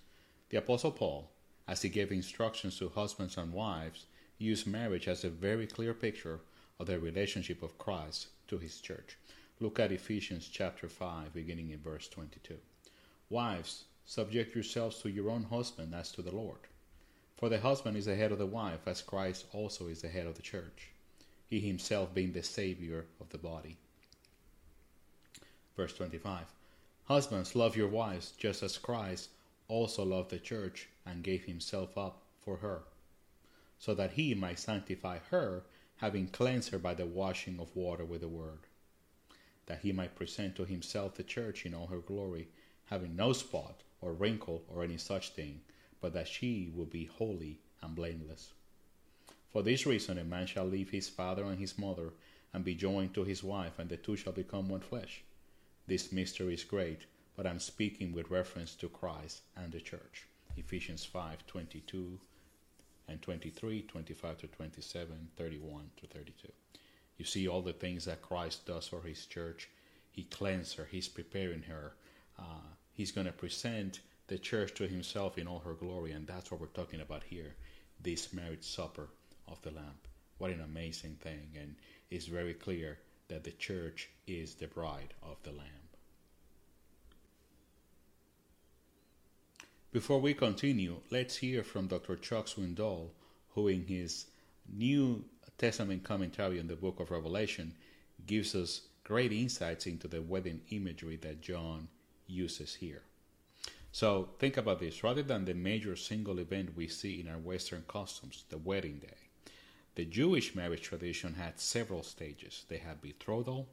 The 0.51 0.59
Apostle 0.59 0.93
Paul, 0.93 1.31
as 1.67 1.83
he 1.83 1.89
gave 1.89 2.11
instructions 2.11 2.79
to 2.79 2.89
husbands 2.89 3.37
and 3.37 3.53
wives, 3.53 4.07
used 4.39 4.67
marriage 4.67 5.09
as 5.09 5.25
a 5.25 5.29
very 5.29 5.67
clear 5.67 5.95
picture 5.95 6.41
of 6.79 6.87
the 6.87 6.99
relationship 6.99 7.63
of 7.63 7.79
Christ 7.79 8.29
to 8.49 8.59
his 8.59 8.81
church. 8.81 9.17
Look 9.61 9.81
at 9.81 9.91
Ephesians 9.91 10.49
chapter 10.49 10.89
5, 10.89 11.35
beginning 11.35 11.71
in 11.71 11.81
verse 11.81 12.07
22. 12.07 12.59
Wives, 13.29 13.87
subject 14.07 14.55
yourselves 14.55 15.03
to 15.03 15.11
your 15.11 15.31
own 15.31 15.43
husband 15.43 15.97
as 15.97 16.13
to 16.13 16.23
the 16.23 16.35
Lord. 16.35 16.61
For 17.37 17.49
the 17.49 17.59
husband 17.59 17.97
is 17.97 18.05
the 18.05 18.15
head 18.15 18.31
of 18.31 18.39
the 18.39 18.47
wife, 18.47 18.87
as 18.87 19.03
Christ 19.03 19.47
also 19.53 19.89
is 19.89 20.01
the 20.01 20.09
head 20.09 20.29
of 20.29 20.37
the 20.37 20.43
church, 20.43 20.91
he 21.49 21.59
himself 21.59 22.15
being 22.15 22.33
the 22.33 22.43
Savior 22.45 23.07
of 23.21 23.31
the 23.31 23.39
body. 23.39 23.79
Verse 25.77 25.93
25 25.93 26.47
Husbands, 27.07 27.57
love 27.57 27.77
your 27.77 27.89
wives, 27.89 28.35
just 28.39 28.63
as 28.63 28.79
Christ 28.79 29.31
also 29.67 30.05
loved 30.05 30.31
the 30.31 30.39
church 30.39 30.89
and 31.05 31.25
gave 31.25 31.45
himself 31.45 31.99
up 31.99 32.23
for 32.39 32.59
her, 32.59 32.83
so 33.77 33.93
that 33.93 34.13
he 34.13 34.35
might 34.35 34.61
sanctify 34.61 35.19
her, 35.31 35.65
having 35.97 36.29
cleansed 36.29 36.71
her 36.71 36.79
by 36.79 36.95
the 36.95 37.07
washing 37.07 37.59
of 37.59 37.75
water 37.75 38.05
with 38.05 38.21
the 38.21 38.29
word, 38.29 38.61
that 39.69 39.81
he 39.81 39.93
might 39.93 40.17
present 40.17 40.57
to 40.57 40.65
himself 40.65 41.15
the 41.15 41.23
church 41.23 41.67
in 41.67 41.75
all 41.75 41.87
her 41.87 41.99
glory, 41.99 42.49
having 42.87 43.15
no 43.15 43.35
spot 43.35 43.83
or 44.01 44.15
wrinkle 44.15 44.65
or 44.67 44.83
any 44.83 44.97
such 44.97 45.31
thing, 45.31 45.61
but 46.01 46.15
that 46.15 46.27
she 46.27 46.73
would 46.75 46.89
be 46.91 47.05
holy 47.05 47.61
and 47.83 47.95
blameless. 47.95 48.53
For 49.53 49.63
this 49.63 49.87
reason, 49.87 50.19
a 50.19 50.25
man 50.25 50.47
shall 50.47 50.65
leave 50.65 50.91
his 50.91 51.09
father 51.09 51.45
and 51.45 51.59
his 51.59 51.79
mother, 51.79 52.15
and 52.55 52.65
be 52.65 52.75
joined 52.75 53.13
to 53.15 53.25
his 53.25 53.45
wife, 53.45 53.79
and 53.79 53.91
the 53.91 53.99
two 53.99 54.17
shall 54.17 54.33
become 54.33 54.71
one 54.71 54.81
flesh. 54.81 55.23
This 55.87 56.13
mystery 56.13 56.55
is 56.55 56.65
great, 56.65 57.03
but 57.37 57.47
I'm 57.47 57.61
speaking 57.61 58.13
with 58.13 58.31
reference 58.31 58.75
to 58.77 58.89
Christ 58.89 59.43
and 59.55 59.71
the 59.71 59.81
church. 59.81 60.27
Ephesians 60.57 61.05
5 61.05 61.47
22 61.47 62.19
and 63.07 63.21
23, 63.21 63.83
25 63.83 64.39
to 64.39 64.47
27, 64.47 65.29
31 65.37 65.91
to 66.01 66.07
32. 66.07 66.49
You 67.19 67.25
see 67.25 67.49
all 67.49 67.63
the 67.63 67.73
things 67.73 68.05
that 68.07 68.23
Christ 68.23 68.65
does 68.65 68.87
for 68.87 69.03
his 69.03 69.27
church. 69.27 69.69
He 70.11 70.23
cleanses 70.25 70.75
her, 70.75 70.89
he's 70.91 71.09
preparing 71.09 71.63
her. 71.63 71.95
Uh, 72.39 72.71
he's 72.93 73.13
going 73.13 73.27
to 73.27 73.33
present 73.33 74.01
the 74.29 74.39
church 74.39 74.75
to 74.75 74.87
himself 74.87 75.37
in 75.37 75.49
all 75.49 75.59
her 75.61 75.75
glory, 75.75 76.13
and 76.13 76.27
that's 76.27 76.51
what 76.51 76.61
we're 76.61 76.67
talking 76.69 77.01
about 77.01 77.25
here 77.25 77.55
this 78.01 78.33
marriage 78.33 78.63
supper 78.63 79.09
of 79.49 79.61
the 79.63 79.73
Lamb. 79.73 79.99
What 80.39 80.53
an 80.53 80.61
amazing 80.61 81.17
thing! 81.21 81.51
And 81.61 81.75
it's 82.11 82.27
very 82.27 82.55
clear 82.55 82.99
that 83.27 83.43
the 83.43 83.51
church 83.51 84.09
is 84.27 84.55
the 84.55 84.69
bride 84.69 85.15
of 85.23 85.37
the 85.43 85.51
Lamb. 85.51 85.67
Before 89.91 90.21
we 90.21 90.35
continue, 90.35 91.01
let's 91.11 91.37
hear 91.37 91.65
from 91.65 91.89
Dr. 91.89 92.17
Chuck 92.17 92.47
Swindoll, 92.47 93.09
who, 93.51 93.69
in 93.69 93.87
his 93.87 94.27
New 94.71 95.25
Testament 95.59 96.05
commentary 96.05 96.61
on 96.61 96.69
the 96.69 96.77
book 96.77 97.01
of 97.01 97.11
Revelation, 97.11 97.75
gives 98.27 98.55
us 98.55 98.83
great 99.03 99.33
insights 99.33 99.87
into 99.87 100.07
the 100.07 100.23
wedding 100.23 100.61
imagery 100.71 101.17
that 101.17 101.41
John 101.41 101.89
uses 102.27 102.77
here. 102.77 103.03
So 103.91 104.29
think 104.39 104.57
about 104.57 104.79
this 104.79 105.03
rather 105.03 105.23
than 105.23 105.45
the 105.45 105.55
major 105.55 105.97
single 105.97 106.39
event 106.39 106.77
we 106.77 106.87
see 106.87 107.21
in 107.21 107.29
our 107.29 107.39
Western 107.39 107.85
customs, 107.89 108.45
the 108.51 108.59
wedding 108.59 108.99
day, 108.99 109.17
the 109.97 110.05
Jewish 110.05 110.55
marriage 110.55 110.83
tradition 110.83 111.35
had 111.35 111.59
several 111.59 112.05
stages. 112.05 112.65
They 112.69 112.79
had 112.79 113.03
betrothal, 113.03 113.67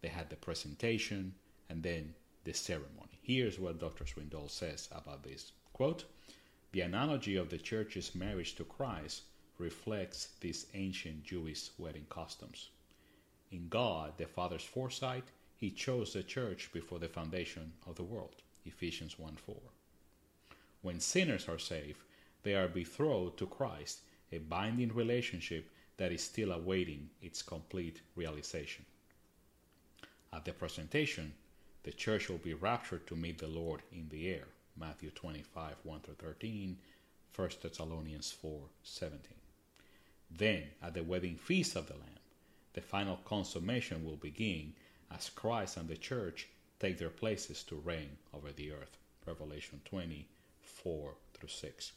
they 0.00 0.08
had 0.08 0.30
the 0.30 0.36
presentation, 0.36 1.34
and 1.68 1.82
then 1.82 2.14
the 2.44 2.52
ceremony. 2.52 3.18
Here's 3.22 3.58
what 3.58 3.80
Dr. 3.80 4.04
Swindoll 4.04 4.48
says 4.48 4.88
about 4.92 5.24
this. 5.24 5.50
Quote, 5.72 6.04
the 6.70 6.82
analogy 6.82 7.34
of 7.34 7.50
the 7.50 7.58
church's 7.58 8.14
marriage 8.14 8.54
to 8.54 8.64
Christ 8.64 9.22
reflects 9.58 10.28
these 10.40 10.66
ancient 10.74 11.24
Jewish 11.24 11.70
wedding 11.78 12.06
customs. 12.08 12.70
In 13.50 13.68
God, 13.68 14.14
the 14.16 14.26
Father's 14.26 14.64
foresight, 14.64 15.24
He 15.56 15.70
chose 15.70 16.12
the 16.12 16.22
church 16.22 16.70
before 16.72 16.98
the 16.98 17.08
foundation 17.08 17.72
of 17.86 17.96
the 17.96 18.02
world. 18.02 18.42
Ephesians 18.64 19.18
1 19.18 19.36
4. 19.36 19.56
When 20.82 21.00
sinners 21.00 21.48
are 21.48 21.58
saved, 21.58 22.02
they 22.42 22.54
are 22.54 22.68
betrothed 22.68 23.38
to 23.38 23.46
Christ 23.46 24.00
a 24.32 24.38
binding 24.38 24.94
relationship 24.94 25.70
that 25.96 26.12
is 26.12 26.22
still 26.22 26.52
awaiting 26.52 27.10
its 27.20 27.42
complete 27.42 28.00
realization. 28.16 28.84
At 30.32 30.44
the 30.44 30.52
presentation, 30.52 31.34
the 31.82 31.92
church 31.92 32.28
will 32.28 32.38
be 32.38 32.54
raptured 32.54 33.06
to 33.08 33.16
meet 33.16 33.38
the 33.38 33.48
Lord 33.48 33.82
in 33.92 34.08
the 34.08 34.30
air. 34.30 34.46
Matthew 34.76 35.10
25, 35.10 35.76
1 35.82 36.00
through 36.00 36.14
13, 36.14 36.78
1 37.36 37.50
Thessalonians 37.62 38.30
4, 38.32 38.60
17. 38.82 39.41
Then, 40.38 40.64
at 40.82 40.94
the 40.94 41.02
wedding 41.02 41.36
feast 41.36 41.76
of 41.76 41.86
the 41.86 41.94
Lamb, 41.94 42.18
the 42.72 42.80
final 42.80 43.16
consummation 43.24 44.04
will 44.04 44.16
begin 44.16 44.72
as 45.10 45.28
Christ 45.28 45.76
and 45.76 45.88
the 45.88 45.96
church 45.96 46.48
take 46.80 46.98
their 46.98 47.10
places 47.10 47.62
to 47.64 47.76
reign 47.76 48.16
over 48.32 48.50
the 48.50 48.72
earth. 48.72 48.96
Revelation 49.26 49.80
20, 49.84 50.26
4 50.60 51.14
through 51.34 51.48
6. 51.48 51.92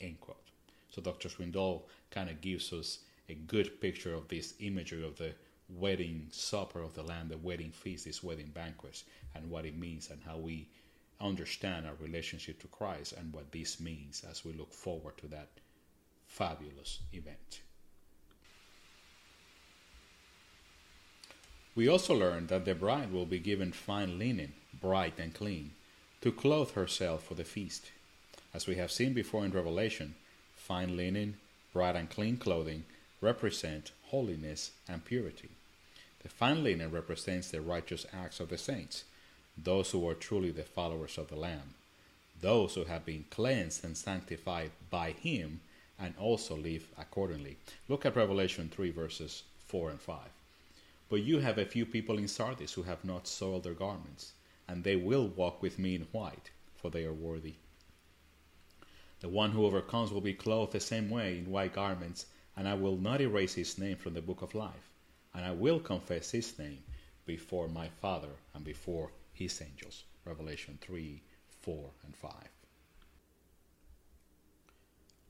End 0.00 0.20
quote. 0.20 0.50
So 0.90 1.02
Dr. 1.02 1.28
Swindoll 1.28 1.82
kind 2.10 2.30
of 2.30 2.40
gives 2.40 2.72
us 2.72 3.00
a 3.28 3.34
good 3.34 3.80
picture 3.80 4.14
of 4.14 4.28
this 4.28 4.54
imagery 4.60 5.04
of 5.04 5.16
the 5.18 5.34
wedding 5.68 6.28
supper 6.30 6.80
of 6.80 6.94
the 6.94 7.02
Lamb, 7.02 7.28
the 7.28 7.38
wedding 7.38 7.70
feast, 7.70 8.04
this 8.04 8.22
wedding 8.22 8.50
banquet, 8.54 9.02
and 9.34 9.50
what 9.50 9.66
it 9.66 9.76
means 9.76 10.10
and 10.10 10.22
how 10.22 10.36
we 10.36 10.68
understand 11.20 11.86
our 11.86 11.94
relationship 12.00 12.60
to 12.60 12.66
Christ 12.68 13.12
and 13.12 13.32
what 13.32 13.52
this 13.52 13.80
means 13.80 14.24
as 14.28 14.44
we 14.44 14.52
look 14.52 14.72
forward 14.72 15.16
to 15.18 15.26
that 15.28 15.48
fabulous 16.26 17.00
event. 17.12 17.60
We 21.76 21.88
also 21.88 22.14
learn 22.14 22.46
that 22.46 22.64
the 22.64 22.74
bride 22.74 23.12
will 23.12 23.26
be 23.26 23.40
given 23.40 23.72
fine 23.72 24.16
linen, 24.16 24.52
bright 24.80 25.18
and 25.18 25.34
clean, 25.34 25.72
to 26.20 26.30
clothe 26.30 26.70
herself 26.72 27.24
for 27.24 27.34
the 27.34 27.44
feast. 27.44 27.90
As 28.52 28.68
we 28.68 28.76
have 28.76 28.92
seen 28.92 29.12
before 29.12 29.44
in 29.44 29.50
Revelation, 29.50 30.14
fine 30.54 30.96
linen, 30.96 31.36
bright 31.72 31.96
and 31.96 32.08
clean 32.08 32.36
clothing 32.36 32.84
represent 33.20 33.90
holiness 34.04 34.70
and 34.88 35.04
purity. 35.04 35.48
The 36.22 36.28
fine 36.28 36.62
linen 36.62 36.92
represents 36.92 37.50
the 37.50 37.60
righteous 37.60 38.06
acts 38.12 38.38
of 38.38 38.50
the 38.50 38.58
saints, 38.58 39.02
those 39.58 39.90
who 39.90 40.08
are 40.08 40.14
truly 40.14 40.52
the 40.52 40.62
followers 40.62 41.18
of 41.18 41.28
the 41.28 41.36
Lamb, 41.36 41.74
those 42.40 42.76
who 42.76 42.84
have 42.84 43.04
been 43.04 43.24
cleansed 43.30 43.84
and 43.84 43.96
sanctified 43.96 44.70
by 44.90 45.10
Him 45.10 45.60
and 45.98 46.14
also 46.18 46.56
live 46.56 46.86
accordingly. 46.96 47.56
Look 47.88 48.06
at 48.06 48.14
Revelation 48.14 48.70
3, 48.72 48.90
verses 48.92 49.42
4 49.66 49.90
and 49.90 50.00
5. 50.00 50.18
But 51.08 51.22
you 51.22 51.38
have 51.38 51.58
a 51.58 51.66
few 51.66 51.84
people 51.86 52.18
in 52.18 52.28
Sardis 52.28 52.72
who 52.72 52.82
have 52.82 53.04
not 53.04 53.26
soiled 53.26 53.64
their 53.64 53.74
garments, 53.74 54.32
and 54.66 54.82
they 54.82 54.96
will 54.96 55.28
walk 55.28 55.62
with 55.62 55.78
me 55.78 55.94
in 55.94 56.02
white, 56.12 56.50
for 56.74 56.90
they 56.90 57.04
are 57.04 57.12
worthy. 57.12 57.54
The 59.20 59.28
one 59.28 59.52
who 59.52 59.64
overcomes 59.64 60.10
will 60.10 60.20
be 60.20 60.34
clothed 60.34 60.72
the 60.72 60.80
same 60.80 61.08
way 61.10 61.38
in 61.38 61.50
white 61.50 61.74
garments, 61.74 62.26
and 62.56 62.68
I 62.68 62.74
will 62.74 62.96
not 62.96 63.20
erase 63.20 63.54
his 63.54 63.78
name 63.78 63.96
from 63.96 64.14
the 64.14 64.22
book 64.22 64.42
of 64.42 64.54
life, 64.54 64.90
and 65.34 65.44
I 65.44 65.52
will 65.52 65.80
confess 65.80 66.30
his 66.30 66.58
name 66.58 66.82
before 67.26 67.68
my 67.68 67.88
Father 67.88 68.28
and 68.54 68.64
before 68.64 69.12
his 69.32 69.60
angels. 69.62 70.04
Revelation 70.24 70.78
3, 70.80 71.22
4, 71.62 71.90
and 72.04 72.16
5. 72.16 72.32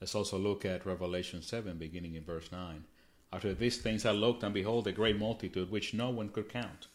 Let's 0.01 0.15
also 0.15 0.39
look 0.39 0.65
at 0.65 0.87
Revelation 0.87 1.41
7, 1.41 1.79
beginning 1.79 2.15
in 2.15 2.25
verse 2.25 2.51
9. 2.53 2.85
After 3.35 3.53
these 3.53 3.79
things 3.79 4.07
I 4.07 4.13
looked, 4.13 4.45
and 4.45 4.55
behold, 4.55 4.87
a 4.87 4.93
great 4.93 5.19
multitude 5.19 5.69
which 5.69 5.93
no 5.93 6.09
one 6.11 6.29
could 6.29 6.49
count, 6.49 6.87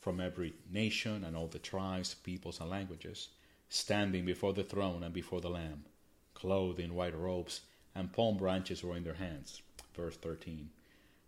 from 0.00 0.20
every 0.20 0.54
nation 0.70 1.22
and 1.22 1.36
all 1.36 1.48
the 1.48 1.58
tribes, 1.58 2.14
peoples, 2.14 2.60
and 2.60 2.70
languages, 2.70 3.28
standing 3.68 4.24
before 4.24 4.54
the 4.54 4.64
throne 4.64 5.02
and 5.02 5.12
before 5.12 5.42
the 5.42 5.50
Lamb 5.50 5.84
clothed 6.32 6.80
in 6.80 6.94
white 6.94 7.14
robes, 7.14 7.60
and 7.94 8.12
palm 8.12 8.38
branches 8.38 8.82
were 8.82 8.96
in 8.96 9.04
their 9.04 9.14
hands. 9.14 9.60
Verse 9.94 10.16
13. 10.16 10.70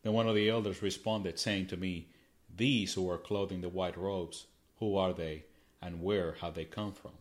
Then 0.02 0.14
one 0.14 0.26
of 0.26 0.34
the 0.34 0.48
elders 0.48 0.80
responded, 0.80 1.38
saying 1.38 1.66
to 1.66 1.76
me, 1.76 2.08
These 2.56 2.94
who 2.94 3.08
are 3.10 3.18
clothed 3.18 3.52
in 3.52 3.60
the 3.60 3.68
white 3.68 3.98
robes, 3.98 4.46
who 4.78 4.96
are 4.96 5.12
they, 5.12 5.44
and 5.82 6.02
where 6.02 6.32
have 6.40 6.54
they 6.54 6.64
come 6.64 6.92
from? 6.92 7.12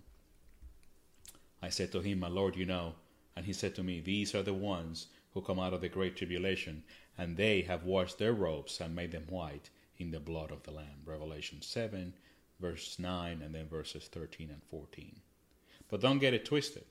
I 1.61 1.69
said 1.69 1.91
to 1.91 1.99
him, 1.99 2.19
My 2.19 2.29
Lord, 2.29 2.55
you 2.55 2.65
know. 2.65 2.95
And 3.35 3.45
he 3.45 3.53
said 3.53 3.75
to 3.75 3.83
me, 3.83 3.99
These 3.99 4.33
are 4.33 4.43
the 4.43 4.53
ones 4.53 5.07
who 5.33 5.41
come 5.41 5.59
out 5.59 5.73
of 5.73 5.81
the 5.81 5.89
great 5.89 6.15
tribulation, 6.15 6.83
and 7.17 7.37
they 7.37 7.61
have 7.61 7.83
washed 7.83 8.17
their 8.17 8.33
robes 8.33 8.79
and 8.79 8.95
made 8.95 9.11
them 9.11 9.25
white 9.29 9.69
in 9.97 10.11
the 10.11 10.19
blood 10.19 10.51
of 10.51 10.63
the 10.63 10.71
Lamb. 10.71 11.01
Revelation 11.05 11.61
7, 11.61 12.13
verse 12.59 12.97
9, 12.99 13.41
and 13.41 13.53
then 13.53 13.67
verses 13.67 14.07
13 14.11 14.49
and 14.49 14.63
14. 14.69 15.19
But 15.89 16.01
don't 16.01 16.19
get 16.19 16.33
it 16.33 16.45
twisted. 16.45 16.85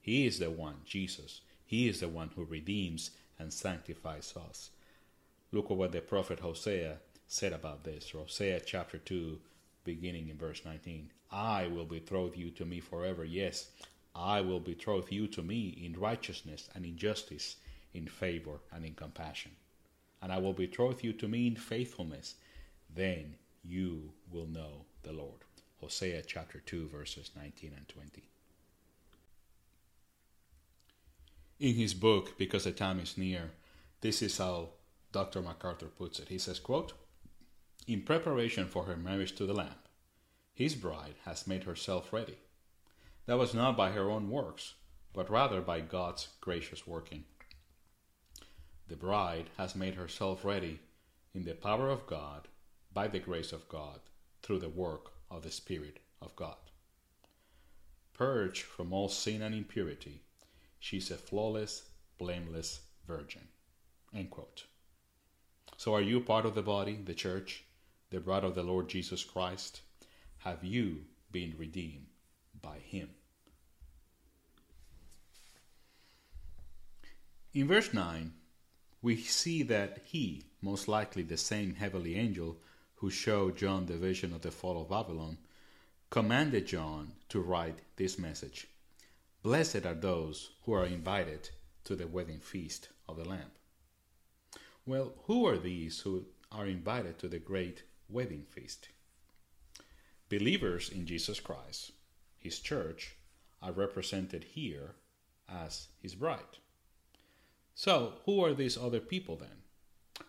He 0.00 0.26
is 0.26 0.38
the 0.38 0.50
one, 0.50 0.76
Jesus. 0.84 1.42
He 1.64 1.88
is 1.88 2.00
the 2.00 2.08
one 2.08 2.30
who 2.34 2.44
redeems 2.44 3.10
and 3.38 3.52
sanctifies 3.52 4.34
us. 4.36 4.70
Look 5.52 5.70
at 5.70 5.76
what 5.76 5.92
the 5.92 6.00
prophet 6.00 6.40
Hosea 6.40 6.98
said 7.26 7.52
about 7.52 7.84
this. 7.84 8.10
Hosea 8.10 8.60
chapter 8.60 8.98
2, 8.98 9.38
beginning 9.84 10.28
in 10.28 10.38
verse 10.38 10.62
19. 10.64 11.10
I 11.30 11.66
will 11.66 11.84
betroth 11.84 12.36
you 12.36 12.50
to 12.52 12.64
me 12.64 12.80
forever. 12.80 13.24
Yes, 13.24 13.68
I 14.14 14.40
will 14.40 14.60
betroth 14.60 15.12
you 15.12 15.26
to 15.28 15.42
me 15.42 15.78
in 15.84 15.98
righteousness 15.98 16.68
and 16.74 16.84
in 16.84 16.96
justice, 16.96 17.56
in 17.94 18.06
favor 18.06 18.60
and 18.72 18.84
in 18.84 18.94
compassion. 18.94 19.52
And 20.20 20.32
I 20.32 20.38
will 20.38 20.52
betroth 20.52 21.04
you 21.04 21.12
to 21.14 21.28
me 21.28 21.46
in 21.46 21.56
faithfulness. 21.56 22.34
Then 22.94 23.36
you 23.64 24.12
will 24.30 24.46
know 24.46 24.84
the 25.02 25.12
Lord. 25.12 25.44
Hosea 25.80 26.22
chapter 26.26 26.60
2, 26.60 26.88
verses 26.88 27.30
19 27.36 27.72
and 27.76 27.88
20. 27.88 28.22
In 31.60 31.74
his 31.74 31.94
book, 31.94 32.36
Because 32.38 32.64
the 32.64 32.72
Time 32.72 33.00
is 33.00 33.16
Near, 33.16 33.50
this 34.00 34.22
is 34.22 34.38
how 34.38 34.70
Dr. 35.12 35.40
MacArthur 35.42 35.86
puts 35.86 36.18
it. 36.18 36.28
He 36.28 36.38
says, 36.38 36.58
quote, 36.58 36.92
In 37.86 38.02
preparation 38.02 38.66
for 38.66 38.84
her 38.84 38.96
marriage 38.96 39.34
to 39.36 39.46
the 39.46 39.54
Lamb, 39.54 39.74
his 40.52 40.74
bride 40.74 41.14
has 41.24 41.46
made 41.46 41.64
herself 41.64 42.12
ready. 42.12 42.38
That 43.26 43.38
was 43.38 43.54
not 43.54 43.76
by 43.76 43.90
her 43.90 44.10
own 44.10 44.30
works, 44.30 44.74
but 45.12 45.30
rather 45.30 45.60
by 45.60 45.80
God's 45.80 46.28
gracious 46.40 46.86
working. 46.86 47.24
The 48.88 48.96
bride 48.96 49.50
has 49.58 49.76
made 49.76 49.94
herself 49.94 50.44
ready 50.44 50.80
in 51.34 51.44
the 51.44 51.54
power 51.54 51.90
of 51.90 52.06
God, 52.06 52.48
by 52.92 53.06
the 53.06 53.18
grace 53.18 53.52
of 53.52 53.68
God, 53.68 54.00
through 54.42 54.60
the 54.60 54.70
work 54.70 55.12
of 55.30 55.42
the 55.42 55.50
Spirit 55.50 55.98
of 56.22 56.34
God. 56.36 56.56
Purged 58.14 58.62
from 58.62 58.92
all 58.94 59.08
sin 59.08 59.42
and 59.42 59.54
impurity, 59.54 60.22
she 60.80 60.96
is 60.96 61.10
a 61.10 61.16
flawless, 61.16 61.82
blameless 62.18 62.80
virgin. 63.06 63.48
So, 65.76 65.94
are 65.94 66.00
you 66.00 66.20
part 66.20 66.46
of 66.46 66.54
the 66.54 66.62
body, 66.62 66.96
the 66.96 67.14
church, 67.14 67.64
the 68.10 68.20
bride 68.20 68.42
of 68.42 68.54
the 68.54 68.62
Lord 68.62 68.88
Jesus 68.88 69.22
Christ? 69.22 69.82
Have 70.38 70.64
you 70.64 71.04
been 71.30 71.54
redeemed 71.58 72.06
by 72.62 72.78
Him? 72.78 73.10
In 77.52 77.68
verse 77.68 77.92
9, 77.92 78.32
we 79.00 79.16
see 79.16 79.62
that 79.62 80.02
he, 80.04 80.44
most 80.60 80.88
likely 80.88 81.22
the 81.22 81.36
same 81.36 81.74
heavenly 81.74 82.16
angel 82.16 82.58
who 82.96 83.10
showed 83.10 83.56
John 83.56 83.86
the 83.86 83.96
vision 83.96 84.32
of 84.32 84.42
the 84.42 84.50
fall 84.50 84.82
of 84.82 84.90
Babylon, 84.90 85.38
commanded 86.10 86.66
John 86.66 87.12
to 87.28 87.40
write 87.40 87.80
this 87.96 88.18
message 88.18 88.66
Blessed 89.42 89.86
are 89.86 89.94
those 89.94 90.50
who 90.64 90.72
are 90.72 90.86
invited 90.86 91.50
to 91.84 91.94
the 91.94 92.08
wedding 92.08 92.40
feast 92.40 92.88
of 93.08 93.16
the 93.16 93.24
Lamb. 93.24 93.52
Well, 94.84 95.14
who 95.26 95.46
are 95.46 95.58
these 95.58 96.00
who 96.00 96.24
are 96.50 96.66
invited 96.66 97.18
to 97.18 97.28
the 97.28 97.38
great 97.38 97.82
wedding 98.08 98.46
feast? 98.50 98.88
Believers 100.28 100.88
in 100.88 101.06
Jesus 101.06 101.40
Christ, 101.40 101.92
his 102.36 102.58
church, 102.58 103.16
are 103.62 103.72
represented 103.72 104.44
here 104.44 104.96
as 105.48 105.88
his 106.02 106.14
bride. 106.14 106.58
So, 107.78 108.14
who 108.24 108.44
are 108.44 108.54
these 108.54 108.76
other 108.76 108.98
people 108.98 109.36
then? 109.36 109.62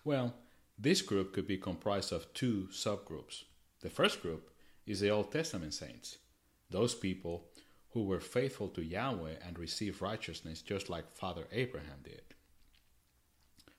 Well, 0.04 0.36
this 0.78 1.02
group 1.02 1.34
could 1.34 1.48
be 1.48 1.58
comprised 1.58 2.14
of 2.14 2.32
two 2.36 2.68
subgroups. 2.72 3.46
The 3.82 3.90
first 3.90 4.22
group 4.22 4.52
is 4.86 5.00
the 5.00 5.10
Old 5.10 5.32
Testament 5.32 5.74
saints, 5.74 6.20
those 6.70 6.94
people 6.94 7.48
who 7.94 8.04
were 8.04 8.20
faithful 8.20 8.68
to 8.68 8.86
Yahweh 8.86 9.38
and 9.44 9.58
received 9.58 10.00
righteousness 10.00 10.62
just 10.62 10.92
like 10.92 11.16
Father 11.16 11.48
Abraham 11.52 12.02
did. 12.04 12.22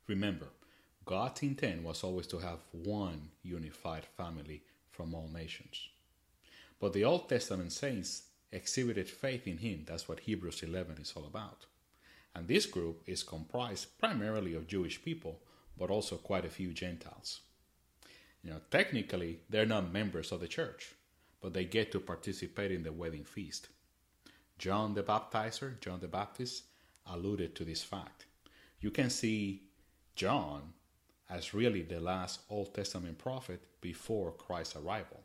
Remember, 0.08 0.48
God's 1.04 1.40
intent 1.44 1.84
was 1.84 2.02
always 2.02 2.26
to 2.26 2.38
have 2.38 2.58
one 2.72 3.28
unified 3.44 4.04
family 4.16 4.64
from 4.90 5.14
all 5.14 5.28
nations. 5.32 5.90
But 6.80 6.92
the 6.92 7.04
Old 7.04 7.28
Testament 7.28 7.70
saints 7.70 8.22
exhibited 8.50 9.08
faith 9.08 9.46
in 9.46 9.58
Him. 9.58 9.84
That's 9.86 10.08
what 10.08 10.18
Hebrews 10.18 10.64
11 10.64 10.98
is 11.00 11.12
all 11.14 11.24
about. 11.24 11.66
And 12.34 12.46
this 12.46 12.66
group 12.66 13.02
is 13.06 13.22
comprised 13.22 13.98
primarily 13.98 14.54
of 14.54 14.68
Jewish 14.68 15.02
people, 15.02 15.40
but 15.76 15.90
also 15.90 16.16
quite 16.16 16.44
a 16.44 16.50
few 16.50 16.72
Gentiles. 16.72 17.40
You 18.42 18.50
know, 18.50 18.60
technically, 18.70 19.40
they're 19.48 19.66
not 19.66 19.92
members 19.92 20.32
of 20.32 20.40
the 20.40 20.48
church, 20.48 20.94
but 21.40 21.52
they 21.52 21.64
get 21.64 21.92
to 21.92 22.00
participate 22.00 22.70
in 22.70 22.82
the 22.82 22.92
wedding 22.92 23.24
feast. 23.24 23.68
John 24.58 24.94
the 24.94 25.02
Baptizer, 25.02 25.80
John 25.80 26.00
the 26.00 26.08
Baptist, 26.08 26.64
alluded 27.06 27.54
to 27.56 27.64
this 27.64 27.82
fact. 27.82 28.26
You 28.80 28.90
can 28.90 29.10
see 29.10 29.62
John 30.14 30.72
as 31.28 31.54
really 31.54 31.82
the 31.82 32.00
last 32.00 32.40
Old 32.50 32.74
Testament 32.74 33.18
prophet 33.18 33.62
before 33.80 34.32
Christ's 34.32 34.76
arrival. 34.76 35.20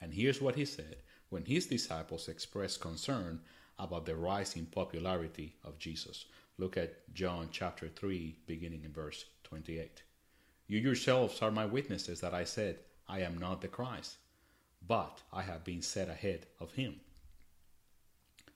And 0.00 0.12
here's 0.12 0.40
what 0.40 0.56
he 0.56 0.64
said 0.64 0.96
when 1.28 1.44
his 1.44 1.66
disciples 1.66 2.28
expressed 2.28 2.80
concern 2.80 3.40
about 3.78 4.06
the 4.06 4.16
rising 4.16 4.66
popularity 4.66 5.56
of 5.64 5.78
Jesus. 5.78 6.26
Look 6.58 6.76
at 6.76 7.12
John 7.14 7.48
chapter 7.50 7.88
3, 7.88 8.36
beginning 8.46 8.84
in 8.84 8.92
verse 8.92 9.24
28. 9.44 10.02
You 10.66 10.78
yourselves 10.78 11.42
are 11.42 11.50
my 11.50 11.66
witnesses 11.66 12.20
that 12.20 12.34
I 12.34 12.44
said, 12.44 12.78
I 13.08 13.20
am 13.20 13.38
not 13.38 13.60
the 13.60 13.68
Christ, 13.68 14.16
but 14.86 15.20
I 15.32 15.42
have 15.42 15.64
been 15.64 15.82
set 15.82 16.08
ahead 16.08 16.46
of 16.60 16.72
him. 16.72 17.00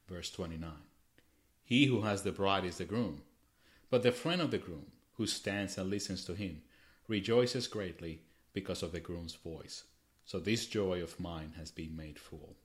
Verse 0.09 0.31
29. 0.31 0.71
He 1.65 1.87
who 1.87 2.03
has 2.03 2.23
the 2.23 2.33
bride 2.33 2.65
is 2.65 2.79
the 2.79 2.85
groom, 2.85 3.23
but 3.91 4.03
the 4.03 4.13
friend 4.13 4.41
of 4.41 4.51
the 4.51 4.59
groom, 4.59 4.87
who 5.15 5.27
stands 5.27 5.79
and 5.79 5.91
listens 5.91 6.25
to 6.25 6.35
him, 6.35 6.63
rejoices 7.09 7.67
greatly 7.67 8.21
because 8.53 8.83
of 8.83 8.93
the 8.93 9.01
groom's 9.01 9.35
voice. 9.35 9.85
So 10.25 10.39
this 10.39 10.67
joy 10.67 11.03
of 11.03 11.21
mine 11.21 11.55
has 11.57 11.71
been 11.71 11.97
made 11.97 12.19
full. 12.19 12.57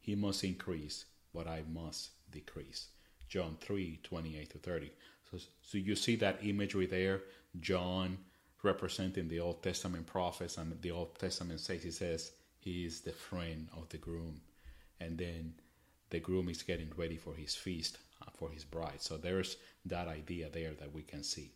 He 0.00 0.14
must 0.14 0.44
increase, 0.44 1.04
but 1.38 1.46
I 1.46 1.62
must 1.72 2.10
decrease. 2.32 2.88
John 3.28 3.56
3 3.60 4.00
28 4.02 4.50
to 4.50 4.58
30. 4.58 4.90
So, 5.30 5.38
so 5.62 5.78
you 5.78 5.94
see 5.94 6.16
that 6.16 6.40
imagery 6.42 6.86
there. 6.86 7.20
John 7.60 8.18
representing 8.64 9.28
the 9.28 9.38
Old 9.38 9.62
Testament 9.62 10.04
prophets, 10.04 10.58
and 10.58 10.82
the 10.82 10.90
Old 10.90 11.16
Testament 11.16 11.60
says 11.60 11.84
he 11.84 11.92
says 11.92 12.32
he 12.58 12.84
is 12.84 13.02
the 13.02 13.12
friend 13.12 13.68
of 13.76 13.88
the 13.90 13.98
groom, 13.98 14.40
and 14.98 15.16
then 15.16 15.54
the 16.10 16.18
groom 16.18 16.48
is 16.48 16.64
getting 16.64 16.90
ready 16.96 17.16
for 17.16 17.34
his 17.34 17.54
feast 17.54 17.98
uh, 18.20 18.30
for 18.36 18.50
his 18.50 18.64
bride. 18.64 19.00
So 19.00 19.16
there's 19.16 19.58
that 19.86 20.08
idea 20.08 20.48
there 20.50 20.72
that 20.80 20.92
we 20.92 21.02
can 21.02 21.22
see. 21.22 21.52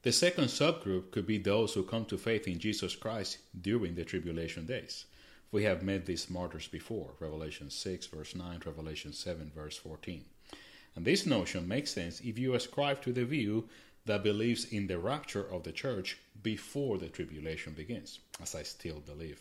The 0.00 0.12
second 0.12 0.44
subgroup 0.44 1.10
could 1.10 1.26
be 1.26 1.36
those 1.36 1.74
who 1.74 1.82
come 1.82 2.06
to 2.06 2.16
faith 2.16 2.48
in 2.48 2.58
Jesus 2.58 2.96
Christ 2.96 3.36
during 3.60 3.96
the 3.96 4.04
tribulation 4.04 4.64
days. 4.64 5.04
We 5.52 5.64
have 5.64 5.82
met 5.82 6.06
these 6.06 6.30
martyrs 6.30 6.66
before, 6.66 7.10
Revelation 7.20 7.68
6, 7.68 8.06
verse 8.06 8.34
9, 8.34 8.62
Revelation 8.64 9.12
7, 9.12 9.52
verse 9.54 9.76
14. 9.76 10.24
And 10.96 11.04
this 11.04 11.26
notion 11.26 11.68
makes 11.68 11.90
sense 11.90 12.20
if 12.20 12.38
you 12.38 12.54
ascribe 12.54 13.02
to 13.02 13.12
the 13.12 13.26
view 13.26 13.68
that 14.06 14.22
believes 14.22 14.64
in 14.64 14.86
the 14.86 14.98
rapture 14.98 15.44
of 15.44 15.62
the 15.62 15.72
church 15.72 16.16
before 16.42 16.96
the 16.96 17.08
tribulation 17.08 17.74
begins, 17.74 18.20
as 18.40 18.54
I 18.54 18.62
still 18.62 19.00
believe. 19.00 19.40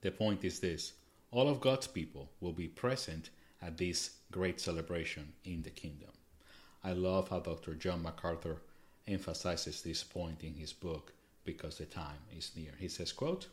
The 0.00 0.10
point 0.10 0.44
is 0.44 0.58
this 0.58 0.94
all 1.30 1.48
of 1.48 1.60
God's 1.60 1.86
people 1.86 2.28
will 2.40 2.52
be 2.52 2.66
present 2.66 3.30
at 3.62 3.78
this 3.78 4.10
great 4.32 4.60
celebration 4.60 5.32
in 5.44 5.62
the 5.62 5.70
kingdom. 5.70 6.10
I 6.82 6.92
love 6.92 7.28
how 7.28 7.38
Dr. 7.38 7.74
John 7.74 8.02
MacArthur 8.02 8.56
emphasizes 9.06 9.82
this 9.82 10.02
point 10.02 10.42
in 10.42 10.54
his 10.54 10.72
book 10.72 11.12
because 11.44 11.78
the 11.78 11.86
time 11.86 12.18
is 12.36 12.50
near. 12.56 12.72
He 12.78 12.88
says, 12.88 13.12
quote, 13.12 13.46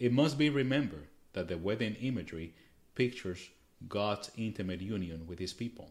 it 0.00 0.12
must 0.12 0.38
be 0.38 0.48
remembered 0.48 1.06
that 1.34 1.46
the 1.46 1.58
wedding 1.58 1.94
imagery 1.96 2.54
pictures 2.94 3.50
God's 3.88 4.30
intimate 4.36 4.80
union 4.80 5.26
with 5.26 5.38
his 5.38 5.52
people. 5.52 5.90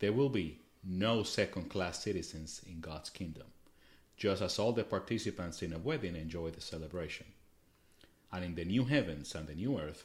There 0.00 0.12
will 0.12 0.30
be 0.30 0.58
no 0.82 1.22
second 1.22 1.70
class 1.70 2.02
citizens 2.02 2.62
in 2.66 2.80
God's 2.80 3.10
kingdom, 3.10 3.46
just 4.16 4.42
as 4.42 4.58
all 4.58 4.72
the 4.72 4.84
participants 4.84 5.62
in 5.62 5.72
a 5.72 5.78
wedding 5.78 6.16
enjoy 6.16 6.50
the 6.50 6.60
celebration. 6.60 7.26
And 8.32 8.44
in 8.44 8.54
the 8.54 8.64
new 8.64 8.84
heavens 8.84 9.34
and 9.34 9.46
the 9.46 9.54
new 9.54 9.78
earth, 9.78 10.04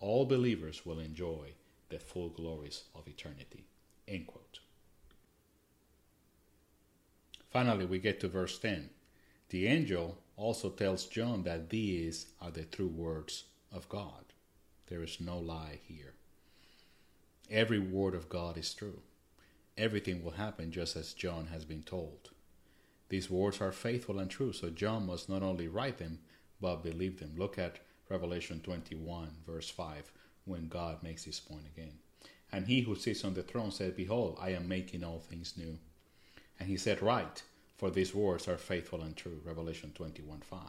all 0.00 0.24
believers 0.24 0.86
will 0.86 1.00
enjoy 1.00 1.52
the 1.88 1.98
full 1.98 2.28
glories 2.30 2.84
of 2.94 3.08
eternity. 3.08 3.64
End 4.06 4.26
quote. 4.26 4.60
Finally, 7.50 7.86
we 7.86 7.98
get 7.98 8.20
to 8.20 8.28
verse 8.28 8.58
10. 8.58 8.90
The 9.50 9.66
angel 9.66 10.18
also 10.36 10.70
tells 10.70 11.06
John 11.06 11.42
that 11.44 11.70
these 11.70 12.26
are 12.40 12.50
the 12.50 12.64
true 12.64 12.88
words 12.88 13.44
of 13.72 13.88
God. 13.88 14.24
There 14.88 15.02
is 15.02 15.20
no 15.20 15.38
lie 15.38 15.80
here. 15.82 16.14
Every 17.50 17.78
word 17.78 18.14
of 18.14 18.28
God 18.28 18.58
is 18.58 18.74
true. 18.74 19.00
Everything 19.76 20.22
will 20.22 20.32
happen 20.32 20.70
just 20.70 20.96
as 20.96 21.14
John 21.14 21.46
has 21.46 21.64
been 21.64 21.82
told. 21.82 22.30
These 23.08 23.30
words 23.30 23.60
are 23.60 23.72
faithful 23.72 24.18
and 24.18 24.30
true, 24.30 24.52
so 24.52 24.68
John 24.68 25.06
must 25.06 25.28
not 25.28 25.42
only 25.42 25.66
write 25.66 25.98
them, 25.98 26.18
but 26.60 26.82
believe 26.82 27.18
them. 27.18 27.32
Look 27.36 27.58
at 27.58 27.78
Revelation 28.10 28.60
21, 28.60 29.28
verse 29.46 29.70
5, 29.70 30.12
when 30.44 30.68
God 30.68 31.02
makes 31.02 31.24
this 31.24 31.40
point 31.40 31.64
again. 31.74 31.94
And 32.52 32.66
he 32.66 32.82
who 32.82 32.94
sits 32.94 33.24
on 33.24 33.34
the 33.34 33.42
throne 33.42 33.70
said, 33.70 33.96
Behold, 33.96 34.36
I 34.40 34.50
am 34.50 34.68
making 34.68 35.04
all 35.04 35.20
things 35.20 35.54
new. 35.56 35.78
And 36.58 36.68
he 36.68 36.76
said, 36.76 37.02
Write, 37.02 37.42
for 37.78 37.90
these 37.90 38.12
words 38.12 38.48
are 38.48 38.58
faithful 38.58 39.02
and 39.02 39.16
true. 39.16 39.40
Revelation 39.44 39.92
21, 39.94 40.40
5. 40.40 40.60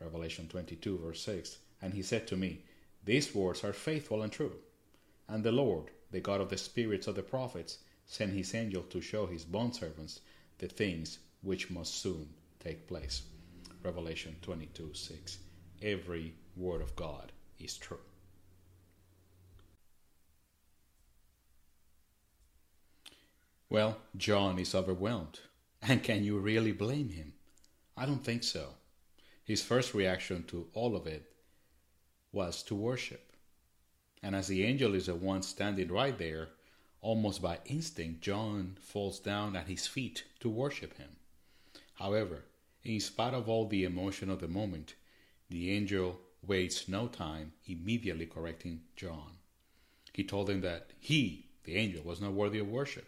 Revelation 0.00 0.48
22, 0.48 0.98
verse 0.98 1.20
6. 1.22 1.58
And 1.82 1.92
he 1.92 2.02
said 2.02 2.26
to 2.26 2.36
me, 2.36 2.62
These 3.04 3.34
words 3.34 3.62
are 3.64 3.74
faithful 3.74 4.22
and 4.22 4.32
true. 4.32 4.54
And 5.28 5.44
the 5.44 5.52
Lord, 5.52 5.90
the 6.10 6.20
God 6.20 6.40
of 6.40 6.48
the 6.48 6.56
spirits 6.56 7.06
of 7.06 7.16
the 7.16 7.22
prophets, 7.22 7.78
sent 8.06 8.32
his 8.32 8.54
angel 8.54 8.82
to 8.84 9.02
show 9.02 9.26
his 9.26 9.44
bondservants 9.44 10.20
the 10.56 10.68
things 10.68 11.18
which 11.42 11.70
must 11.70 11.94
soon 11.94 12.30
take 12.58 12.88
place. 12.88 13.22
Revelation 13.82 14.34
22, 14.40 14.94
6. 14.94 15.38
Every 15.82 16.32
word 16.56 16.80
of 16.80 16.96
God 16.96 17.30
is 17.58 17.76
true. 17.76 18.00
Well, 23.68 23.98
John 24.16 24.58
is 24.58 24.74
overwhelmed. 24.74 25.40
And 25.82 26.02
can 26.02 26.24
you 26.24 26.38
really 26.38 26.72
blame 26.72 27.08
him? 27.08 27.32
I 27.96 28.06
don't 28.06 28.24
think 28.24 28.44
so. 28.44 28.74
His 29.44 29.62
first 29.62 29.94
reaction 29.94 30.44
to 30.44 30.68
all 30.74 30.94
of 30.94 31.06
it 31.06 31.32
was 32.32 32.62
to 32.64 32.74
worship. 32.74 33.32
And 34.22 34.36
as 34.36 34.48
the 34.48 34.64
angel 34.64 34.94
is 34.94 35.06
the 35.06 35.14
one 35.14 35.42
standing 35.42 35.90
right 35.90 36.16
there, 36.16 36.48
almost 37.00 37.42
by 37.42 37.58
instinct, 37.64 38.20
John 38.20 38.76
falls 38.80 39.18
down 39.18 39.56
at 39.56 39.66
his 39.66 39.86
feet 39.86 40.24
to 40.40 40.48
worship 40.48 40.96
him. 40.98 41.16
However, 41.94 42.44
in 42.84 43.00
spite 43.00 43.34
of 43.34 43.48
all 43.48 43.66
the 43.66 43.84
emotion 43.84 44.30
of 44.30 44.40
the 44.40 44.48
moment, 44.48 44.94
the 45.48 45.72
angel 45.72 46.20
wastes 46.46 46.88
no 46.88 47.08
time 47.08 47.52
immediately 47.66 48.26
correcting 48.26 48.82
John. 48.96 49.38
He 50.12 50.24
told 50.24 50.48
him 50.48 50.60
that 50.60 50.90
he, 50.98 51.46
the 51.64 51.76
angel, 51.76 52.02
was 52.02 52.20
not 52.20 52.32
worthy 52.32 52.58
of 52.58 52.68
worship. 52.68 53.06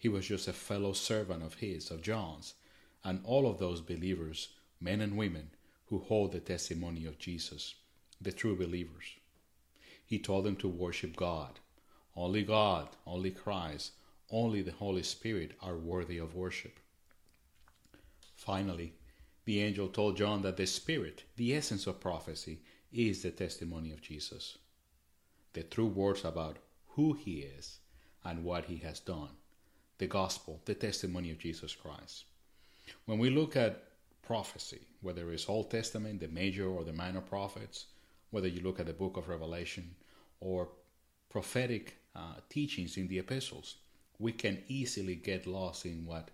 He 0.00 0.08
was 0.08 0.28
just 0.28 0.46
a 0.46 0.52
fellow 0.52 0.92
servant 0.92 1.42
of 1.42 1.54
his, 1.54 1.90
of 1.90 2.02
John's, 2.02 2.54
and 3.02 3.20
all 3.24 3.50
of 3.50 3.58
those 3.58 3.80
believers, 3.80 4.50
men 4.80 5.00
and 5.00 5.16
women, 5.16 5.50
who 5.86 5.98
hold 5.98 6.30
the 6.30 6.38
testimony 6.38 7.04
of 7.04 7.18
Jesus, 7.18 7.74
the 8.20 8.30
true 8.30 8.54
believers. 8.54 9.16
He 10.06 10.20
told 10.20 10.44
them 10.44 10.54
to 10.56 10.68
worship 10.68 11.16
God. 11.16 11.58
Only 12.14 12.44
God, 12.44 12.90
only 13.06 13.32
Christ, 13.32 13.92
only 14.30 14.62
the 14.62 14.72
Holy 14.72 15.02
Spirit 15.02 15.52
are 15.60 15.76
worthy 15.76 16.18
of 16.18 16.34
worship. 16.34 16.78
Finally, 18.36 18.94
the 19.46 19.60
angel 19.60 19.88
told 19.88 20.16
John 20.16 20.42
that 20.42 20.56
the 20.56 20.66
Spirit, 20.66 21.24
the 21.36 21.54
essence 21.56 21.88
of 21.88 22.00
prophecy, 22.00 22.60
is 22.92 23.22
the 23.22 23.32
testimony 23.32 23.90
of 23.90 24.00
Jesus. 24.00 24.58
The 25.54 25.64
true 25.64 25.86
words 25.86 26.24
about 26.24 26.58
who 26.90 27.14
he 27.14 27.40
is 27.40 27.80
and 28.24 28.44
what 28.44 28.66
he 28.66 28.76
has 28.76 29.00
done 29.00 29.30
the 29.98 30.06
gospel, 30.06 30.60
the 30.64 30.74
testimony 30.74 31.30
of 31.30 31.38
Jesus 31.38 31.74
Christ. 31.74 32.24
When 33.04 33.18
we 33.18 33.30
look 33.30 33.56
at 33.56 33.84
prophecy, 34.22 34.80
whether 35.00 35.30
it's 35.32 35.48
Old 35.48 35.70
Testament, 35.70 36.20
the 36.20 36.28
major 36.28 36.68
or 36.68 36.84
the 36.84 36.92
minor 36.92 37.20
prophets, 37.20 37.86
whether 38.30 38.48
you 38.48 38.60
look 38.60 38.78
at 38.78 38.86
the 38.86 38.92
book 38.92 39.16
of 39.16 39.28
Revelation 39.28 39.94
or 40.40 40.68
prophetic 41.30 41.98
uh, 42.14 42.34
teachings 42.48 42.96
in 42.96 43.08
the 43.08 43.18
epistles, 43.18 43.76
we 44.18 44.32
can 44.32 44.62
easily 44.68 45.14
get 45.14 45.46
lost 45.46 45.86
in 45.86 46.04
what 46.04 46.30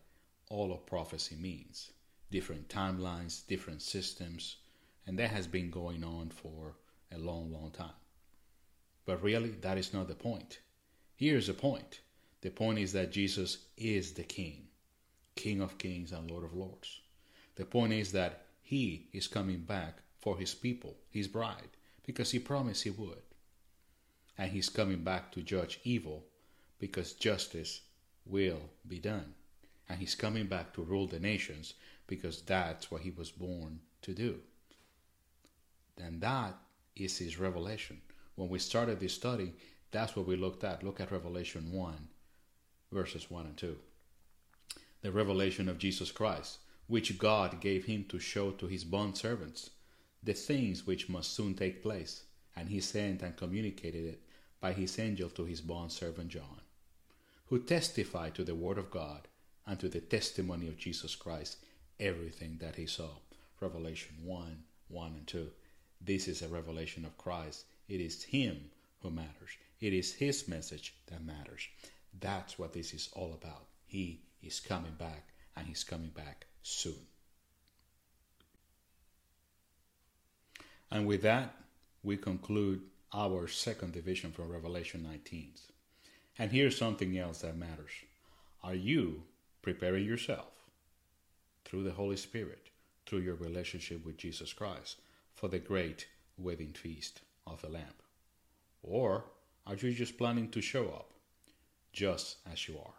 all 0.50 0.72
of 0.72 0.86
prophecy 0.86 1.36
means. 1.36 1.92
Different 2.30 2.68
timelines, 2.68 3.46
different 3.46 3.82
systems, 3.82 4.56
and 5.06 5.18
that 5.18 5.30
has 5.30 5.46
been 5.46 5.70
going 5.70 6.02
on 6.02 6.30
for 6.30 6.74
a 7.12 7.18
long, 7.18 7.52
long 7.52 7.70
time. 7.70 8.00
But 9.04 9.22
really, 9.22 9.50
that 9.60 9.78
is 9.78 9.92
not 9.92 10.08
the 10.08 10.14
point. 10.14 10.58
Here's 11.14 11.46
the 11.46 11.54
point 11.54 12.00
the 12.44 12.50
point 12.50 12.78
is 12.78 12.92
that 12.92 13.10
Jesus 13.10 13.56
is 13.78 14.12
the 14.12 14.22
King, 14.22 14.66
King 15.34 15.62
of 15.62 15.78
kings 15.78 16.12
and 16.12 16.30
Lord 16.30 16.44
of 16.44 16.52
lords. 16.52 17.00
The 17.54 17.64
point 17.64 17.94
is 17.94 18.12
that 18.12 18.44
he 18.60 19.08
is 19.14 19.26
coming 19.26 19.60
back 19.60 20.02
for 20.20 20.36
his 20.36 20.54
people, 20.54 20.94
his 21.08 21.26
bride, 21.26 21.70
because 22.04 22.32
he 22.32 22.38
promised 22.38 22.82
he 22.84 22.90
would. 22.90 23.22
And 24.36 24.50
he's 24.52 24.68
coming 24.68 25.02
back 25.02 25.32
to 25.32 25.40
judge 25.40 25.80
evil 25.84 26.26
because 26.78 27.14
justice 27.14 27.80
will 28.26 28.60
be 28.86 28.98
done. 28.98 29.32
And 29.88 29.98
he's 29.98 30.14
coming 30.14 30.46
back 30.46 30.74
to 30.74 30.82
rule 30.82 31.06
the 31.06 31.20
nations 31.20 31.72
because 32.06 32.42
that's 32.42 32.90
what 32.90 33.00
he 33.00 33.10
was 33.10 33.30
born 33.30 33.80
to 34.02 34.12
do. 34.12 34.36
And 35.96 36.20
that 36.20 36.58
is 36.94 37.16
his 37.16 37.38
revelation. 37.38 38.02
When 38.34 38.50
we 38.50 38.58
started 38.58 39.00
this 39.00 39.14
study, 39.14 39.54
that's 39.90 40.14
what 40.14 40.26
we 40.26 40.36
looked 40.36 40.62
at. 40.62 40.82
Look 40.82 41.00
at 41.00 41.10
Revelation 41.10 41.72
1 41.72 42.08
verses 42.94 43.30
1 43.30 43.44
and 43.44 43.56
2. 43.56 43.76
The 45.02 45.12
revelation 45.12 45.68
of 45.68 45.78
Jesus 45.78 46.10
Christ, 46.10 46.58
which 46.86 47.18
God 47.18 47.60
gave 47.60 47.84
him 47.84 48.04
to 48.08 48.18
show 48.18 48.52
to 48.52 48.66
his 48.66 48.84
bond 48.84 49.18
servants, 49.18 49.70
the 50.22 50.32
things 50.32 50.86
which 50.86 51.08
must 51.08 51.32
soon 51.32 51.54
take 51.54 51.82
place, 51.82 52.22
and 52.56 52.68
he 52.68 52.80
sent 52.80 53.20
and 53.20 53.36
communicated 53.36 54.06
it 54.06 54.22
by 54.60 54.72
his 54.72 54.98
angel 54.98 55.28
to 55.30 55.44
his 55.44 55.60
bond 55.60 55.92
servant 55.92 56.28
John, 56.28 56.60
who 57.48 57.58
testified 57.58 58.34
to 58.36 58.44
the 58.44 58.54
word 58.54 58.78
of 58.78 58.90
God 58.90 59.28
and 59.66 59.78
to 59.80 59.88
the 59.88 60.00
testimony 60.00 60.68
of 60.68 60.78
Jesus 60.78 61.14
Christ 61.16 61.56
everything 61.98 62.58
that 62.60 62.76
he 62.76 62.86
saw. 62.86 63.10
Revelation 63.60 64.14
1 64.22 64.62
1 64.88 65.06
and 65.16 65.26
2. 65.26 65.50
This 66.00 66.28
is 66.28 66.42
a 66.42 66.48
revelation 66.48 67.04
of 67.04 67.16
Christ. 67.16 67.64
It 67.88 68.00
is 68.00 68.24
Him 68.24 68.70
who 69.02 69.10
matters. 69.10 69.56
It 69.80 69.92
is 69.92 70.12
His 70.12 70.46
message 70.48 70.94
that 71.06 71.24
matters. 71.24 71.68
That's 72.20 72.58
what 72.58 72.72
this 72.72 72.94
is 72.94 73.08
all 73.12 73.32
about. 73.34 73.66
He 73.86 74.22
is 74.42 74.60
coming 74.60 74.94
back, 74.98 75.28
and 75.56 75.66
He's 75.66 75.84
coming 75.84 76.10
back 76.10 76.46
soon. 76.62 77.06
And 80.90 81.06
with 81.06 81.22
that, 81.22 81.54
we 82.02 82.16
conclude 82.16 82.82
our 83.12 83.48
second 83.48 83.92
division 83.92 84.32
from 84.32 84.50
Revelation 84.50 85.02
19. 85.02 85.52
And 86.38 86.50
here's 86.50 86.76
something 86.76 87.16
else 87.16 87.40
that 87.40 87.56
matters. 87.56 87.92
Are 88.62 88.74
you 88.74 89.22
preparing 89.62 90.04
yourself 90.04 90.52
through 91.64 91.84
the 91.84 91.92
Holy 91.92 92.16
Spirit, 92.16 92.68
through 93.06 93.20
your 93.20 93.36
relationship 93.36 94.04
with 94.04 94.16
Jesus 94.16 94.52
Christ, 94.52 94.96
for 95.34 95.48
the 95.48 95.58
great 95.58 96.06
wedding 96.36 96.72
feast 96.72 97.20
of 97.46 97.62
the 97.62 97.68
Lamb? 97.68 97.84
Or 98.82 99.24
are 99.66 99.74
you 99.76 99.92
just 99.92 100.18
planning 100.18 100.50
to 100.50 100.60
show 100.60 100.86
up 100.86 101.13
just 101.94 102.36
as 102.52 102.68
you 102.68 102.76
are. 102.78 102.92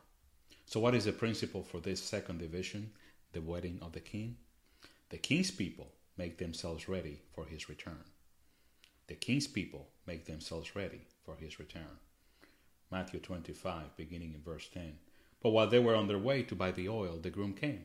So, 0.65 0.79
what 0.79 0.95
is 0.95 1.05
the 1.05 1.11
principle 1.11 1.61
for 1.61 1.79
this 1.79 2.01
second 2.01 2.39
division, 2.39 2.91
the 3.33 3.41
wedding 3.41 3.77
of 3.81 3.91
the 3.91 3.99
king? 3.99 4.37
The 5.09 5.17
king's 5.17 5.51
people 5.51 5.91
make 6.17 6.37
themselves 6.37 6.89
ready 6.89 7.19
for 7.35 7.45
his 7.45 7.69
return. 7.69 8.03
The 9.07 9.15
king's 9.15 9.45
people 9.45 9.89
make 10.07 10.25
themselves 10.25 10.75
ready 10.75 11.01
for 11.23 11.35
his 11.35 11.59
return. 11.59 11.99
Matthew 12.91 13.19
25, 13.19 13.95
beginning 13.97 14.33
in 14.33 14.41
verse 14.41 14.67
10. 14.73 14.97
But 15.43 15.49
while 15.49 15.67
they 15.67 15.79
were 15.79 15.95
on 15.95 16.07
their 16.07 16.17
way 16.17 16.41
to 16.43 16.55
buy 16.55 16.71
the 16.71 16.89
oil, 16.89 17.19
the 17.21 17.29
groom 17.29 17.53
came. 17.53 17.83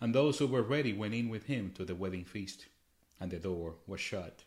And 0.00 0.14
those 0.14 0.38
who 0.38 0.46
were 0.46 0.62
ready 0.62 0.92
went 0.92 1.14
in 1.14 1.28
with 1.28 1.46
him 1.46 1.72
to 1.76 1.84
the 1.84 1.94
wedding 1.94 2.24
feast, 2.24 2.66
and 3.18 3.30
the 3.30 3.38
door 3.38 3.76
was 3.86 4.00
shut. 4.00 4.44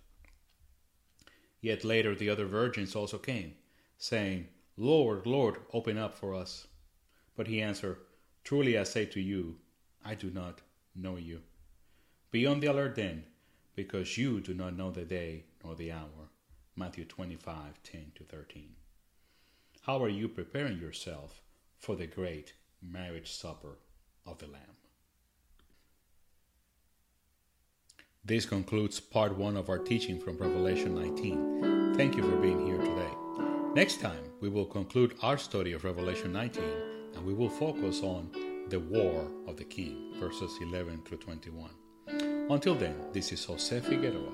Yet 1.59 1.83
later 1.83 2.13
the 2.13 2.29
other 2.29 2.45
virgins 2.45 2.95
also 2.95 3.17
came, 3.17 3.55
saying, 3.97 4.47
Lord, 4.77 5.25
Lord, 5.25 5.57
open 5.73 5.97
up 5.97 6.13
for 6.13 6.35
us. 6.35 6.67
But 7.35 7.47
he 7.47 7.61
answered, 7.61 7.97
Truly 8.43 8.77
I 8.77 8.83
say 8.83 9.05
to 9.07 9.19
you, 9.19 9.57
I 10.05 10.13
do 10.13 10.29
not 10.29 10.61
know 10.95 11.17
you. 11.17 11.41
Be 12.29 12.45
on 12.45 12.59
the 12.59 12.67
alert 12.67 12.95
then, 12.95 13.23
because 13.75 14.17
you 14.17 14.39
do 14.39 14.53
not 14.53 14.77
know 14.77 14.91
the 14.91 15.03
day 15.03 15.45
nor 15.63 15.75
the 15.75 15.91
hour. 15.91 16.29
Matthew 16.75 17.05
25, 17.05 17.81
10 17.83 18.11
to 18.15 18.23
13. 18.23 18.69
How 19.81 20.03
are 20.03 20.09
you 20.09 20.27
preparing 20.27 20.79
yourself 20.79 21.41
for 21.79 21.95
the 21.95 22.05
great 22.05 22.53
marriage 22.81 23.31
supper 23.31 23.79
of 24.25 24.37
the 24.37 24.47
Lamb? 24.47 24.61
This 28.23 28.45
concludes 28.45 28.99
part 28.99 29.37
one 29.37 29.57
of 29.57 29.69
our 29.69 29.79
teaching 29.79 30.19
from 30.19 30.37
Revelation 30.37 30.93
19. 30.93 31.95
Thank 31.95 32.15
you 32.15 32.23
for 32.23 32.35
being 32.35 32.67
here 32.67 32.77
today. 32.77 33.11
Next 33.73 34.01
time, 34.01 34.26
we 34.39 34.49
will 34.49 34.65
conclude 34.65 35.15
our 35.21 35.37
study 35.37 35.73
of 35.73 35.83
Revelation 35.83 36.31
19 36.31 36.63
and 37.15 37.25
we 37.25 37.33
will 37.33 37.49
focus 37.49 38.01
on 38.01 38.29
The 38.69 38.79
War 38.79 39.27
of 39.47 39.57
the 39.57 39.63
King, 39.63 40.13
verses 40.19 40.51
11 40.61 41.01
through 41.03 41.17
21. 41.17 41.71
Until 42.49 42.75
then, 42.75 42.95
this 43.13 43.31
is 43.31 43.43
Jose 43.45 43.79
Figueroa 43.79 44.33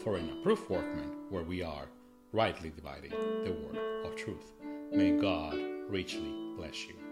for 0.00 0.16
an 0.16 0.30
approved 0.30 0.68
workman 0.68 1.12
where 1.30 1.44
we 1.44 1.62
are 1.62 1.88
rightly 2.32 2.70
dividing 2.70 3.10
the 3.10 3.52
word 3.52 4.04
of 4.04 4.16
truth. 4.16 4.52
May 4.92 5.12
God 5.12 5.56
richly 5.88 6.34
bless 6.56 6.86
you. 6.86 7.03